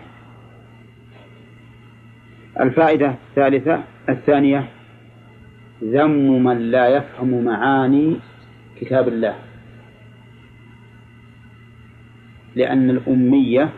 الفائدة 2.59 3.15
الثالثة 3.29 3.83
الثانية 4.09 4.69
ذم 5.83 6.43
من 6.43 6.71
لا 6.71 6.87
يفهم 6.87 7.43
معاني 7.43 8.17
كتاب 8.81 9.07
الله. 9.07 9.35
لأن 12.55 12.89
الأمية 12.89 13.69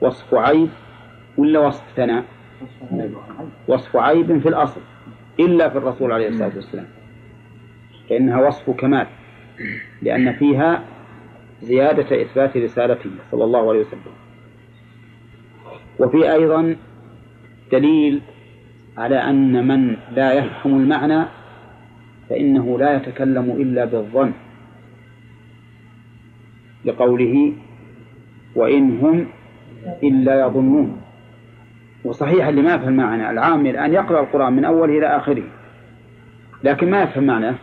وصف 0.00 0.34
عيب 0.34 0.68
ولا 1.36 1.58
وصف 1.60 1.84
ثناء؟ 1.96 2.24
وصف 3.68 3.96
عيب 3.96 4.38
في 4.38 4.48
الأصل 4.48 4.80
إلا 5.40 5.68
في 5.68 5.78
الرسول 5.78 6.12
عليه 6.12 6.28
الصلاة 6.28 6.54
والسلام. 6.54 6.86
فإنها 8.10 8.46
وصف 8.46 8.70
كمال 8.70 9.06
لأن 10.02 10.32
فيها 10.32 10.84
زيادة 11.64 12.22
إثبات 12.22 12.56
رسالته 12.56 13.10
صلى 13.30 13.44
الله 13.44 13.68
عليه 13.68 13.80
وسلم. 13.80 14.14
وفي 15.98 16.32
أيضا 16.32 16.76
دليل 17.72 18.20
على 18.98 19.16
أن 19.16 19.68
من 19.68 19.96
لا 20.12 20.32
يفهم 20.32 20.80
المعنى 20.80 21.24
فإنه 22.30 22.78
لا 22.78 22.96
يتكلم 22.96 23.50
إلا 23.50 23.84
بالظن. 23.84 24.32
لقوله 26.84 27.52
وإن 28.56 28.98
هم 28.98 29.26
إلا 30.02 30.46
يظنون. 30.46 31.00
وصحيح 32.04 32.46
اللي 32.46 32.62
ما 32.62 32.74
يفهم 32.74 32.92
معنى 32.92 33.30
العام 33.30 33.66
الآن 33.66 33.92
يقرأ 33.92 34.20
القرآن 34.20 34.52
من 34.52 34.64
أوله 34.64 34.98
إلى 34.98 35.06
آخره 35.06 35.42
لكن 36.64 36.90
ما 36.90 37.02
يفهم 37.02 37.24
معناه 37.24 37.54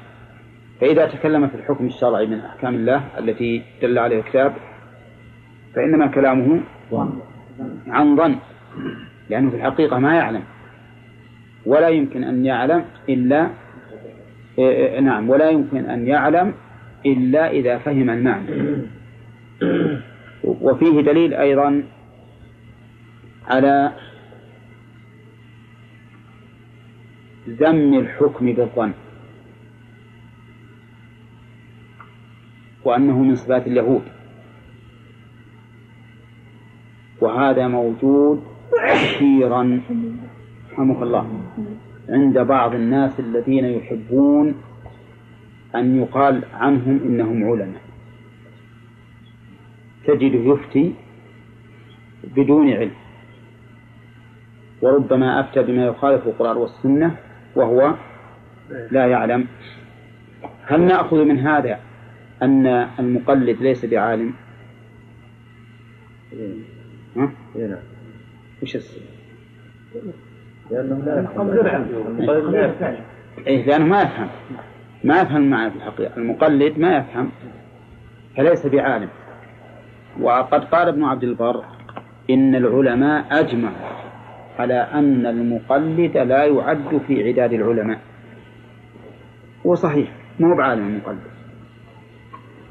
فإذا 0.82 1.06
تكلم 1.08 1.48
في 1.48 1.56
الحكم 1.56 1.86
الشرعي 1.86 2.26
من 2.28 2.40
أحكام 2.40 2.76
الله 2.76 3.04
التي 3.20 3.64
دل 3.82 3.98
عليه 4.00 4.20
الكتاب 4.20 4.54
فإنما 5.76 6.08
كلامه 6.08 6.62
عن 7.88 8.16
ظن 8.16 8.36
لأنه 9.30 9.50
في 9.50 9.56
الحقيقة 9.56 10.00
ما 10.00 10.16
يعلم 10.16 10.44
ولا 11.66 11.90
يمكن 11.90 12.24
أن 12.24 12.46
يعلم 12.46 12.86
إلا 13.10 13.50
إيه 14.60 14.70
إيه 14.70 15.00
نعم 15.00 15.30
ولا 15.30 15.50
يمكن 15.50 15.86
أن 15.90 16.08
يعلم 16.08 16.54
إلا 17.06 17.52
إذا 17.52 17.78
فهم 17.78 18.10
المعنى. 18.10 18.48
وفيه 20.44 21.02
دليل 21.02 21.34
أيضا 21.34 21.84
على 23.48 23.92
ذم 27.50 27.94
الحكم 27.94 28.54
بالظن. 28.54 28.92
وأنه 32.84 33.20
من 33.20 33.36
صفات 33.36 33.68
اليهود. 33.68 34.02
وهذا 37.22 37.68
موجود 37.68 38.44
كثيرا 38.88 39.82
رحمك 40.72 41.02
الله 41.02 41.42
عند 42.10 42.40
بعض 42.40 42.76
الناس 42.76 43.20
الذين 43.20 43.66
يحبون 43.66 44.56
أن 45.76 46.02
يقال 46.02 46.44
عنهم 46.54 47.00
إنهم 47.06 47.44
علماء. 47.44 47.82
تجده 50.06 50.40
يفتي 50.40 50.94
بدون 52.36 52.74
علم. 52.74 52.92
وربما 54.82 55.40
أفتى 55.40 55.64
بما 55.64 55.86
يخالف 55.86 56.28
القرآن 56.28 56.58
والسنة 56.58 57.16
وهو 57.56 57.96
لا 58.92 59.08
يعلم. 59.08 59.48
هل 60.66 60.82
نأخذ 60.82 61.26
من 61.26 61.40
هذا 61.40 61.80
أن 62.42 62.68
المقلد 63.00 63.62
ليس 63.62 63.86
بعالم؟ 63.86 64.34
ها؟ 67.18 67.32
وش 68.64 68.76
السبب؟ 68.76 69.02
لأنه 70.72 71.06
لا 71.06 71.20
يفهم. 71.20 72.96
إيه 73.48 73.66
لأنه 73.66 73.86
ما 73.86 74.02
يفهم. 74.02 74.28
ما 75.04 75.22
يفهم 75.22 75.38
المعنى 75.38 75.72
في 75.72 75.78
الحقيقة. 75.78 76.18
المقلد 76.18 76.80
ما 76.80 76.98
يفهم. 76.98 77.32
فليس 78.38 78.68
بعالم. 78.68 79.10
وقد 80.22 80.64
قال 80.64 80.88
ابن 80.88 81.04
عبد 81.04 81.24
البر 81.24 81.64
إن 82.30 82.56
العلماء 82.56 83.26
أجمعوا 83.32 83.92
على 84.60 84.74
أن 84.74 85.26
المقلد 85.26 86.18
لا 86.18 86.46
يعد 86.46 87.02
في 87.08 87.28
عداد 87.28 87.54
العلماء. 87.54 88.00
وصحيح 89.66 90.12
مو 90.39 90.56
بعالم 90.56 90.88
المقلد. 90.88 91.31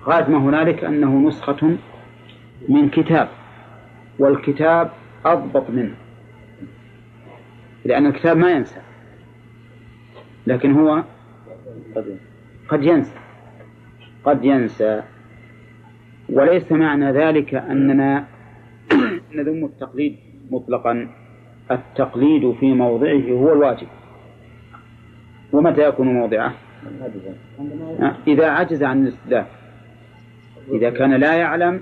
غاية 0.04 0.28
ما 0.28 0.38
هنالك 0.38 0.84
أنه 0.84 1.28
نسخة 1.28 1.76
من 2.68 2.88
كتاب 2.88 3.28
والكتاب 4.18 4.90
أضبط 5.24 5.70
منه 5.70 5.94
لأن 7.84 8.06
الكتاب 8.06 8.36
ما 8.36 8.50
ينسى 8.50 8.80
لكن 10.46 10.72
هو 10.72 11.04
قد 12.68 12.84
ينسى 12.84 13.20
قد 14.24 14.44
ينسى. 14.44 15.02
وليس 16.28 16.72
معنى 16.72 17.12
ذلك 17.12 17.54
أننا 17.54 18.24
نذم 19.36 19.64
التقليد 19.64 20.16
مطلقا. 20.50 21.08
التقليد 21.70 22.54
في 22.60 22.72
موضعه 22.72 23.30
هو 23.30 23.52
الواجب. 23.52 23.86
ومتى 25.52 25.88
يكون 25.88 26.06
موضعه؟ 26.06 26.52
إذا 28.26 28.50
عجز 28.50 28.82
عن 28.82 29.02
الاستدلال. 29.02 29.44
إذا 30.72 30.90
كان 30.90 31.14
لا 31.14 31.34
يعلم 31.34 31.80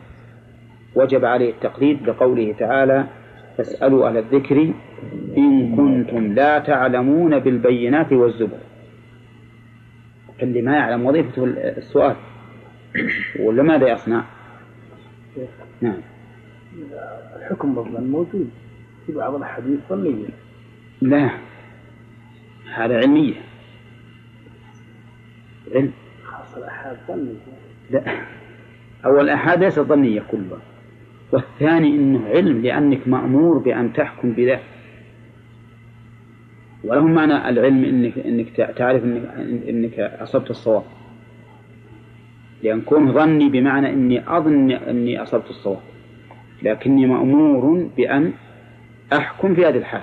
وجب 0.94 1.24
عليه 1.24 1.50
التقليد 1.50 2.08
لقوله 2.08 2.52
تعالى 2.52 3.06
فاسألوا 3.56 4.08
أهل 4.08 4.16
الذكر 4.16 4.72
إن 5.36 5.76
كنتم 5.76 6.32
لا 6.32 6.58
تعلمون 6.58 7.38
بالبينات 7.38 8.12
والزبر. 8.12 8.58
اللي 10.42 10.62
ما 10.62 10.76
يعلم 10.76 11.06
وظيفته 11.06 11.44
السؤال. 11.44 12.16
ولا 13.40 13.62
ماذا 13.62 13.92
يصنع؟ 13.92 14.24
نعم. 15.80 16.00
الحكم 17.36 17.74
بالظن 17.74 18.04
موجود. 18.04 18.50
في 19.06 19.12
بعض 19.12 19.34
الحديث 19.34 19.78
ظنية. 19.88 20.28
لا. 21.00 21.30
هذا 22.74 22.96
علمية. 22.96 23.34
علم. 25.74 25.92
خاصة 26.24 26.58
الأحاد 26.58 26.96
ظنية. 27.08 27.34
لا. 27.90 28.37
أول 29.04 29.24
الآحاد 29.24 29.64
ليست 29.64 29.80
ظنية 29.80 30.20
كلها 30.30 30.58
والثاني 31.32 31.88
أنه 31.88 32.28
علم 32.28 32.62
لأنك 32.62 33.08
مأمور 33.08 33.58
بأن 33.58 33.92
تحكم 33.92 34.32
بذلك 34.32 34.62
وله 36.84 37.06
معنى 37.06 37.48
العلم 37.48 37.84
انك 37.84 38.18
إنك 38.18 38.74
تعرف 38.76 39.04
انك 39.04 39.68
إنك 39.68 39.98
أصبت 39.98 40.50
الصواب. 40.50 40.82
لأن 42.62 42.80
كون 42.80 43.12
ظني 43.12 43.48
بمعنى 43.48 43.92
إني 43.92 44.36
أظن 44.36 44.70
إني 44.70 45.22
أصبت 45.22 45.50
الصواب. 45.50 45.80
لكني 46.62 47.06
مأمور 47.06 47.88
بأن 47.96 48.32
أحكم 49.12 49.54
في 49.54 49.66
هذه 49.66 49.76
الحال. 49.76 50.02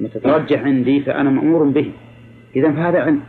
متى 0.00 0.20
ترجح 0.20 0.62
عندي 0.62 1.00
فأنا 1.00 1.30
مأمور 1.30 1.64
به. 1.64 1.92
إذا 2.56 2.72
فهذا 2.72 3.00
علم. 3.00 3.20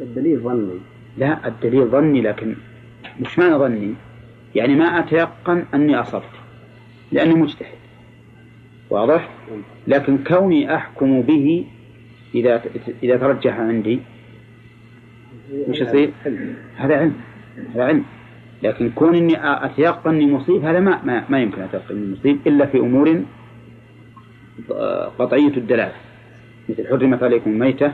الدليل 0.00 0.38
ظني. 0.40 0.80
لا 1.18 1.48
الدليل 1.48 1.86
ظني 1.86 2.20
لكن 2.20 2.54
مش 3.20 3.38
معنى 3.38 3.54
ظني؟ 3.54 3.94
يعني 4.54 4.74
ما 4.74 4.84
أتيقن 4.84 5.64
أني 5.74 6.00
أصبت 6.00 6.24
لأني 7.12 7.34
مجتهد. 7.34 7.80
واضح؟ 8.90 9.28
لكن 9.86 10.18
كوني 10.18 10.74
أحكم 10.74 11.22
به 11.22 11.66
إذا 12.34 12.62
إذا 13.02 13.16
ترجح 13.16 13.60
عندي 13.60 14.00
وش 15.68 15.80
يصير؟ 15.80 16.10
هذا 16.76 16.96
علم 16.96 17.14
هذا 17.74 17.84
علم 17.84 18.04
لكن 18.62 18.90
كون 18.90 19.14
إني 19.14 19.34
أتيقن 19.64 20.14
إني 20.14 20.32
مصيب 20.32 20.64
هذا 20.64 20.80
ما 20.80 21.00
ما, 21.04 21.24
ما 21.28 21.42
يمكن 21.42 21.62
أتيقن 21.62 21.96
إني 21.96 22.12
مصيب 22.12 22.38
إلا 22.46 22.66
في 22.66 22.78
أمور 22.78 23.22
قطعية 25.18 25.56
الدلالة 25.56 25.92
مثل 26.68 26.88
حرمت 26.88 27.22
عليكم 27.22 27.50
الميتة 27.50 27.92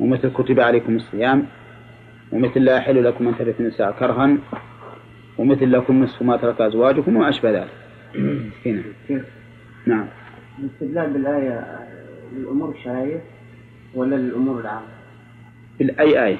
ومثل 0.00 0.32
كتب 0.32 0.60
عليكم 0.60 0.96
الصيام 0.96 1.46
ومثل 2.32 2.60
لا 2.60 2.76
يحل 2.76 3.04
لكم 3.04 3.28
أن 3.28 3.38
ترثوا 3.38 3.60
النساء 3.60 3.92
كرها 3.92 4.38
ومثل 5.38 5.72
لكم 5.72 6.02
نصف 6.02 6.22
ما 6.22 6.36
ترك 6.36 6.60
أزواجكم 6.60 7.16
وما 7.16 7.28
أشبه 7.28 7.50
ذلك. 7.50 7.70
هنا. 8.66 8.82
نعم. 9.86 10.06
الاستدلال 10.58 11.10
بالآية 11.12 11.78
للأمور 12.36 12.70
الشرعية 12.70 13.20
ولا 13.94 14.16
للأمور 14.16 14.60
العامة؟ 14.60 14.86
بالأي 15.78 16.24
آية؟ 16.24 16.36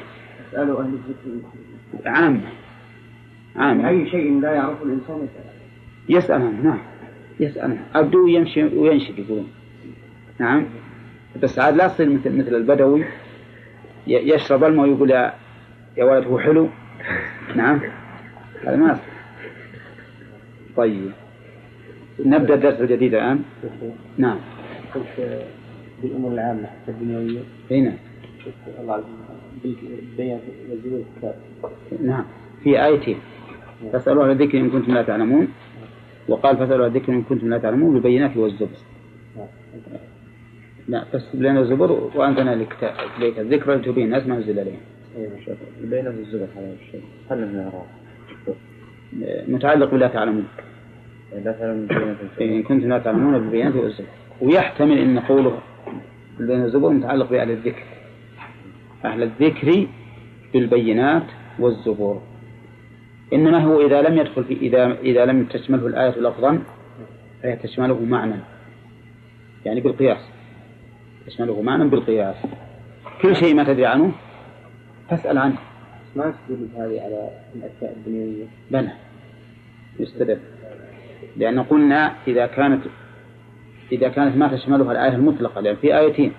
اسألوا 0.49 0.80
أهل 0.80 0.87
الذكر 0.87 1.49
عامة. 2.07 2.41
عامة. 3.57 3.89
أي 3.89 4.11
شيء 4.11 4.41
لا 4.41 4.53
يعرفه 4.53 4.84
الإنسان 4.84 5.16
يسأل 5.16 6.41
يسأل 6.41 6.64
نعم. 6.64 6.78
يسأل 7.41 7.78
أبدو 7.95 8.26
يمشي 8.26 8.62
وينشد 8.64 9.18
يقولون. 9.18 9.49
نعم. 10.39 10.66
بس 11.43 11.59
عاد 11.59 11.76
لا 11.76 11.89
تصير 11.89 12.09
مثل 12.09 12.39
مثل 12.39 12.55
البدوي 12.55 13.05
يشرب 14.07 14.64
الماء 14.64 14.87
ويقول 14.87 15.30
يا 15.97 16.05
ولد 16.05 16.26
هو 16.26 16.38
حلو؟ 16.38 16.68
نعم. 17.57 17.80
هذا 18.66 18.76
ما 18.76 18.99
طيب. 20.76 21.11
نبدأ 22.24 22.55
الدرس 22.55 22.80
الجديد 22.80 23.14
الآن؟ 23.14 23.42
نعم. 24.18 24.38
قلت 24.94 25.42
بالأمور 26.03 26.32
العامة 26.32 26.66
حتى 26.66 26.90
الدنيوية. 26.90 27.40
اي 27.70 27.80
نعم. 27.80 27.97
الله 28.80 29.05
والزبور 30.70 31.05
نعم. 32.03 32.24
في 32.62 32.84
آيتين 32.84 33.18
فاسألوا 33.92 34.24
أهل 34.24 34.30
الذكر 34.30 34.59
إن 34.59 34.70
كنتم 34.70 34.94
لا 34.94 35.03
تعلمون 35.03 35.49
وقال 36.28 36.57
فاسألوا 36.57 36.86
أهل 36.86 36.97
الذكر 36.97 37.12
إن 37.12 37.22
كنتم 37.22 37.51
لا 37.51 37.59
تعلمون 37.59 37.94
بالبينات 37.94 38.36
والزبر. 38.36 38.78
لا 40.88 41.05
بس 41.14 41.34
لنا 41.34 41.61
الزبر 41.61 41.92
وأنزلنا 42.14 42.53
إليك 42.53 43.38
الذكر 43.38 43.74
لتبين 43.74 44.05
الناس 44.05 44.26
ما 44.26 44.38
نزل 44.38 44.59
عليهم. 44.59 44.80
البينات 45.80 46.14
والزبر 46.14 46.46
هذا 46.56 46.76
الشيء 46.82 47.02
هل 47.30 47.70
متعلق 49.48 49.90
بلا 49.90 50.08
تعلمون. 50.08 50.46
لا 51.44 51.52
تعلمون 51.52 51.88
إن 52.40 52.62
كنتم 52.62 52.88
لا 52.88 52.98
تعلمون 52.98 53.38
بالبينات 53.38 53.74
والزبر 53.74 54.06
ويحتمل 54.40 54.98
أن 54.98 55.18
قوله 55.18 55.58
بين 56.38 56.64
الزبور 56.64 56.90
متعلق 56.90 57.30
بأهل 57.30 57.50
الذكر. 57.50 57.84
أهل 59.04 59.22
الذكر 59.22 59.86
بالبينات 60.52 61.26
والزبور. 61.58 62.22
إنما 63.32 63.64
هو 63.64 63.86
إذا 63.86 64.02
لم 64.02 64.18
يدخل 64.18 64.44
في 64.44 64.54
إذا 64.54 64.92
إذا 65.00 65.24
لم 65.24 65.44
تشمله 65.44 65.86
الآية 65.86 66.18
لفظا 66.18 66.62
فهي 67.42 67.56
تشمله 67.56 68.04
معنى. 68.04 68.36
يعني 69.64 69.80
بالقياس. 69.80 70.28
تشمله 71.26 71.62
معنى 71.62 71.88
بالقياس. 71.88 72.36
كل 73.22 73.36
شيء 73.36 73.54
ما 73.54 73.64
تدري 73.64 73.86
عنه 73.86 74.12
فاسأل 75.11 75.38
عنه. 75.38 75.59
ما 76.16 76.34
تدل 76.48 76.68
هذه 76.76 77.00
على 77.00 77.30
الأشياء 77.54 77.96
الدنيوية؟ 77.96 78.44
بلى. 78.70 78.92
يستدل. 80.00 80.38
لأن 81.36 81.62
قلنا 81.62 82.12
إذا 82.28 82.46
كانت 82.46 82.82
إذا 83.92 84.09
كانت 84.09 84.36
ما 84.36 84.48
تشملها 84.57 84.92
الآية 84.92 85.14
المطلقة 85.14 85.61
لأن 85.61 85.76
في 85.76 85.98
آيتين. 85.98 86.32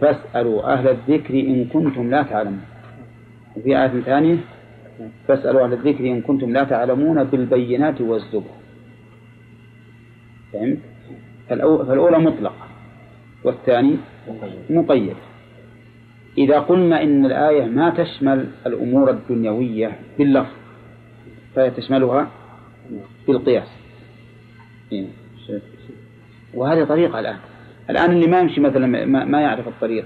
فاسألوا 0.00 0.72
أهل 0.72 0.88
الذكر 0.88 1.34
إن 1.34 1.64
كنتم 1.64 2.10
لا 2.10 2.22
تعلمون. 2.22 2.60
وفي 3.56 3.82
آية 3.82 4.00
ثانية 4.00 4.36
فاسألوا 5.28 5.64
أهل 5.64 5.72
الذكر 5.72 6.04
إن 6.04 6.20
كنتم 6.20 6.52
لا 6.52 6.64
تعلمون 6.64 7.24
بالبينات 7.24 8.00
والزبر. 8.00 8.50
فهمت؟ 10.52 10.78
فالأولى 11.48 12.18
مطلقة 12.18 12.68
والثاني 13.44 13.96
مقيد. 14.70 15.16
إذا 16.38 16.58
قلنا 16.58 17.02
إن 17.02 17.26
الآية 17.26 17.64
ما 17.64 17.90
تشمل 17.90 18.46
الأمور 18.66 19.10
الدنيوية 19.10 19.98
باللفظ 20.18 20.52
فهي 21.54 21.70
تشملها 21.70 22.30
بالقياس. 23.26 23.68
إيه. 24.92 25.06
وهذه 26.54 26.84
طريقة 26.84 27.20
الآن. 27.20 27.36
الآن 27.90 28.10
اللي 28.10 28.26
ما 28.26 28.40
يمشي 28.40 28.60
مثلا 28.60 29.04
ما 29.24 29.40
يعرف 29.40 29.68
الطريق. 29.68 30.04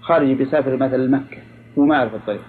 خارجي 0.00 0.34
بيسافر 0.34 0.76
مثلا 0.76 1.10
مكة 1.10 1.38
هو 1.78 1.84
ما 1.84 1.94
يعرف 1.94 2.14
الطريق. 2.14 2.42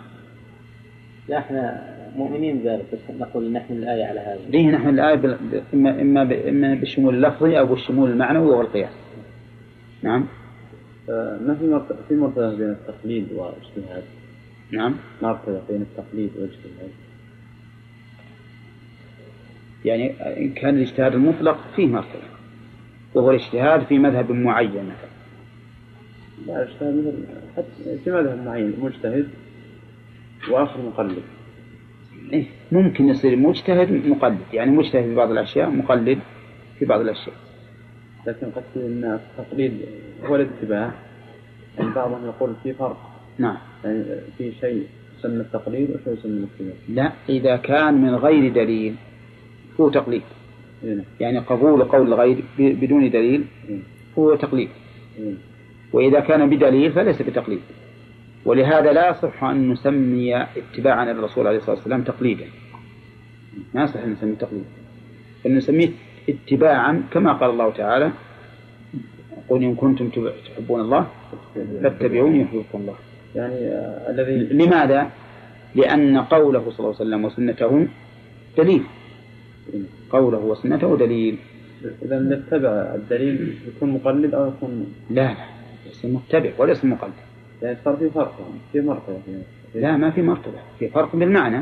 لا 1.29 1.37
إحنا 1.37 1.93
مؤمنين 2.15 2.57
بذلك 2.57 2.85
بس 2.93 3.15
نقول 3.19 3.51
نحمل 3.51 3.77
الآية 3.77 4.05
على 4.05 4.19
هذا. 4.19 4.39
ليه 4.49 4.69
نحمل 4.71 4.93
الآية 4.93 5.15
بل... 5.15 5.37
إما 5.73 6.01
إما 6.01 6.21
إما 6.49 6.73
بالشمول 6.73 7.15
اللفظي 7.15 7.59
أو 7.59 7.65
بالشمول 7.65 8.11
المعنوي 8.11 8.45
وهو 8.45 8.61
القياس. 8.61 8.93
نعم. 10.03 10.25
ما 11.07 11.55
في 11.59 11.95
في 12.07 12.15
مرتبة 12.15 12.55
بين 12.55 12.69
التقليد 12.69 13.27
والاجتهاد؟ 13.31 14.03
نعم. 14.71 14.95
مرتبة 15.21 15.61
بين 15.69 15.81
التقليد 15.81 16.29
والاجتهاد؟ 16.35 16.91
يعني 19.85 20.13
إن 20.45 20.53
كان 20.53 20.75
الاجتهاد 20.75 21.13
المطلق 21.13 21.57
فيه 21.75 21.87
مرتبة 21.87 22.27
وهو 23.13 23.31
الاجتهاد 23.31 23.85
في 23.85 23.99
مذهب 23.99 24.31
معين. 24.31 24.69
مثلا 24.69 25.09
لا 26.47 26.63
الاجتهاد 26.63 26.93
مثل 26.93 27.25
حتى 27.57 27.97
في 28.03 28.11
مذهب 28.11 28.45
معين 28.45 28.73
مجتهد 28.79 29.27
وآخر 30.51 30.81
مقلد. 30.81 31.23
إيه 32.33 32.45
ممكن 32.71 33.09
يصير 33.09 33.35
مجتهد 33.35 33.91
مقلد. 33.91 34.37
يعني 34.53 34.71
مجتهد 34.71 35.03
في 35.03 35.15
بعض 35.15 35.31
الأشياء 35.31 35.69
مقلد 35.69 36.19
في 36.79 36.85
بعض 36.85 37.01
الأشياء. 37.01 37.35
لكن 38.27 38.47
قد 38.47 38.63
أن 38.75 39.19
التقليد 39.39 39.81
هو 40.25 40.35
الاتباع 40.35 40.91
يعني 41.77 41.93
بعضهم 41.93 42.25
يقول 42.25 42.53
في 42.63 42.73
فرق. 42.73 42.97
نعم. 43.37 43.57
يعني 43.83 44.03
في 44.37 44.51
شيء 44.61 44.87
يسمى 45.19 45.41
التقليد 45.41 45.89
وشيء 45.89 46.13
يسمى 46.13 46.31
الاتباع. 46.31 46.75
لا 46.89 47.11
إذا 47.29 47.55
كان 47.55 48.01
من 48.01 48.15
غير 48.15 48.53
دليل 48.53 48.95
هو 49.79 49.89
تقليد 49.89 50.21
إيه. 50.83 51.03
يعني 51.19 51.39
قبول 51.39 51.83
قول 51.83 52.07
الغير 52.07 52.43
بدون 52.59 53.09
دليل 53.09 53.45
إيه. 53.69 53.79
هو 54.17 54.35
تقليد 54.35 54.69
إيه. 55.19 55.33
وإذا 55.93 56.19
كان 56.19 56.49
بدليل 56.49 56.91
فليس 56.91 57.21
بتقليد 57.21 57.59
ولهذا 58.45 58.91
لا 58.93 59.09
يصح 59.09 59.43
أن 59.43 59.71
نسمي 59.71 60.41
اتباعا 60.41 61.05
للرسول 61.05 61.47
عليه 61.47 61.57
الصلاة 61.57 61.75
والسلام 61.75 62.01
تقليدا. 62.03 62.45
ما 63.73 63.83
يصح 63.83 63.99
أن 63.99 64.11
نسميه 64.11 64.35
تقليدا. 64.35 64.65
بل 65.45 65.55
نسميه 65.55 65.89
اتباعا 66.29 67.03
كما 67.11 67.33
قال 67.33 67.49
الله 67.49 67.71
تعالى 67.71 68.11
قل 69.49 69.63
إن 69.63 69.75
كنتم 69.75 70.09
تحبون 70.45 70.81
الله 70.81 71.07
فاتبعوني 71.83 72.41
يحببكم 72.41 72.79
الله. 72.81 72.95
يعني 73.35 73.55
آه 73.55 74.09
الذي 74.09 74.37
لماذا؟ 74.53 75.09
لأن 75.75 76.17
قوله 76.17 76.59
صلى 76.59 76.79
الله 76.79 76.95
عليه 76.95 77.05
وسلم 77.05 77.25
وسنته 77.25 77.87
دليل. 78.57 78.83
قوله 80.09 80.37
وسنته 80.37 80.97
دليل. 80.97 81.37
إذا 82.01 82.19
نتبع 82.19 82.69
الدليل 82.95 83.55
يكون 83.67 83.89
مقلد 83.89 84.33
أو 84.33 84.47
يكون 84.47 84.93
لا 85.09 85.21
لا 85.21 85.35
ليس 85.85 86.05
متبع 86.05 86.51
وليس 86.57 86.85
مقلد. 86.85 87.13
يعني 87.61 87.77
صار 87.85 87.95
في 87.95 88.09
فرق 88.09 88.35
يعني 88.39 88.59
في 88.71 88.81
مرتبة 88.81 89.17
في 89.73 89.79
لا 89.79 89.97
ما 89.97 90.11
في 90.11 90.21
مرتبة 90.21 90.59
في 90.79 90.87
فرق 90.89 91.15
بالمعنى. 91.15 91.61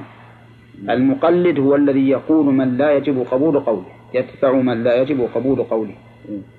المقلد 0.89 1.59
هو 1.59 1.75
الذي 1.75 2.09
يقول 2.09 2.45
من 2.45 2.77
لا 2.77 2.91
يجب 2.91 3.25
قبول 3.31 3.59
قوله 3.59 3.85
يتبع 4.13 4.51
من 4.51 4.83
لا 4.83 5.01
يجب 5.01 5.27
قبول 5.35 5.63
قوله. 5.63 5.95
إيه. 6.29 6.54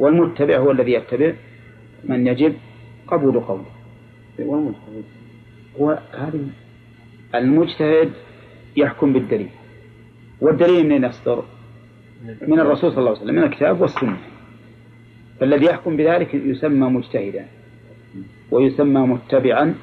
والمتبع 0.00 0.56
هو 0.56 0.70
الذي 0.70 0.92
يتبع 0.92 1.32
من 2.04 2.26
يجب 2.26 2.54
قبول 3.06 3.40
قوله. 3.40 3.64
والمجتهد. 4.38 5.04
هو 5.80 5.98
هذه 6.12 6.40
المجتهد 7.34 8.10
يحكم 8.76 9.12
بالدليل. 9.12 9.48
والدليل 10.40 10.88
من 10.88 11.04
يصدر؟ 11.04 11.44
من 12.48 12.60
الرسول 12.60 12.90
صلى 12.90 12.98
الله 12.98 13.10
عليه 13.10 13.20
وسلم 13.20 13.34
من 13.34 13.42
الكتاب 13.42 13.80
والسنة. 13.80 14.18
فالذي 15.40 15.66
يحكم 15.66 15.96
بذلك 15.96 16.34
يسمى 16.34 16.86
مجتهدا 16.88 17.46
ويسمى 18.50 19.00
متبعا. 19.00 19.74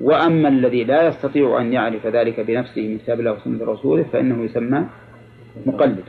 وأما 0.00 0.48
الذي 0.48 0.84
لا 0.84 1.08
يستطيع 1.08 1.60
أن 1.60 1.72
يعرف 1.72 2.06
ذلك 2.06 2.40
بنفسه 2.40 2.88
من 2.88 2.98
كتاب 2.98 3.20
الله 3.20 3.32
وسنة 3.32 3.64
رسوله 3.64 4.02
فإنه 4.02 4.44
يسمى 4.44 4.86
مقلدا. 5.66 6.02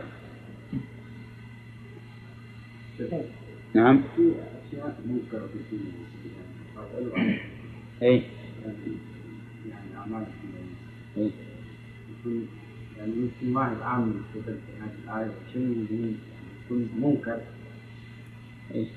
نعم. 3.74 4.02
في 4.16 4.34
اشياء 4.68 4.96
منكره 5.06 5.50
في 5.70 5.78
أي. 8.02 8.24
يعني 9.70 9.98
اعمال 9.98 10.26
أي. 11.18 11.32
يعني 12.98 13.12
يمكن 13.12 13.58
واحد 13.58 13.82
عامل 13.82 14.14
كتب 14.34 14.44
في 14.46 14.82
هذه 14.82 15.20
الايه 15.20 15.32
شيء 15.54 15.62
من 15.62 16.18
يكون 16.66 16.90
منكر 17.02 17.40
أي. 18.76 18.88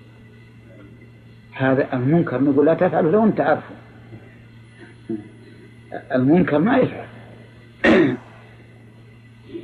هذا 1.52 1.92
المنكر 1.92 2.44
نقول 2.44 2.66
لا 2.66 2.74
تفعله 2.74 3.10
لو 3.10 3.24
أنت 3.24 3.40
عارفه. 3.40 3.74
المنكر 6.12 6.58
ما 6.58 6.76
يفعل. 6.78 7.08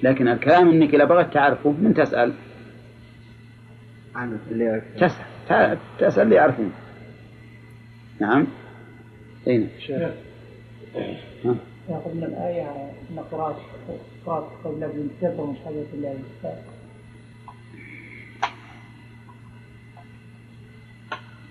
لكن 0.03 0.29
الكلام 0.29 0.71
انك 0.71 0.95
إذا 0.95 1.05
بغيت 1.05 1.33
تعرفه 1.33 1.71
من 1.71 1.95
تسأل؟ 1.95 2.33
عن 4.15 4.39
اللي 4.51 4.83
تسال 4.97 5.79
تسأل 5.99 6.23
اللي 6.23 6.35
يعرفون 6.35 6.73
نعم. 8.21 8.47
اين 9.47 9.69
ها؟ 11.45 11.57
ياخذ 11.89 12.15
من 12.15 12.25
الآية 12.25 12.91
أن 13.11 13.19
قراءة 13.33 13.61
قراءة 14.27 14.51
بالكتاب 14.65 15.39
ومشاهدة 15.39 15.87
الله 15.95 16.15
بالكتاب 16.15 16.63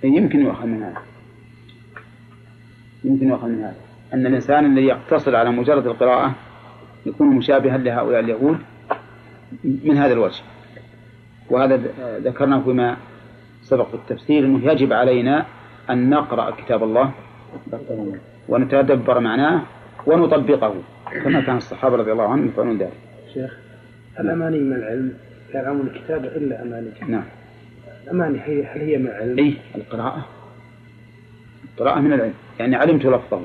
يمكن 0.03 0.41
يؤخذ 0.41 0.65
من 0.65 0.84
هذا. 0.84 1.02
يمكن 3.03 3.27
يؤخذ 3.27 3.48
من 3.48 3.64
هذا. 3.64 3.76
أن 4.14 4.26
الإنسان 4.26 4.65
الذي 4.65 4.85
يقتصر 4.85 5.35
على 5.35 5.52
مجرد 5.52 5.88
القراءة 5.88 6.35
يكون 7.06 7.27
مشابها 7.27 7.77
لهؤلاء 7.77 8.19
اليهود 8.19 8.57
من 9.64 9.98
هذا 9.98 10.14
الوجه. 10.14 10.44
وهذا 11.49 11.82
ذكرناه 12.20 12.61
فيما 12.61 12.98
سبق 13.61 13.88
في 13.88 13.94
التفسير 13.94 14.45
أنه 14.45 14.72
يجب 14.72 14.94
علينا 14.94 15.45
أن 15.90 16.10
نقرأ 16.10 16.52
كتاب 16.52 16.84
الله 16.84 17.11
ونتدبر 18.49 19.20
معناه 19.20 19.61
ونطبقه 20.06 20.76
كما 21.24 21.41
كان 21.41 21.57
الصحابة 21.57 21.95
رضي 21.95 22.11
الله 22.11 22.24
عنهم 22.24 22.48
يفعلون 22.48 22.78
ذلك. 22.78 22.94
شيخ 23.34 23.57
الأماني 24.20 24.60
من 24.60 24.74
العلم؟ 24.74 25.14
لا 25.53 25.61
يعلمون 25.61 25.88
الكتابة 25.88 26.28
إلا 26.28 26.61
أماني. 26.61 26.90
نعم. 27.07 27.24
الأماني 28.03 28.40
هي 28.40 28.65
هل 28.65 28.82
هي 28.82 28.98
من 28.98 29.07
العلم؟ 29.07 29.40
أي 29.40 29.53
القراءة. 29.76 30.26
القراءة 31.74 31.99
من 31.99 32.14
العلم. 32.14 32.34
يعني 32.60 32.76
علمت 32.76 33.06
لفظه. 33.06 33.41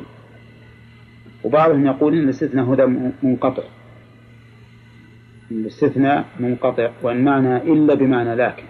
وبعضهم 1.45 1.87
يقول 1.87 2.15
إن 2.15 2.25
الاستثناء 2.25 2.65
هذا 2.65 2.87
منقطع. 3.23 3.63
الاستثناء 5.51 6.25
منقطع 6.41 6.91
وإن 7.03 7.25
معنى 7.25 7.57
إلا 7.57 7.95
بمعنى 7.95 8.35
لكن 8.35 8.65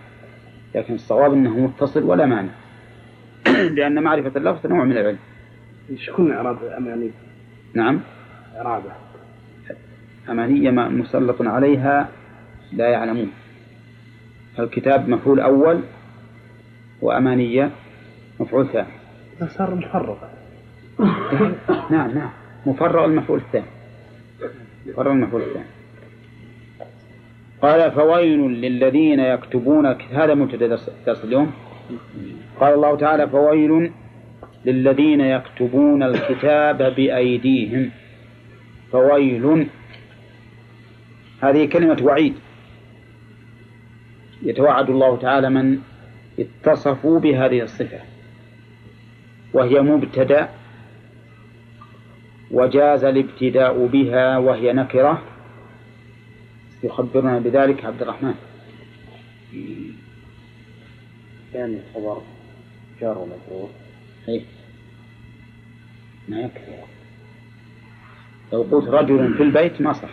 لكن 0.75 0.95
الصواب 0.95 1.33
أنه 1.33 1.59
متصل 1.59 2.03
ولا 2.03 2.27
معنى 2.27 2.51
لأن 3.77 4.03
معرفة 4.03 4.33
اللفظ 4.37 4.67
نوع 4.67 4.85
من 4.85 4.93
العلم. 4.93 5.19
شكون 5.97 6.33
إعراب 6.33 6.65
أماني؟ 6.65 7.11
نعم. 7.75 8.01
إعرابة. 8.57 8.93
أمانية 10.29 10.71
ما 10.71 10.89
مسلط 10.89 11.43
عليها 11.43 12.09
لا 12.73 12.89
يعلمون. 12.89 13.31
الكتاب 14.59 15.09
مفعول 15.09 15.41
أول 15.41 15.81
وأمانية 17.01 17.71
مفعول 18.41 18.69
ثاني. 18.69 18.89
صار 19.49 19.75
محرقة 19.75 20.31
نعم 21.91 22.11
نعم. 22.11 22.31
مفرغ 22.67 23.05
المفعول 23.05 23.39
الثاني. 23.39 23.67
مفرغ 24.87 25.13
المفعول 25.13 25.43
الثاني. 25.43 25.78
قال 27.63 27.93
فويل 27.93 28.39
للذين 28.41 29.21
يكتبون 29.21 29.87
هذا 29.87 30.35
مبتدأ 30.35 30.67
درس 31.07 31.25
اليوم. 31.25 31.53
قال 32.61 32.75
الله 32.75 32.97
تعالى 32.97 33.29
فويل 33.29 33.93
للذين 34.65 35.21
يكتبون 35.21 36.03
الكتاب 36.03 36.95
بأيديهم. 36.95 37.91
فويل 38.93 39.67
هذه 41.41 41.65
كلمة 41.67 41.99
وعيد. 42.03 42.35
يتوعد 44.43 44.91
الله 44.91 45.17
تعالى 45.17 45.51
من 45.51 45.79
اتصفوا 46.39 47.21
بهذه 47.21 47.63
الصفة. 47.63 47.99
وهي 49.53 49.81
مبتدأ 49.81 50.49
وجاز 52.51 53.05
الابتداء 53.05 53.87
بها 53.87 54.39
وهي 54.39 54.73
نكرة. 54.73 55.23
يخبرنا 56.83 57.39
بذلك 57.39 57.85
عبد 57.85 58.03
الرحمن. 58.03 58.35
كان 61.53 61.83
خبر 61.95 62.23
جار 63.01 63.19
ومجرور. 63.19 63.71
أي 64.29 64.45
ما 66.29 66.41
يكفي. 66.41 66.83
لو 68.53 68.63
قلت 68.63 68.89
رجل 68.89 69.35
في 69.35 69.43
البيت 69.43 69.81
ما 69.81 69.93
صح. 69.93 70.11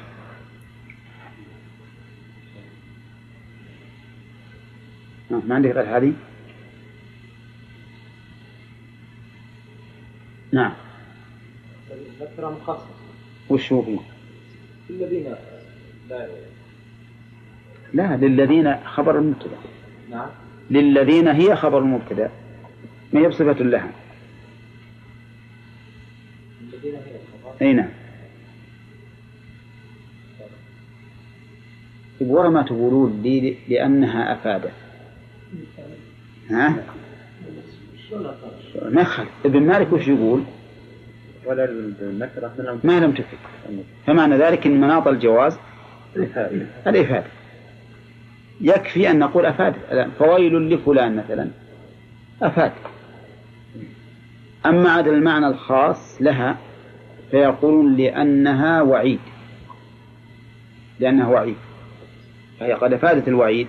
آه، 5.31 5.41
ما 5.47 5.55
عندك 5.55 5.69
غير 5.69 5.97
هذه؟ 5.97 6.13
نعم. 10.51 10.73
ذكر 12.19 12.51
مخصص 12.51 12.95
وش 13.49 13.73
هو؟ 13.73 13.81
فيه؟ 13.81 13.99
الذين 14.89 15.35
لا 16.09 16.27
لا 17.95 18.17
للذين 18.17 18.75
خبر 18.85 19.19
المبتدا. 19.19 19.57
نعم. 20.11 20.27
للذين 20.69 21.27
هي 21.27 21.55
خبر 21.55 21.79
المبتدا. 21.79 22.29
ما 23.13 23.19
هي 23.21 23.27
بصفة 23.27 23.63
لها؟ 23.63 23.89
أي 27.61 27.73
نعم. 27.73 27.89
طيب 32.19 32.29
ورا 32.29 32.49
ما 32.49 32.61
تقولون 32.61 33.21
لي 33.21 33.57
لأنها 33.69 34.33
أفادت. 34.33 34.73
ها؟ 36.49 36.83
ما 38.81 39.01
يخالف 39.01 39.29
ابن 39.45 39.59
مالك 39.59 39.93
وش 39.93 40.07
يقول؟ 40.07 40.43
ولا 41.45 41.65
ما 42.83 42.99
لم 42.99 43.11
تفد 43.11 43.37
فمعنى 44.05 44.37
ذلك 44.37 44.67
أن 44.67 44.81
مناط 44.81 45.07
الجواز 45.07 45.57
الإفادة 46.87 47.25
يكفي 48.61 49.11
أن 49.11 49.19
نقول 49.19 49.45
أفاد. 49.45 49.75
فويل 50.19 50.69
لفلان 50.73 51.15
مثلا. 51.15 51.49
أفاد. 52.41 52.71
أما 54.65 54.89
عاد 54.89 55.07
المعنى 55.07 55.47
الخاص 55.47 56.21
لها 56.21 56.57
فيقولون 57.31 57.95
لأنها 57.95 58.81
وعيد. 58.81 59.19
لأنها 60.99 61.27
وعيد. 61.27 61.55
فهي 62.59 62.73
قد 62.73 62.93
أفادت 62.93 63.27
الوعيد. 63.27 63.67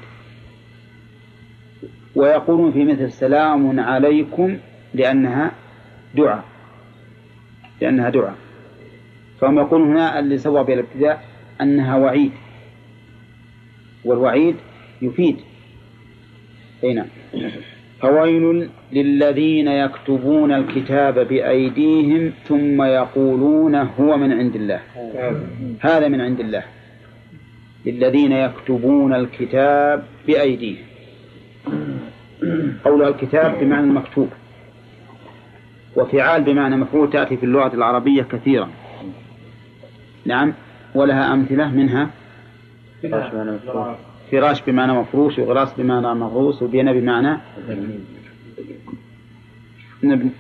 ويقولون 2.15 2.73
في 2.73 2.85
مثل 2.85 3.13
سلام 3.13 3.81
عليكم 3.81 4.59
لأنها 4.95 5.53
دعاء. 6.15 6.45
لأنها 7.81 8.11
دعاء. 8.11 8.35
فهم 9.41 9.59
يقولون 9.59 9.91
هنا 9.91 10.19
اللي 10.19 10.39
سوى 10.39 10.65
بالابتداء 10.65 11.25
أنها 11.61 11.97
وعيد. 11.97 12.33
والوعيد 14.05 14.57
يفيد. 15.03 15.37
أي 16.85 16.95
نعم. 16.95 17.07
فويل 18.01 18.69
للذين 18.93 19.69
يكتبون 19.69 20.53
الكتاب 20.53 21.19
بأيديهم 21.19 22.33
ثم 22.45 22.83
يقولون 22.83 23.75
هو 23.75 24.17
من 24.17 24.33
عند 24.33 24.57
الله. 24.57 24.81
هذا 25.81 26.09
من 26.09 26.21
عند 26.21 26.41
الله. 26.41 26.63
للذين 27.87 28.33
يكتبون 28.33 29.15
الكتاب 29.15 30.05
بأيديهم. 30.27 30.85
قولها 32.85 33.09
الكتاب 33.09 33.59
بمعنى 33.61 33.87
المكتوب. 33.87 34.29
وفعال 35.97 36.43
بمعنى 36.43 36.77
مفعول 36.77 37.11
تأتي 37.11 37.37
في 37.37 37.47
اللغة 37.47 37.75
العربية 37.75 38.23
كثيرا. 38.23 38.71
نعم. 40.25 40.53
ولها 40.95 41.33
أمثلة 41.35 41.69
منها؟ 41.69 42.11
فراش 44.31 44.63
بمعنى 44.63 44.93
مفروش 44.93 45.39
وغراس 45.39 45.73
بمعنى 45.79 46.15
مغروس 46.15 46.63
وبنى 46.63 47.01
بمعنى 47.01 47.41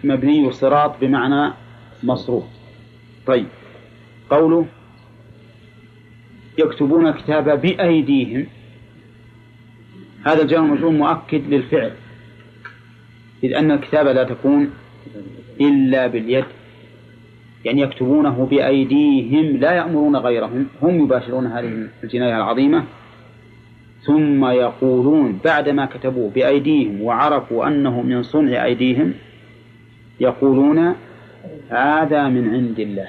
مبني 0.05 0.47
وصراط 0.47 1.01
بمعنى 1.01 1.53
مصروف. 2.03 2.45
طيب. 3.27 3.47
قوله 4.31 4.67
يكتبون 6.59 7.07
الكتاب 7.07 7.61
بأيديهم. 7.61 8.47
هذا 10.27 10.43
الجار 10.43 10.65
المجرور 10.65 10.91
مؤكد 10.91 11.55
للفعل. 11.55 11.93
إذ 13.45 13.55
أن 13.55 13.71
الكتابة 13.71 14.13
لا 14.13 14.25
تكون 14.25 14.71
إلا 15.61 16.07
باليد. 16.07 16.45
يعني 17.65 17.83
يكتبونه 17.83 18.47
بأيديهم 18.51 19.57
لا 19.57 19.73
يأمرون 19.73 20.17
غيرهم. 20.17 20.67
هم 20.83 21.05
يباشرون 21.05 21.47
هذه 21.47 21.89
الجناية 22.05 22.37
العظيمة. 22.37 22.85
ثم 24.07 24.45
يقولون 24.45 25.39
بعدما 25.45 25.87
كتبوه 25.87 26.31
بأيديهم 26.31 27.03
وعرفوا 27.03 27.66
أنه 27.66 28.03
من 28.03 28.23
صنع 28.23 28.65
أيديهم 28.65 29.15
يقولون 30.20 30.95
هذا 31.70 32.28
من 32.28 32.55
عند 32.55 32.81
الله. 32.81 33.09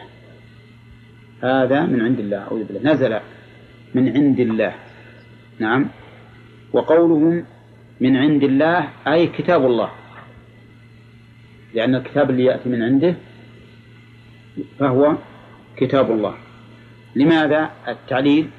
هذا 1.43 1.85
من 1.85 2.01
عند 2.01 2.19
الله. 2.19 2.37
أعوذ 2.37 2.63
بالله. 2.63 2.93
نزل 2.93 3.19
من 3.95 4.17
عند 4.17 4.39
الله. 4.39 4.73
نعم. 5.59 5.85
وقولهم 6.73 7.45
من 8.01 8.17
عند 8.17 8.43
الله 8.43 8.89
أي 9.07 9.27
كتاب 9.27 9.65
الله. 9.65 9.91
لأن 11.73 11.95
الكتاب 11.95 12.29
اللي 12.29 12.45
يأتي 12.45 12.69
من 12.69 12.81
عنده 12.81 13.15
فهو 14.79 15.15
كتاب 15.77 16.11
الله. 16.11 16.35
لماذا؟ 17.15 17.69
التعليل 17.87 18.49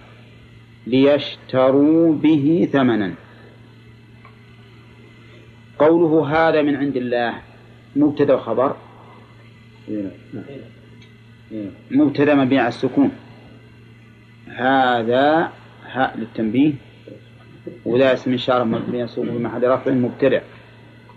ليشتروا 0.93 2.15
به 2.25 2.69
ثمنا. 2.73 3.11
قوله 5.79 6.13
هذا 6.35 6.63
من 6.63 6.75
عند 6.77 6.97
الله 6.97 7.33
مبتدأ 7.97 8.35
وخبر 8.35 8.71
مبتدأ 11.91 12.35
مبني 12.35 12.59
على 12.59 12.69
السكون. 12.69 13.11
هذا 14.49 15.53
هاء 15.95 16.11
للتنبيه. 16.19 16.73
وذا 17.85 18.13
اسم 18.13 18.35
إشارة 18.35 18.65
مبني 18.65 19.03
على 19.03 19.09
في 19.33 19.39
محل 19.45 19.63
رفع 19.69 19.91
مبتدع 19.91 20.43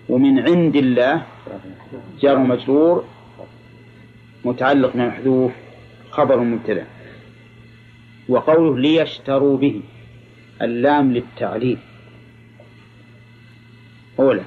ومن 0.10 0.40
عند 0.40 0.76
الله 0.76 1.16
جار 2.22 2.38
مجرور. 2.38 2.98
متعلق 4.46 4.96
محذوف 4.96 5.52
خبر 6.10 6.40
مبتدع 6.40 6.84
وقوله 8.32 8.80
ليشتروا 8.80 9.58
به. 9.58 9.82
اللام 10.62 11.14
للتعليل. 11.14 11.78
أولا 14.20 14.44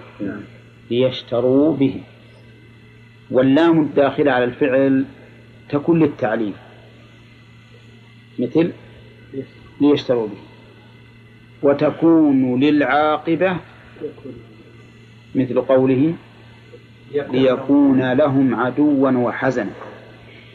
ليشتروا 0.91 1.77
به. 1.77 2.01
واللام 3.31 3.81
الداخلة 3.81 4.33
على 4.33 4.45
الفعل 4.45 5.05
تكون 5.69 5.99
للتعليل. 6.03 6.53
مثل 8.39 8.73
ليشتروا 9.81 10.27
به. 10.27 10.43
وتكون 11.63 12.61
للعاقبة. 12.61 13.57
مثل 15.35 15.61
قوله 15.61 16.15
ليكون 17.15 18.13
لهم 18.13 18.55
عدوا 18.55 19.11
وحزنا. 19.11 19.71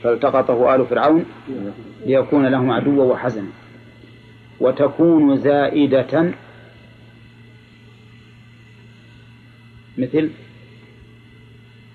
فالتقطه 0.03 0.75
آل 0.75 0.85
فرعون 0.85 1.25
ليكون 2.05 2.45
لهم 2.45 2.71
عدوا 2.71 3.13
وحزنا 3.13 3.49
وتكون 4.59 5.37
زائدة. 5.37 6.33
مثل 9.97 10.29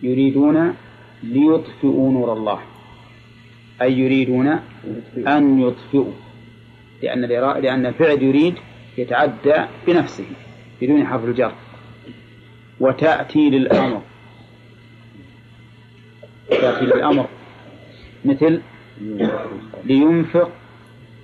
يريدون 0.02 0.74
ليطفئوا 1.22 2.12
نور 2.12 2.32
الله 2.32 2.60
أي 3.82 3.98
يريدون 3.98 4.46
أن 5.26 5.60
يطفئوا 5.60 6.12
لأن 7.02 7.20
لأن 7.62 7.86
الفعل 7.86 8.22
يريد 8.22 8.54
يتعدى 8.98 9.54
بنفسه 9.86 10.26
بدون 10.82 11.06
حرف 11.06 11.24
الجر. 11.24 11.52
وتأتي 12.80 13.50
للأمر 13.50 14.02
تأتي 16.48 16.84
للأمر. 16.84 17.28
مثل 18.24 18.60
لينفق 19.84 20.50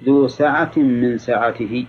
ذو 0.04 0.28
سعة 0.28 0.72
من 0.76 1.18
سعته 1.18 1.86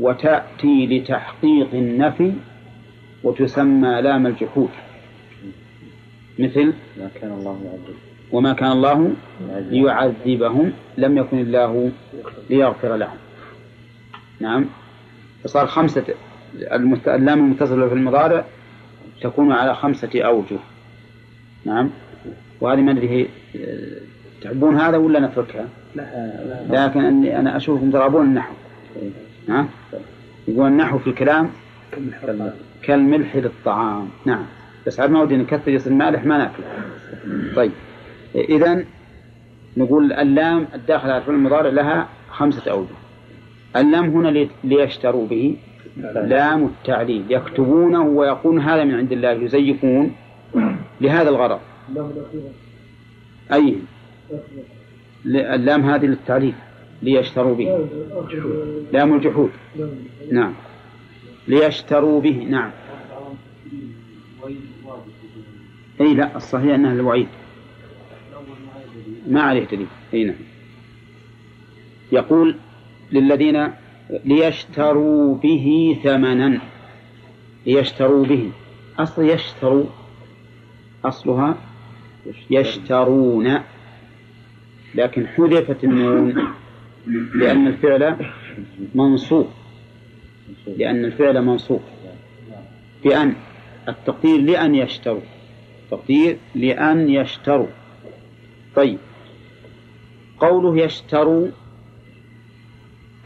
وتأتي 0.00 0.86
لتحقيق 0.86 1.68
النفي 1.74 2.32
وتسمى 3.24 4.02
لام 4.02 4.26
الجحود. 4.26 4.68
مثل 6.38 6.72
ما 6.98 7.10
كان 7.20 7.32
الله 7.32 7.60
يعذب. 7.64 7.94
وما 8.32 8.52
كان 8.52 8.72
الله 8.72 9.12
ليعذبهم. 9.70 10.72
لم 10.98 11.18
يكن 11.18 11.38
الله 11.38 11.92
ليغفر 12.50 12.96
لهم. 12.96 13.16
نعم. 14.40 14.66
فصار 15.44 15.66
خمسة 15.66 16.04
اللام 17.06 17.38
المتصلة 17.38 17.88
في 17.88 17.94
المضارع 17.94 18.44
تكون 19.20 19.52
على 19.52 19.74
خمسة 19.74 20.22
أوجه. 20.22 20.58
نعم. 21.64 21.90
وهذه 22.60 22.80
ما 22.80 22.92
أدري 22.92 23.28
تحبون 24.42 24.76
هذا 24.76 24.96
ولا 24.96 25.20
نتركها؟ 25.20 25.68
لا 25.94 26.86
لكن 26.86 27.04
أني 27.04 27.38
أنا 27.38 27.56
أشوفكم 27.56 27.90
ترابون 27.90 28.26
النحو. 28.26 28.52
ها؟ 29.48 29.66
يقول 30.48 30.66
النحو 30.66 30.98
في 30.98 31.10
الكلام 31.10 31.50
كالملح 32.82 33.36
للطعام 33.36 34.08
نعم. 34.26 34.44
بس 34.86 35.00
عاد 35.00 35.10
ما 35.10 35.22
ودي 35.22 35.36
نكثر 35.36 35.70
يصير 35.70 35.92
مالح 35.92 36.24
ما 36.24 36.38
ناكله. 36.38 36.66
طيب. 37.56 37.72
إذا 38.34 38.84
نقول 39.76 40.12
اللام 40.12 40.66
الداخل 40.74 41.10
على 41.10 41.18
الفعل 41.18 41.34
المضارع 41.34 41.70
لها 41.70 42.08
خمسة 42.30 42.70
أوجه. 42.70 42.88
اللام 43.76 44.04
هنا 44.04 44.48
ليشتروا 44.64 45.26
به 45.26 45.56
لام 46.14 46.64
التعليل 46.64 47.24
يكتبونه 47.30 48.02
ويقولون 48.02 48.60
هذا 48.60 48.84
من 48.84 48.94
عند 48.94 49.12
الله 49.12 49.30
يزيفون 49.30 50.12
لهذا 51.00 51.28
الغرض. 51.28 51.58
أي؟ 53.52 53.76
اللام 55.26 55.90
هذه 55.90 56.06
للتعليل 56.06 56.54
ليشتروا 57.02 57.54
به. 57.54 57.88
لام 58.92 59.14
الجحود. 59.14 59.50
نعم. 60.32 60.54
ليشتروا 61.48 62.20
به 62.20 62.44
نعم. 62.44 62.70
أي 66.00 66.14
لا 66.14 66.36
الصحيح 66.36 66.74
أنها 66.74 66.92
الوعيد 66.92 67.28
ما 69.26 69.42
عليه 69.42 69.64
دليل 69.64 69.86
أي 70.14 70.24
نعم. 70.24 70.36
يقول 72.12 72.56
للذين 73.12 73.72
ليشتروا 74.24 75.34
به 75.34 75.98
ثمنا. 76.02 76.60
ليشتروا 77.66 78.24
به. 78.24 78.50
أصل 78.98 79.28
يشتروا 79.28 79.84
أصلها 81.04 81.67
يشترون. 82.50 83.58
لكن 84.94 85.26
حذفت 85.26 85.84
النون 85.84 86.34
لأن 87.34 87.66
الفعل 87.66 88.16
منصوب. 88.94 89.48
لأن 90.66 91.04
الفعل 91.04 91.42
منصوب. 91.42 91.80
بأن 93.04 93.34
التقدير 93.88 94.40
لأن 94.40 94.74
يشتروا. 94.74 95.20
تقدير 95.90 96.36
لأن 96.54 97.10
يشتروا. 97.10 97.68
طيب. 98.76 98.98
قوله 100.40 100.84
يشتروا 100.84 101.48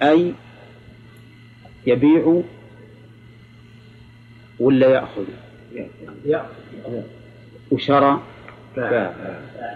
أي 0.02 0.35
يبيع 1.86 2.43
ولا 4.60 4.89
يأخذ. 4.90 5.24
وشرى. 7.70 8.23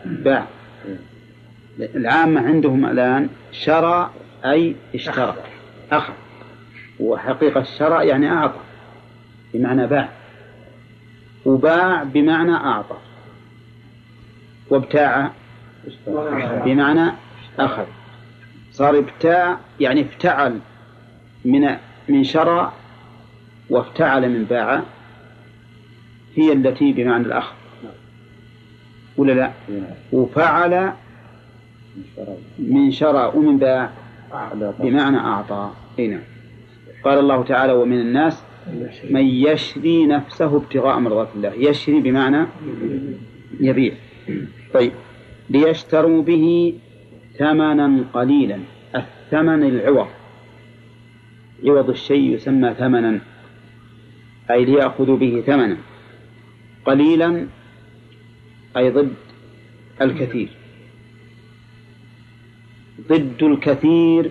باع 0.05 0.47
العامة 1.81 2.47
عندهم 2.47 2.87
الآن 2.87 3.29
شرى 3.53 4.11
أي 4.45 4.77
اشترى. 4.95 5.35
أخذ 5.93 6.13
وحقيقة 7.01 7.61
الشرى 7.61 8.07
يعني 8.07 8.33
أعطى 8.33 8.61
بمعنى 9.55 9.87
باع. 9.87 10.09
وباع 11.45 12.03
بمعنى 12.03 12.55
أعطى. 12.55 12.97
وابتاع 14.71 15.33
بمعنى 16.65 17.13
أخذ. 17.59 17.85
صار 18.73 18.99
ابتاع 18.99 19.59
يعني 19.81 20.01
افتعل 20.01 20.59
من 21.45 21.77
من 22.09 22.25
شرى 22.25 22.73
وافتعل 23.71 24.29
من 24.29 24.45
باع 24.45 24.83
هي 26.37 26.53
التي 26.53 26.93
بمعنى 26.93 27.27
الأخذ. 27.27 27.55
ولا 29.19 29.33
لا؟ 29.33 29.53
وفعل 30.13 30.93
من 32.59 32.91
شرى 32.91 33.33
ومن 33.35 33.59
باع 33.59 33.91
بمعنى 34.79 35.17
أعطى. 35.17 35.71
هنا 35.99 36.21
قال 37.05 37.19
الله 37.19 37.45
تعالى 37.45 37.73
ومن 37.73 38.01
الناس 38.01 38.43
من 39.11 39.25
يشري 39.25 40.07
نفسه 40.07 40.57
ابتغاء 40.57 40.99
مرضات 40.99 41.29
الله. 41.35 41.53
يشري 41.53 42.01
بمعنى 42.01 42.47
يبيع. 43.61 43.93
طيب. 44.75 44.93
ليشتروا 45.51 46.23
به 46.23 46.75
ثمنا 47.39 48.05
قليلا. 48.15 48.59
الثمن 48.95 49.63
العوض. 49.63 50.07
عوض 51.67 51.91
الشيء 51.91 52.35
يسمى 52.35 52.75
ثمنا. 52.75 53.21
أي 54.51 54.65
ليأخذوا 54.65 55.17
به 55.17 55.43
ثمنا. 55.47 55.77
قليلا 56.85 57.47
أي 58.77 58.91
ضد 58.91 59.15
الكثير. 60.01 60.49
ضد 63.09 63.43
الكثير 63.43 64.31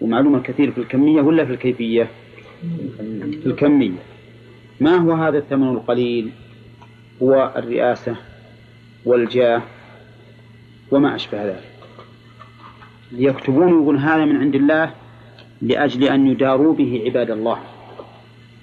ومعلوم 0.00 0.34
الكثير 0.34 0.70
في 0.70 0.78
الكمية 0.78 1.22
ولا 1.22 1.44
في 1.44 1.52
الكيفية؟ 1.52 2.10
في 3.42 3.46
الكمية. 3.46 3.98
ما 4.80 4.96
هو 4.96 5.12
هذا 5.12 5.38
الثمن 5.38 5.68
القليل؟ 5.68 6.30
هو 7.22 7.52
الرئاسة 7.56 8.16
والجاه 9.04 9.62
وما 10.90 11.14
أشبه 11.14 11.44
ذلك. 11.44 11.70
ليكتبون 13.12 13.68
يقول 13.68 13.96
هذا 13.96 14.24
من 14.24 14.36
عند 14.36 14.54
الله 14.54 14.94
لأجل 15.62 16.04
أن 16.04 16.26
يداروا 16.26 16.74
به 16.74 17.02
عباد 17.04 17.30
الله. 17.30 17.58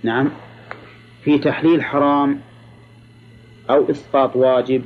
نعم. 0.03 0.29
في 1.23 1.37
تحليل 1.37 1.83
حرام 1.83 2.39
أو 3.71 3.91
إسقاط 3.91 4.35
واجب 4.35 4.81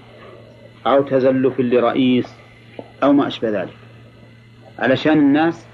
أو 0.88 1.02
تزلف 1.02 1.60
لرئيس 1.60 2.34
أو 3.04 3.14
ما 3.14 3.28
أشبه 3.28 3.50
ذلك. 3.50 3.78
علشان 4.80 5.18
الناس 5.18 5.66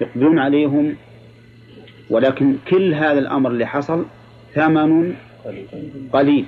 يقبلون 0.00 0.38
عليهم 0.38 0.96
ولكن 2.10 2.56
كل 2.68 2.94
هذا 2.94 3.18
الأمر 3.18 3.50
اللي 3.50 3.66
حصل 3.66 4.04
ثمن 4.54 5.14
قليل. 6.12 6.46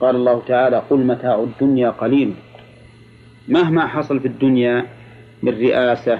قال 0.00 0.16
الله 0.16 0.42
تعالى 0.46 0.82
قل 0.90 0.98
متاع 0.98 1.34
الدنيا 1.34 1.90
قليل. 1.90 2.34
مهما 3.48 3.86
حصل 3.86 4.20
في 4.20 4.28
الدنيا 4.28 4.86
من 5.42 5.52
رئاسة 5.52 6.18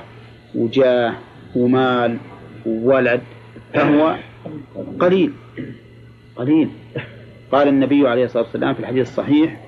وجاه 0.55 1.15
ومال 1.57 2.17
وولد 2.67 3.21
فهو 3.75 4.17
قليل. 5.01 5.33
قليل. 6.37 6.71
قال 7.53 7.69
النبي 7.69 8.09
عليه 8.09 8.25
الصلاة 8.25 8.43
والسلام 8.43 8.75
في 8.75 8.81
الحديث 8.81 9.09
الصحيح 9.09 9.61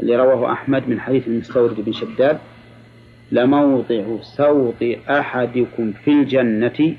اللي 0.00 0.16
رواه 0.16 0.52
أحمد 0.52 0.88
من 0.88 1.00
حديث 1.00 1.28
المستورد 1.28 1.80
بن 1.80 1.92
شداد 1.92 2.38
لموضع 3.32 4.04
سوط 4.22 4.74
أحدكم 5.10 5.92
في 5.92 6.10
الجنة 6.10 6.94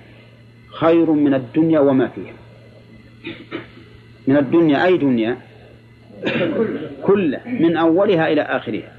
خير 0.80 1.12
من 1.12 1.34
الدنيا 1.34 1.80
وما 1.80 2.08
فيها. 2.08 2.34
من 4.28 4.38
الدنيا 4.38 4.86
أي 4.86 4.98
دنيا؟ 4.98 5.38
كلها 7.04 7.42
من 7.46 7.78
أولها 7.78 8.32
إلى 8.34 8.42
آخرها 8.42 8.92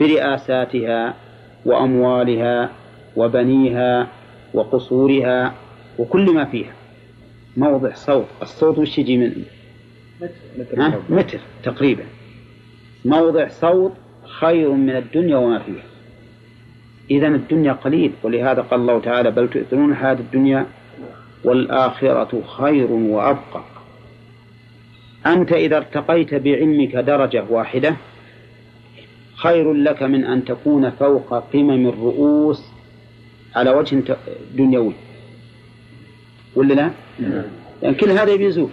برئاساتها 0.00 1.14
وأموالها 1.64 2.70
وبنيها 3.16 4.08
وقصورها 4.54 5.54
وكل 5.98 6.34
ما 6.34 6.44
فيها. 6.44 6.72
موضع 7.56 7.94
صوت 7.94 8.26
الصوت 8.42 8.78
وش 8.78 8.98
يجي 8.98 9.16
من 9.16 9.44
ها؟ 10.78 11.00
متر. 11.08 11.40
تقريبا. 11.62 12.04
موضع 13.04 13.48
صوت 13.48 13.92
خير 14.40 14.72
من 14.72 14.96
الدنيا 14.96 15.36
وما 15.36 15.58
فيها. 15.58 15.84
إذا 17.10 17.26
الدنيا 17.26 17.72
قليل 17.72 18.12
ولهذا 18.22 18.62
قال 18.62 18.80
الله 18.80 19.00
تعالى 19.00 19.30
بل 19.30 19.48
تؤثرون 19.50 19.90
الحياة 19.90 20.12
الدنيا 20.12 20.66
والآخرة 21.44 22.42
خير 22.58 22.90
وأبقى. 22.90 23.64
أنت 25.26 25.52
إذا 25.52 25.76
ارتقيت 25.76 26.34
بعلمك 26.34 26.96
درجة 26.96 27.44
واحدة 27.50 27.96
خير 29.36 29.72
لك 29.72 30.02
من 30.02 30.24
أن 30.24 30.44
تكون 30.44 30.90
فوق 30.90 31.34
قمم 31.52 31.88
الرؤوس 31.88 32.64
على 33.56 33.70
وجه 33.70 34.02
دنيوي. 34.54 34.92
ولا 36.56 36.74
لا؟ 36.74 36.90
يعني 37.82 37.94
كل 37.94 38.10
هذا 38.10 38.36
بيزول 38.36 38.70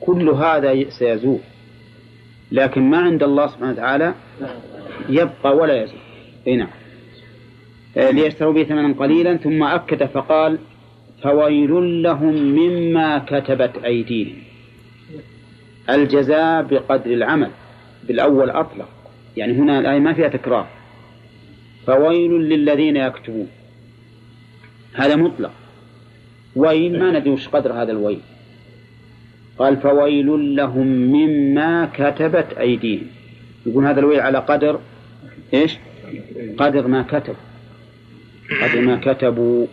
كل 0.00 0.28
هذا 0.28 0.90
سيزول. 0.90 1.38
لكن 2.52 2.90
ما 2.90 2.98
عند 2.98 3.22
الله 3.22 3.46
سبحانه 3.46 3.70
وتعالى 3.70 4.14
يبقى 5.08 5.56
ولا 5.56 5.82
يزول. 5.82 5.98
أي 6.46 6.56
نعم. 6.56 6.68
ليشتروا 7.96 8.52
به 8.52 8.64
ثمنا 8.64 8.94
قليلا 8.94 9.36
ثم 9.36 9.62
أكد 9.62 10.04
فقال 10.04 10.58
فويل 11.22 12.02
لهم 12.02 12.34
مما 12.34 13.18
كتبت 13.18 13.84
أيديهم. 13.84 14.36
الجزاء 15.90 16.62
بقدر 16.62 17.10
العمل 17.10 17.50
بالأول 18.08 18.50
أطلق. 18.50 18.88
يعني 19.36 19.52
هنا 19.52 19.78
الآية 19.78 19.98
ما 19.98 20.12
فيها 20.12 20.28
تكرار. 20.28 20.66
فويل 21.86 22.30
للذين 22.30 22.96
يكتبون. 22.96 23.48
هذا 24.94 25.16
مطلق. 25.16 25.52
ويل 26.56 26.98
ما 26.98 27.18
ندري 27.18 27.30
وش 27.30 27.48
قدر 27.48 27.72
هذا 27.72 27.92
الويل. 27.92 28.20
قال 29.58 29.76
فويل 29.76 30.56
لهم 30.56 30.86
مما 30.86 31.90
كتبت 31.94 32.46
أيديهم. 32.58 33.06
يقول 33.66 33.86
هذا 33.86 34.00
الويل 34.00 34.20
على 34.20 34.38
قدر 34.38 34.80
إيش؟ 35.54 35.78
قدر 36.58 36.86
ما 36.86 37.02
كتب. 37.02 37.34
قدر 38.62 38.80
ما 38.80 38.96
كتبوا. 38.96 39.66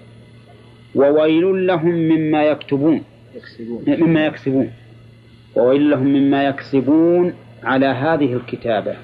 وويل 0.96 1.68
لهم 1.68 1.96
مما 1.96 2.44
يكتبون. 2.44 3.04
مما 3.88 4.26
يكسبون. 4.26 4.72
وويل 5.56 5.90
لهم 5.90 6.08
مما 6.08 6.48
يكسبون 6.48 7.34
على 7.64 7.86
هذه 7.86 8.34
الكتابة. 8.34 8.96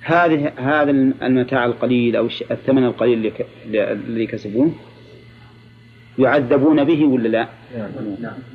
هذه 0.00 0.52
هذا 0.56 0.90
المتاع 1.22 1.64
القليل 1.64 2.16
أو 2.16 2.28
الثمن 2.50 2.84
القليل 2.84 3.32
الذي 3.74 4.26
كسبوه 4.26 4.72
يعذبون 6.18 6.84
به 6.84 7.04
ولا 7.04 7.28
لا؟ 7.28 7.48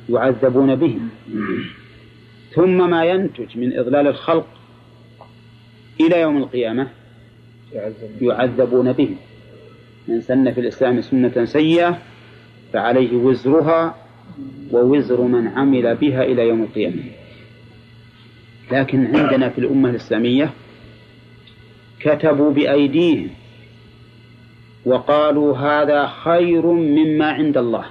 يعذبون 0.08 0.74
به. 0.74 0.98
ثم 2.54 2.90
ما 2.90 3.04
ينتج 3.04 3.58
من 3.58 3.78
إضلال 3.78 4.06
الخلق 4.06 4.46
إلى 6.00 6.20
يوم 6.20 6.36
القيامة 6.36 6.88
يعذبون 8.20 8.92
به. 8.92 9.10
من 10.08 10.20
سن 10.20 10.52
في 10.52 10.60
الإسلام 10.60 11.00
سنة 11.00 11.44
سيئة 11.44 11.98
فعليه 12.72 13.16
وزرها 13.16 13.96
ووزر 14.70 15.20
من 15.20 15.48
عمل 15.48 15.96
بها 15.96 16.22
إلى 16.22 16.48
يوم 16.48 16.62
القيامة. 16.62 17.02
لكن 18.72 19.16
عندنا 19.16 19.48
في 19.48 19.58
الأمة 19.58 19.90
الإسلامية 19.90 20.50
كتبوا 22.00 22.52
بأيديهم 22.52 23.30
وقالوا 24.86 25.56
هذا 25.56 26.06
خير 26.06 26.66
مما 26.66 27.30
عند 27.30 27.56
الله. 27.56 27.84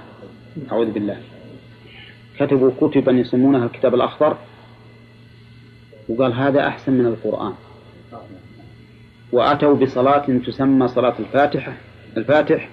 أعوذ 0.72 0.90
بالله. 0.90 1.16
كتبوا 2.38 2.70
كتبا 2.80 3.12
يسمونها 3.12 3.66
الكتاب 3.66 3.94
الأخضر. 3.94 4.36
وقال 6.08 6.32
هذا 6.32 6.66
أحسن 6.66 6.92
من 6.92 7.06
القرآن. 7.06 7.52
وأتوا 9.32 9.74
بصلاة 9.74 10.38
تسمى 10.46 10.88
صلاة 10.88 11.14
الفاتحة 11.18 11.72
الفاتح. 12.16 12.68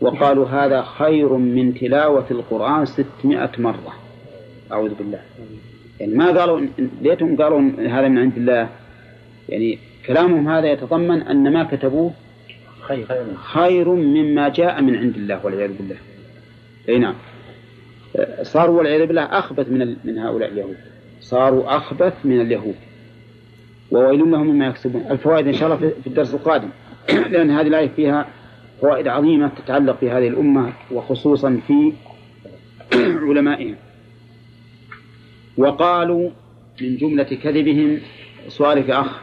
وقالوا 0.00 0.48
هذا 0.48 0.82
خير 0.82 1.32
من 1.36 1.74
تلاوة 1.74 2.26
القرآن 2.30 2.86
ستمائة 2.86 3.50
مرة. 3.58 3.94
أعوذ 4.72 4.94
بالله. 4.94 5.20
يعني 6.00 6.14
ما 6.14 6.40
قالوا 6.40 6.66
ليتهم 7.02 7.36
قالوا 7.42 7.60
هذا 7.78 8.08
من 8.08 8.18
عند 8.18 8.36
الله. 8.36 8.68
يعني 9.48 9.78
كلامهم 10.06 10.48
هذا 10.48 10.72
يتضمن 10.72 11.22
أن 11.22 11.52
ما 11.52 11.64
كتبوه 11.64 12.12
خير 12.82 13.06
خير. 13.36 13.88
مما 13.88 14.48
جاء 14.48 14.82
من 14.82 14.96
عند 14.96 15.16
الله 15.16 15.46
والعياذ 15.46 15.72
بالله. 15.72 15.96
أي 16.88 16.98
نعم. 16.98 17.14
صاروا 18.42 18.78
والعياذ 18.78 19.06
بالله 19.06 19.22
أخبث 19.22 19.68
من 19.68 19.96
من 20.04 20.18
هؤلاء 20.18 20.48
اليهود. 20.48 20.76
صاروا 21.20 21.76
أخبث 21.76 22.12
من 22.24 22.40
اليهود. 22.40 22.74
وويل 23.90 24.30
لهم 24.30 24.46
مما 24.46 24.66
يكسبون. 24.66 25.04
الفوائد 25.10 25.46
إن 25.46 25.52
شاء 25.52 25.64
الله 25.64 25.92
في 26.02 26.06
الدرس 26.06 26.34
القادم. 26.34 26.68
لأن 27.32 27.50
هذه 27.50 27.66
الآية 27.66 27.88
فيها 27.88 28.26
فوائد 28.80 29.08
عظيمة 29.08 29.48
تتعلق 29.48 30.00
بهذه 30.00 30.28
الأمة 30.28 30.72
وخصوصا 30.90 31.60
في 31.66 31.92
علمائهم. 33.28 33.76
وقالوا 35.56 36.30
من 36.80 36.96
جملة 36.96 37.22
كذبهم 37.22 38.00
سؤالك 38.48 38.90
أخ 38.90 39.20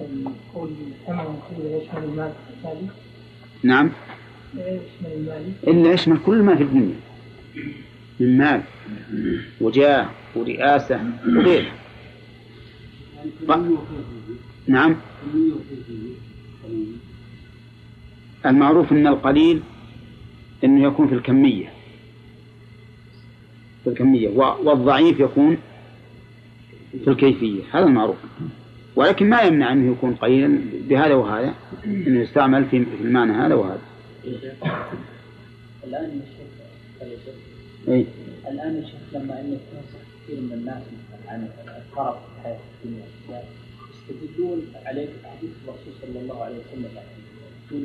هذا 0.00 0.08
يشمل 0.08 0.32
قول 0.54 0.70
ثمن 1.06 1.24
يشمل 1.64 2.04
المال 2.04 2.32
نعم. 3.62 3.90
يشمل 4.54 5.12
المال؟ 5.12 5.52
إلا 5.66 5.92
يشمل 5.92 6.18
كل 6.26 6.42
ما 6.42 6.56
في 6.56 6.62
الدنيا. 6.62 6.94
من 8.20 8.38
مال 8.38 8.62
وجاه 9.60 10.10
ورئاسة 10.36 11.00
وغيره. 11.26 11.72
نعم. 14.66 14.96
المعروف 18.46 18.92
أن 18.92 19.06
القليل 19.06 19.60
أنه 20.64 20.84
يكون 20.84 21.08
في 21.08 21.14
الكمية. 21.14 21.72
في 23.84 23.90
الكمية. 23.90 24.28
والضعيف 24.64 25.20
يكون 25.20 25.58
في 27.04 27.10
الكيفية. 27.10 27.62
هذا 27.72 27.84
المعروف. 27.84 28.16
ولكن 29.00 29.28
ما 29.28 29.42
يمنع 29.42 29.72
أنه 29.72 29.92
يكون 29.92 30.14
قليلا 30.14 30.60
بهذا 30.88 31.14
وهذا 31.14 31.54
أنه 31.84 32.20
يستعمل 32.20 32.64
في 32.64 32.84
المعنى 33.00 33.32
هذا 33.32 33.54
وهذا. 33.54 33.80
الآن 35.84 36.04
يا 36.04 36.22
شيخ 36.36 37.08
يا 37.08 37.16
شيخ. 37.24 37.34
إيه؟ 37.88 38.04
الآن 38.50 38.76
يا 38.76 38.82
شيخ 38.82 39.00
لما 39.12 39.40
أنك 39.40 39.60
تنصح 39.72 40.00
كثير 40.24 40.40
من 40.40 40.52
الناس 40.52 40.82
عن 41.28 41.48
الخرف 41.88 42.16
في 42.16 42.38
الحياة 42.38 42.58
الدنيا 42.84 43.04
يستدلون 44.10 44.62
عليك 44.86 45.10
بحديث 45.24 45.50
الرسول 45.64 45.92
صلى 46.02 46.20
الله 46.20 46.44
عليه 46.44 46.56
وسلم. 46.56 46.90
يقول 47.72 47.84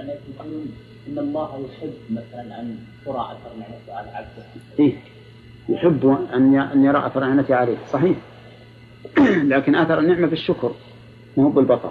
عليك 0.00 0.20
يقولون 0.36 0.72
إن 1.08 1.18
الله 1.18 1.68
يحب 1.68 1.94
مثلا 2.10 2.60
أن 2.60 2.76
ترى 3.04 3.28
أثر 3.32 3.50
نعمته 3.58 3.94
على 3.94 4.10
عبده. 4.10 4.44
إيه؟ 4.78 4.92
يحب 5.68 6.26
أن 6.34 6.84
يرى 6.84 7.06
أثر 7.06 7.20
نعمته 7.20 7.54
عليه. 7.54 7.76
صحيح. 7.92 8.16
لكن 9.52 9.74
أثر 9.74 9.98
النعمة 9.98 10.26
بالشكر 10.26 10.70
مو 11.36 11.48
بالبطر. 11.48 11.90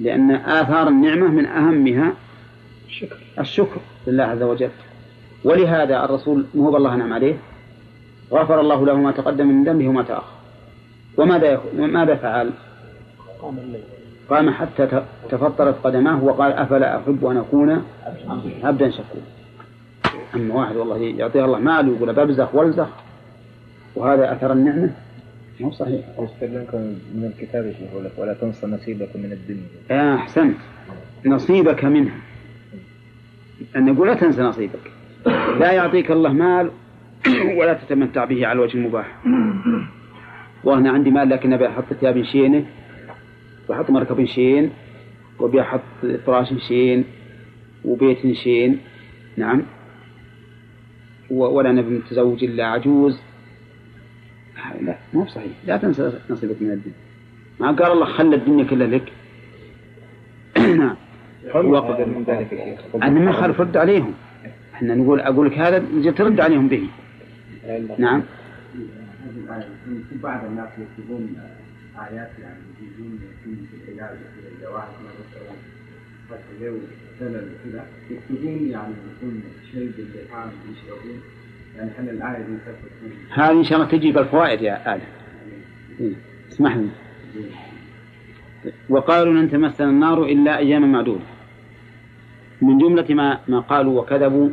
لأن 0.00 0.30
آثار 0.30 0.88
النعمة 0.88 1.28
من 1.28 1.46
أهمها 1.46 2.12
الشكر. 2.86 3.16
الشكر 3.38 3.80
لله 4.06 4.24
عز 4.24 4.42
وجل. 4.42 4.70
ولهذا 5.44 6.04
الرسول 6.04 6.44
مو 6.54 6.70
بالله 6.70 6.96
نعم 6.96 7.12
عليه 7.12 7.36
غفر 8.32 8.60
الله 8.60 8.86
له 8.86 8.94
ما 8.94 9.12
تقدم 9.12 9.46
من 9.46 9.64
ذنبه 9.64 9.88
وما 9.88 10.02
تأخر. 10.02 10.32
وماذا 11.16 11.46
يخ- 11.52 11.74
ماذا 11.78 12.14
فعل؟ 12.14 12.50
قام 13.42 13.58
الليل. 13.58 13.82
قام 14.30 14.50
حتى 14.50 15.02
تفطرت 15.30 15.76
قدماه 15.84 16.24
وقال 16.24 16.52
أفلا 16.52 16.96
أحب 16.98 17.26
أن 17.26 17.36
أكون 17.36 17.82
عبدا 18.62 18.90
شكورا. 18.90 19.22
أما 20.34 20.54
واحد 20.54 20.76
والله 20.76 20.96
يعطيه 20.96 21.44
الله 21.44 21.58
مال 21.58 21.88
ويقول 21.88 22.12
ببزخ 22.12 22.54
وألزخ. 22.54 22.88
وهذا 23.98 24.32
أثر 24.32 24.52
النعمة؟ 24.52 24.90
مو 25.60 25.70
صحيح. 25.70 26.00
يستلمكم 26.18 26.78
من 27.14 27.32
الكتاب 27.34 27.74
يقول 27.80 28.04
لك 28.04 28.12
ولا 28.16 28.34
تنسى 28.34 28.66
نصيبكم 28.66 29.20
من 29.20 29.32
الدنيا. 29.32 29.68
يا 29.90 30.14
أحسنت. 30.14 30.56
نصيبك 31.26 31.84
منها. 31.84 32.16
أن 33.76 33.88
يقول 33.88 34.08
لا 34.08 34.14
تنسى 34.14 34.42
نصيبك. 34.42 34.92
لا 35.60 35.72
يعطيك 35.72 36.10
الله 36.10 36.32
مال 36.32 36.70
ولا 37.58 37.74
تتمتع 37.74 38.24
به 38.24 38.46
على 38.46 38.56
الوجه 38.56 38.76
المباح. 38.76 39.18
وأنا 40.64 40.90
عندي 40.90 41.10
مال 41.10 41.28
لكن 41.28 41.52
أبي 41.52 41.68
أحط 41.68 41.92
ثياب 42.00 42.22
شينة 42.22 42.64
وأحط 43.68 43.90
مركب 43.90 44.24
شين 44.24 44.70
وأبي 45.38 45.60
أحط 45.60 45.80
فراش 46.26 46.54
شين 46.68 47.04
وبيت 47.84 48.32
شين. 48.32 48.78
نعم. 49.36 49.62
ولا 51.30 51.72
نبي 51.72 51.90
متزوج 51.90 52.44
إلا 52.44 52.66
عجوز. 52.66 53.20
لا 54.82 54.98
مو 55.14 55.22
بصحيح 55.22 55.52
لا 55.66 55.76
تنسى 55.76 56.12
نصيبك 56.30 56.62
من 56.62 56.70
الدنيا 56.70 56.96
ما 57.60 57.72
قال 57.72 57.92
الله 57.92 58.06
خلى 58.06 58.36
الدنيا 58.36 58.64
كلها 58.64 58.86
لك. 58.86 59.12
نعم 60.56 60.96
من 61.54 62.24
ذلك 62.26 62.52
يا 62.52 62.76
شيخ. 62.76 62.94
أنا 62.94 63.20
ما 63.20 63.32
خالف 63.32 63.60
رد 63.60 63.76
عليهم. 63.76 64.14
إحنا 64.74 64.94
نقول 64.94 65.20
أقول 65.20 65.46
لك 65.46 65.58
هذا 65.58 65.78
نجي 65.78 66.12
ترد 66.12 66.40
عليهم 66.40 66.68
به. 66.68 66.88
نعم. 67.98 68.22
بعض 70.22 70.44
الناس 70.44 70.68
يكتبون 70.78 71.36
آيات 71.98 72.30
يعني 72.42 72.58
يجيبون 72.82 73.18
في 73.44 73.92
العلاج 73.92 74.16
في 74.18 74.56
الجواهر 74.56 74.88
مثلا 75.04 75.56
فتح 76.30 76.44
له 76.60 76.78
سلل 77.18 77.48
كذا 77.64 77.86
يكتبون 78.10 78.68
يعني 78.70 78.94
يكون 79.16 79.42
شيء 79.72 79.92
باللحام 79.96 80.50
يشربون 80.72 81.20
هذه 83.30 83.58
إن 83.58 83.64
شاء 83.64 83.78
الله 83.78 83.90
تجي 83.90 84.12
بالفوائد 84.12 84.62
يا 84.62 84.94
آدم. 84.94 85.02
إيه. 86.00 86.12
اسمح 86.48 86.76
لي 86.76 86.88
وقالوا 88.88 89.34
لن 89.34 89.50
تمسنا 89.50 89.90
النار 89.90 90.24
إلا 90.24 90.58
أياما 90.58 90.86
معدودة. 90.86 91.24
من 92.62 92.78
جملة 92.78 93.14
ما 93.14 93.40
ما 93.48 93.60
قالوا 93.60 94.00
وكذبوا 94.00 94.50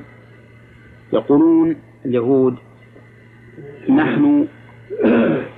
يقولون 1.14 1.76
اليهود 2.06 2.56
نحن 3.90 4.48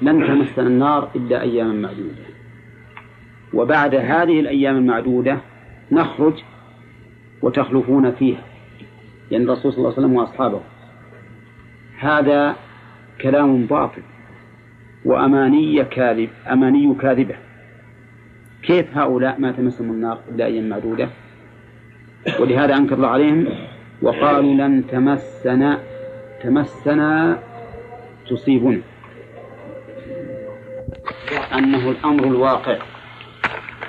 لن 0.01 0.27
تمسنا 0.27 0.67
النار 0.67 1.09
إلا 1.15 1.41
أياما 1.41 1.73
معدودة. 1.73 2.27
وبعد 3.53 3.95
هذه 3.95 4.39
الأيام 4.39 4.77
المعدودة 4.77 5.41
نخرج 5.91 6.43
وتخلفون 7.41 8.11
فيها. 8.11 8.41
يعني 9.31 9.43
الرسول 9.43 9.73
صلى 9.73 9.77
الله 9.77 9.93
عليه 9.93 9.99
وسلم 9.99 10.15
وأصحابه. 10.15 10.61
هذا 11.99 12.55
كلام 13.21 13.65
باطل 13.65 14.01
وأماني 15.05 15.83
كاذب 15.83 16.29
أماني 16.51 16.95
كاذبة. 16.95 17.35
كيف 18.63 18.97
هؤلاء 18.97 19.39
ما 19.39 19.51
تمسهم 19.51 19.91
النار 19.91 20.19
إلا 20.29 20.45
أيام 20.45 20.69
معدودة؟ 20.69 21.09
ولهذا 22.39 22.77
أنكر 22.77 22.95
الله 22.95 23.07
عليهم 23.07 23.47
وقالوا 24.01 24.53
لن 24.53 24.87
تمسنا 24.87 25.79
تمسنا 26.43 27.39
تصيبنا. 28.29 28.81
أنه 31.53 31.89
الأمر 31.91 32.23
الواقع. 32.23 32.77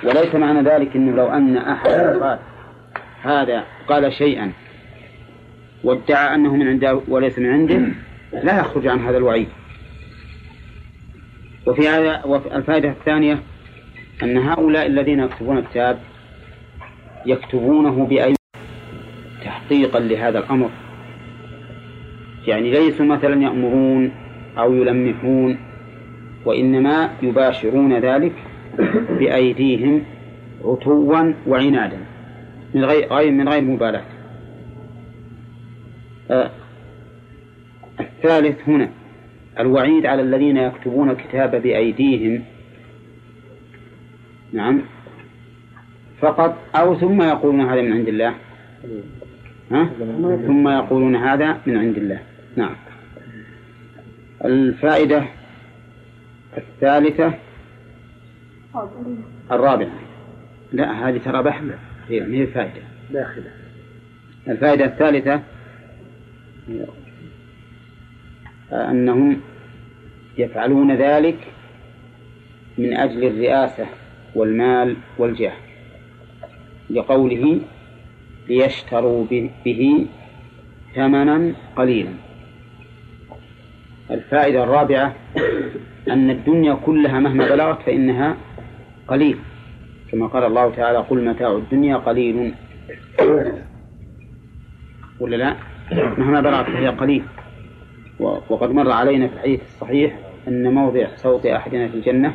وليس 0.04 0.34
معنى 0.34 0.62
ذلك 0.62 0.96
أنه 0.96 1.16
لو 1.16 1.26
أن 1.26 1.56
أحد 1.56 1.90
قال 1.90 2.38
هذا 3.22 3.64
قال 3.88 4.12
شيئا. 4.12 4.52
وادعى 5.84 6.34
أنه 6.34 6.56
من 6.56 6.68
عنده 6.68 7.00
وليس 7.08 7.38
من 7.38 7.50
عنده 7.50 7.80
لا 8.32 8.60
يخرج 8.60 8.86
عن 8.86 8.98
هذا 8.98 9.16
الوعيد. 9.16 9.48
وفي 11.66 11.88
هذا 11.88 12.22
الفائدة 12.52 12.88
الثانية 12.88 13.38
أن 14.22 14.36
هؤلاء 14.38 14.86
الذين 14.86 15.20
يكتبون 15.20 15.58
الكتاب 15.58 15.98
يكتبونه 17.26 18.06
بأي 18.06 18.34
تحقيقا 19.44 20.00
لهذا 20.00 20.38
الأمر. 20.38 20.70
يعني 22.46 22.70
ليسوا 22.70 23.06
مثلا 23.06 23.42
يأمرون 23.42 24.12
أو 24.58 24.74
يلمحون 24.74 25.58
وإنما 26.44 27.10
يباشرون 27.22 27.98
ذلك 27.98 28.32
بأيديهم 29.18 30.02
عتوا 30.64 31.32
وعنادا 31.46 31.98
من 32.74 32.84
غير 32.84 33.12
غير 33.12 33.32
من 33.32 33.48
غير 33.48 33.62
مبالاة. 33.62 34.17
آه. 36.30 36.50
الثالث 38.00 38.68
هنا. 38.68 38.90
الوعيد 39.58 40.06
على 40.06 40.22
الذين 40.22 40.56
يكتبون 40.56 41.10
الكتاب 41.10 41.62
بأيديهم. 41.62 42.44
نعم. 44.52 44.82
فقط 46.20 46.58
أو 46.76 46.94
ثم 46.94 47.22
يقولون 47.22 47.60
هذا 47.60 47.82
من 47.82 47.92
عند 47.92 48.08
الله. 48.08 48.34
ها؟ 49.70 49.90
ثم 50.46 50.68
يقولون 50.68 51.16
هذا 51.16 51.60
من 51.66 51.76
عند 51.76 51.96
الله. 51.96 52.20
نعم. 52.56 52.76
الفائدة 54.44 55.24
الثالثة 56.58 57.34
الرابعة. 59.52 59.98
لا 60.72 61.08
هذه 61.08 61.18
ترى 61.18 61.42
بحث. 61.42 61.62
هي 62.08 62.46
فائدة. 62.46 62.82
داخلة. 63.10 63.50
الفائدة 64.48 64.84
الثالثة 64.84 65.42
أنهم 68.72 69.40
يفعلون 70.38 70.92
ذلك 70.92 71.38
من 72.78 72.96
أجل 72.96 73.24
الرئاسة 73.24 73.86
والمال 74.34 74.96
والجاه 75.18 75.52
لقوله 76.90 77.60
ليشتروا 78.48 79.24
به- 79.30 80.06
ثمنا 80.94 81.52
قليلا. 81.76 82.10
الفائدة 84.10 84.64
الرابعة 84.64 85.14
أن 86.10 86.30
الدنيا 86.30 86.74
كلها 86.74 87.20
مهما 87.20 87.48
بلغت 87.48 87.82
فإنها 87.82 88.36
قليل. 89.08 89.38
كما 90.12 90.26
قال 90.26 90.44
الله 90.44 90.74
تعالى 90.74 90.98
قل 90.98 91.24
متاع 91.24 91.52
الدنيا 91.56 91.96
قليل. 91.96 92.54
ولا 95.20 95.36
لا؟ 95.36 95.56
مهما 95.92 96.40
بلغت 96.40 96.66
فهي 96.66 96.88
قليل 96.88 97.22
وقد 98.20 98.70
مر 98.70 98.90
علينا 98.90 99.28
في 99.28 99.34
الحديث 99.34 99.60
الصحيح 99.62 100.18
أن 100.48 100.74
موضع 100.74 101.06
صوت 101.16 101.46
أحدنا 101.46 101.88
في 101.88 101.94
الجنة 101.94 102.34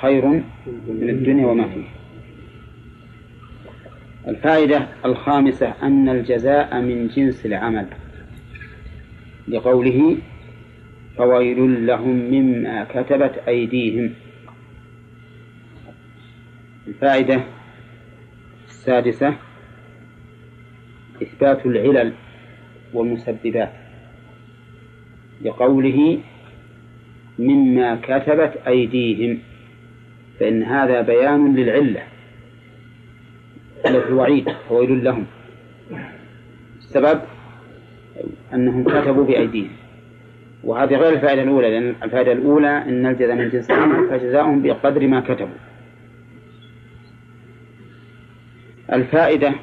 خير 0.00 0.26
من 0.88 1.10
الدنيا 1.10 1.46
وما 1.46 1.68
فيها 1.68 2.00
الفائدة 4.28 4.88
الخامسة 5.04 5.74
أن 5.82 6.08
الجزاء 6.08 6.80
من 6.80 7.08
جنس 7.08 7.46
العمل. 7.46 7.86
لقوله 9.48 10.16
فويل 11.16 11.86
لهم 11.86 12.08
مما 12.08 12.84
كتبت 12.84 13.42
أيديهم. 13.48 14.10
الفائدة 16.88 17.40
السادسة 18.68 19.34
إثبات 21.22 21.66
العلل. 21.66 22.12
والمسببات 22.94 23.72
لقوله 25.42 26.18
مما 27.38 27.96
كتبت 28.02 28.52
أيديهم 28.66 29.38
فإن 30.40 30.62
هذا 30.62 31.00
بيان 31.00 31.56
للعلة. 31.56 32.02
التي 33.86 34.12
وعيد 34.12 34.50
فويل 34.68 35.04
لهم. 35.04 35.26
السبب 36.78 37.20
أنهم 38.54 38.84
كتبوا 38.84 39.24
بأيديهم. 39.24 39.70
وهذه 40.64 40.94
غير 40.94 41.12
الفائدة 41.12 41.42
الأولى 41.42 41.70
لأن 41.70 41.94
الفائدة 42.02 42.32
الأولى 42.32 42.78
أن 42.78 43.06
الجزاء 43.06 43.36
من 43.36 43.48
جنس 43.48 43.70
العمل 43.70 44.08
فجزاؤهم 44.08 44.62
بقدر 44.62 45.06
ما 45.06 45.20
كتبوا. 45.20 45.58
الفائدة 48.92 49.54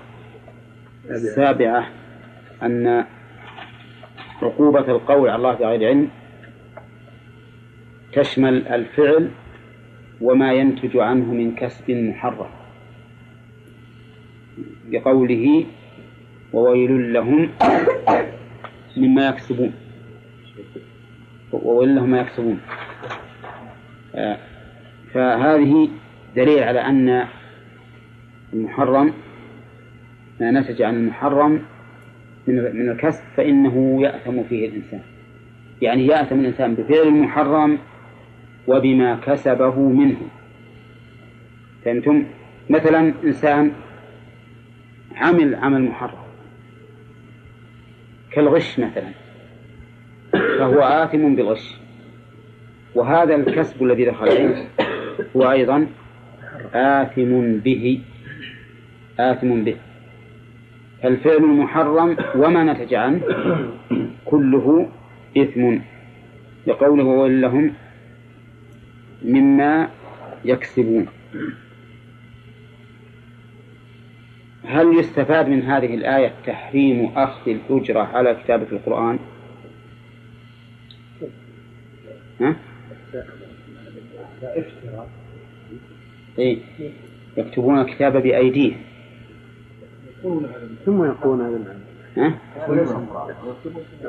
السابعة 1.10 1.88
أن 2.64 3.06
عقوبة 4.42 4.80
القول 4.80 5.30
على 5.30 5.36
الله 5.36 5.54
بغير 5.54 5.88
علم 5.88 6.10
تشمل 8.14 8.68
الفعل 8.68 9.30
وما 10.22 10.54
ينتج 10.54 10.98
عنه 10.98 11.34
من 11.34 11.56
كسب 11.56 11.92
محرم. 11.92 12.50
بقوله 14.88 15.66
وويل 16.54 17.14
لهم 17.14 17.50
مما 18.98 19.28
يكسبون 19.28 19.74
وويل 21.54 21.96
لهم 21.96 22.10
ما 22.10 22.22
يكسبون. 22.22 22.60
فهذه 25.14 25.90
دليل 26.36 26.64
على 26.64 26.82
أن 26.82 27.28
المحرم 28.54 29.14
ما 30.40 30.52
نتج 30.52 30.82
عن 30.82 30.96
المحرم 30.96 31.62
من 32.48 32.90
الكسب 32.90 33.24
فإنه 33.38 34.02
يأثم 34.02 34.44
فيه 34.44 34.70
الإنسان. 34.70 35.02
يعني 35.82 36.08
يأثم 36.08 36.40
الإنسان 36.40 36.76
بفعل 36.76 37.08
المحرم 37.08 37.78
وبما 38.68 39.16
كسبه 39.16 39.80
منه. 39.80 40.18
فهمتم؟ 41.86 42.26
مثلا 42.70 43.14
إنسان 43.24 43.72
عمل 45.16 45.56
عمل 45.56 45.82
محرم. 45.82 46.28
كالغش 48.32 48.80
مثلا. 48.80 49.12
فهو 50.32 50.82
آثم 50.82 51.36
بالغش. 51.36 51.78
وهذا 52.96 53.36
الكسب 53.36 53.84
الذي 53.84 54.06
دخل 54.06 54.30
عليه 54.30 54.68
هو 55.36 55.52
أيضا 55.52 55.88
آثم 56.74 57.58
به. 57.58 58.02
آثم 59.20 59.64
به. 59.64 59.76
فالفعل 61.04 61.36
المحرم 61.38 62.18
وما 62.36 62.64
نتج 62.74 62.94
عنه 62.94 63.22
كله 64.26 64.90
إثم 65.38 65.78
لقوله 66.68 67.04
وويل 67.04 67.42
لهم 67.42 67.74
مما 69.24 69.90
يكسبون 70.46 71.08
هل 74.66 75.00
يستفاد 75.00 75.50
من 75.50 75.62
هذه 75.62 75.94
الآية 75.96 76.34
تحريم 76.46 77.12
أخذ 77.16 77.52
الأجرة 77.52 78.00
على 78.00 78.36
كتابة 78.44 78.68
القرآن؟ 78.72 79.20
ها؟ 82.42 82.56
إيه 86.40 86.58
يكتبون 87.38 87.80
الكتاب 87.80 88.18
بأيديهم 88.18 88.78
ثم 90.86 91.04
يقولون 91.04 91.42
هذا 91.42 91.58
من 91.58 91.80
ها؟ 92.18 92.34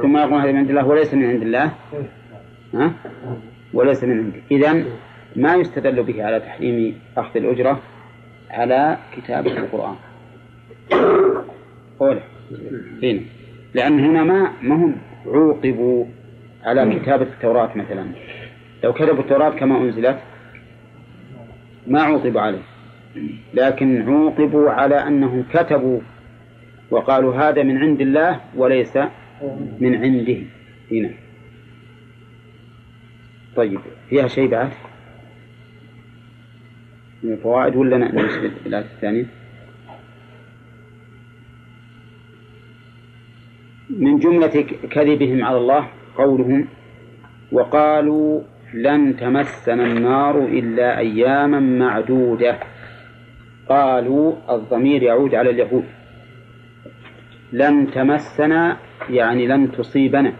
ثم 0.03 0.17
يقولون 0.17 0.41
هذا 0.41 0.53
من 0.53 0.59
عند 0.59 0.71
الله 0.71 0.87
وليس 0.87 1.15
من 1.15 1.25
عند 1.25 1.43
الله. 1.43 1.73
ها؟ 2.75 2.93
وليس 3.75 4.05
من 4.05 4.19
عندك 4.19 4.43
إذا 4.51 4.85
ما 5.37 5.55
يستدل 5.55 6.03
به 6.03 6.25
على 6.25 6.41
تحريم 6.41 6.99
أخذ 7.17 7.37
الأجرة 7.37 7.81
على 8.51 8.99
كتابة 9.17 9.59
القرآن. 9.59 9.97
قوله. 12.01 12.23
هنا 13.03 13.21
لأن 13.75 14.01
هنا 14.01 14.25
ما 14.25 14.53
ما 14.63 14.75
هم 14.75 14.95
عوقبوا 15.27 16.05
على 16.65 17.01
كتابة 17.01 17.23
التوراة 17.23 17.71
مثلا. 17.77 18.07
لو 18.85 18.93
كتبوا 18.93 19.23
التوراة 19.23 19.51
كما 19.51 19.79
أنزلت 19.79 20.19
ما 21.87 22.03
عوقبوا 22.03 22.41
عليه. 22.41 22.63
لكن 23.55 24.03
عوقبوا 24.03 24.71
على 24.71 24.95
أنهم 24.95 25.45
كتبوا 25.53 26.01
وقالوا 26.91 27.35
هذا 27.35 27.63
من 27.63 27.79
عند 27.79 28.01
الله 28.01 28.41
وليس 28.57 28.97
من 29.81 29.95
عنده. 29.95 30.39
هنا. 30.93 31.11
طيب 33.57 33.81
فيها 34.09 34.29
شيء 34.29 34.49
بعد؟ 34.49 34.71
من 37.23 37.33
الفوائد 37.33 37.77
ولا 37.77 37.99
نمشي 37.99 38.49
بالآية 38.65 38.85
الثانية؟ 38.85 39.27
من 43.91 44.19
جملة 44.19 44.67
كذبهم 44.91 45.45
على 45.45 45.57
الله 45.57 45.89
قولهم 46.17 46.69
وقالوا 47.53 48.41
لن 48.75 49.17
تمسنا 49.17 49.87
النار 49.87 50.39
إلا 50.45 50.99
أياما 50.99 51.61
معدودة. 51.61 52.59
قالوا 53.69 54.33
الضمير 54.51 55.03
يعود 55.03 55.35
على 55.35 55.51
اليهود. 55.51 55.85
لن 57.53 57.91
تمسنا 57.91 58.77
يعني 59.11 59.47
لن 59.47 59.73
تصيبنا 59.73 60.33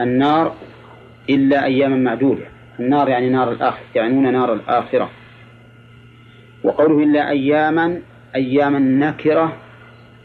النار 0.00 0.54
إلا 1.30 1.64
أياما 1.64 1.96
معدودة. 1.96 2.44
النار 2.80 3.08
يعني 3.08 3.30
نار 3.30 3.52
الآخرة 3.52 3.84
يعنون 3.94 4.32
نار 4.32 4.54
الآخرة. 4.54 5.10
وقوله 6.64 7.04
إلا 7.04 7.30
أياما 7.30 8.00
أياما 8.34 8.78
نكرة 8.78 9.56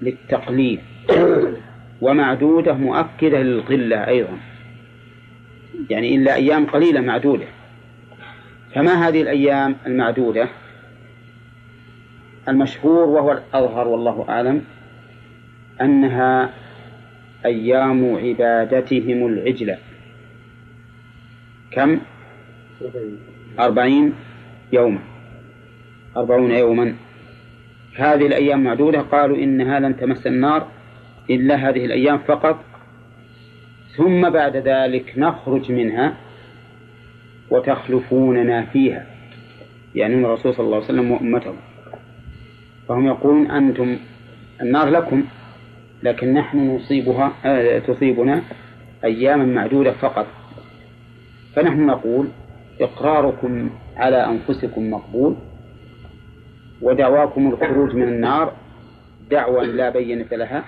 للتقليل 0.02 0.80
ومعدودة 2.02 2.74
مؤكدة 2.74 3.42
للقلة 3.42 4.08
أيضا. 4.08 4.38
يعني 5.90 6.16
إلا 6.16 6.36
أيام 6.36 6.66
قليلة 6.66 7.02
معدودة. 7.02 7.46
فما 8.76 9.08
هذه 9.08 9.22
الأيام 9.22 9.76
المعدودة؟ 9.86 10.48
المشهور 12.48 13.10
وهو 13.10 13.32
الأظهر 13.32 13.88
والله 13.88 14.26
أعلم 14.30 14.62
أنها 15.82 16.50
أيام 17.46 18.16
عبادتهم 18.16 19.28
العجلة. 19.28 19.78
كم؟ 21.72 22.00
أربعين 23.60 24.14
يوما. 24.74 25.00
أربعون 26.18 26.52
يوما. 26.52 26.96
هذه 27.96 28.28
الأيام 28.28 28.64
معدودة. 28.64 29.02
قالوا 29.02 29.38
إنها 29.38 29.80
لن 29.80 29.98
تمس 29.98 30.28
النار 30.28 30.68
إلا 31.30 31.56
هذه 31.56 31.86
الأيام 31.86 32.18
فقط. 32.18 32.60
ثم 33.98 34.30
بعد 34.30 34.58
ذلك 34.58 35.14
نخرج 35.18 35.72
منها 35.72 36.18
وتخلفوننا 37.50 38.66
فيها. 38.66 39.06
يعني 39.96 40.16
الرسول 40.16 40.54
صلى 40.54 40.66
الله 40.66 40.76
عليه 40.76 40.86
وسلم 40.86 41.12
وأمته. 41.12 41.54
فهم 42.90 43.08
يقولون 43.08 43.52
أنتم 43.52 43.98
النار 44.62 44.90
لكم 44.90 45.24
لكن 46.04 46.34
نحن 46.34 46.76
نصيبها 46.76 47.34
آه 47.46 47.80
تصيبنا 47.80 48.42
أياما 49.04 49.46
معدودة 49.46 49.92
فقط. 49.92 50.28
فنحن 51.56 51.86
نقول 51.86 52.28
إقراركم 52.82 53.70
على 53.98 54.26
أنفسكم 54.26 54.92
مقبول 54.92 55.36
ودعواكم 56.82 57.48
الخروج 57.48 57.96
من 57.96 58.08
النار 58.08 58.54
دعوى 59.32 59.66
لا 59.66 59.90
بينة 59.90 60.28
لها. 60.32 60.64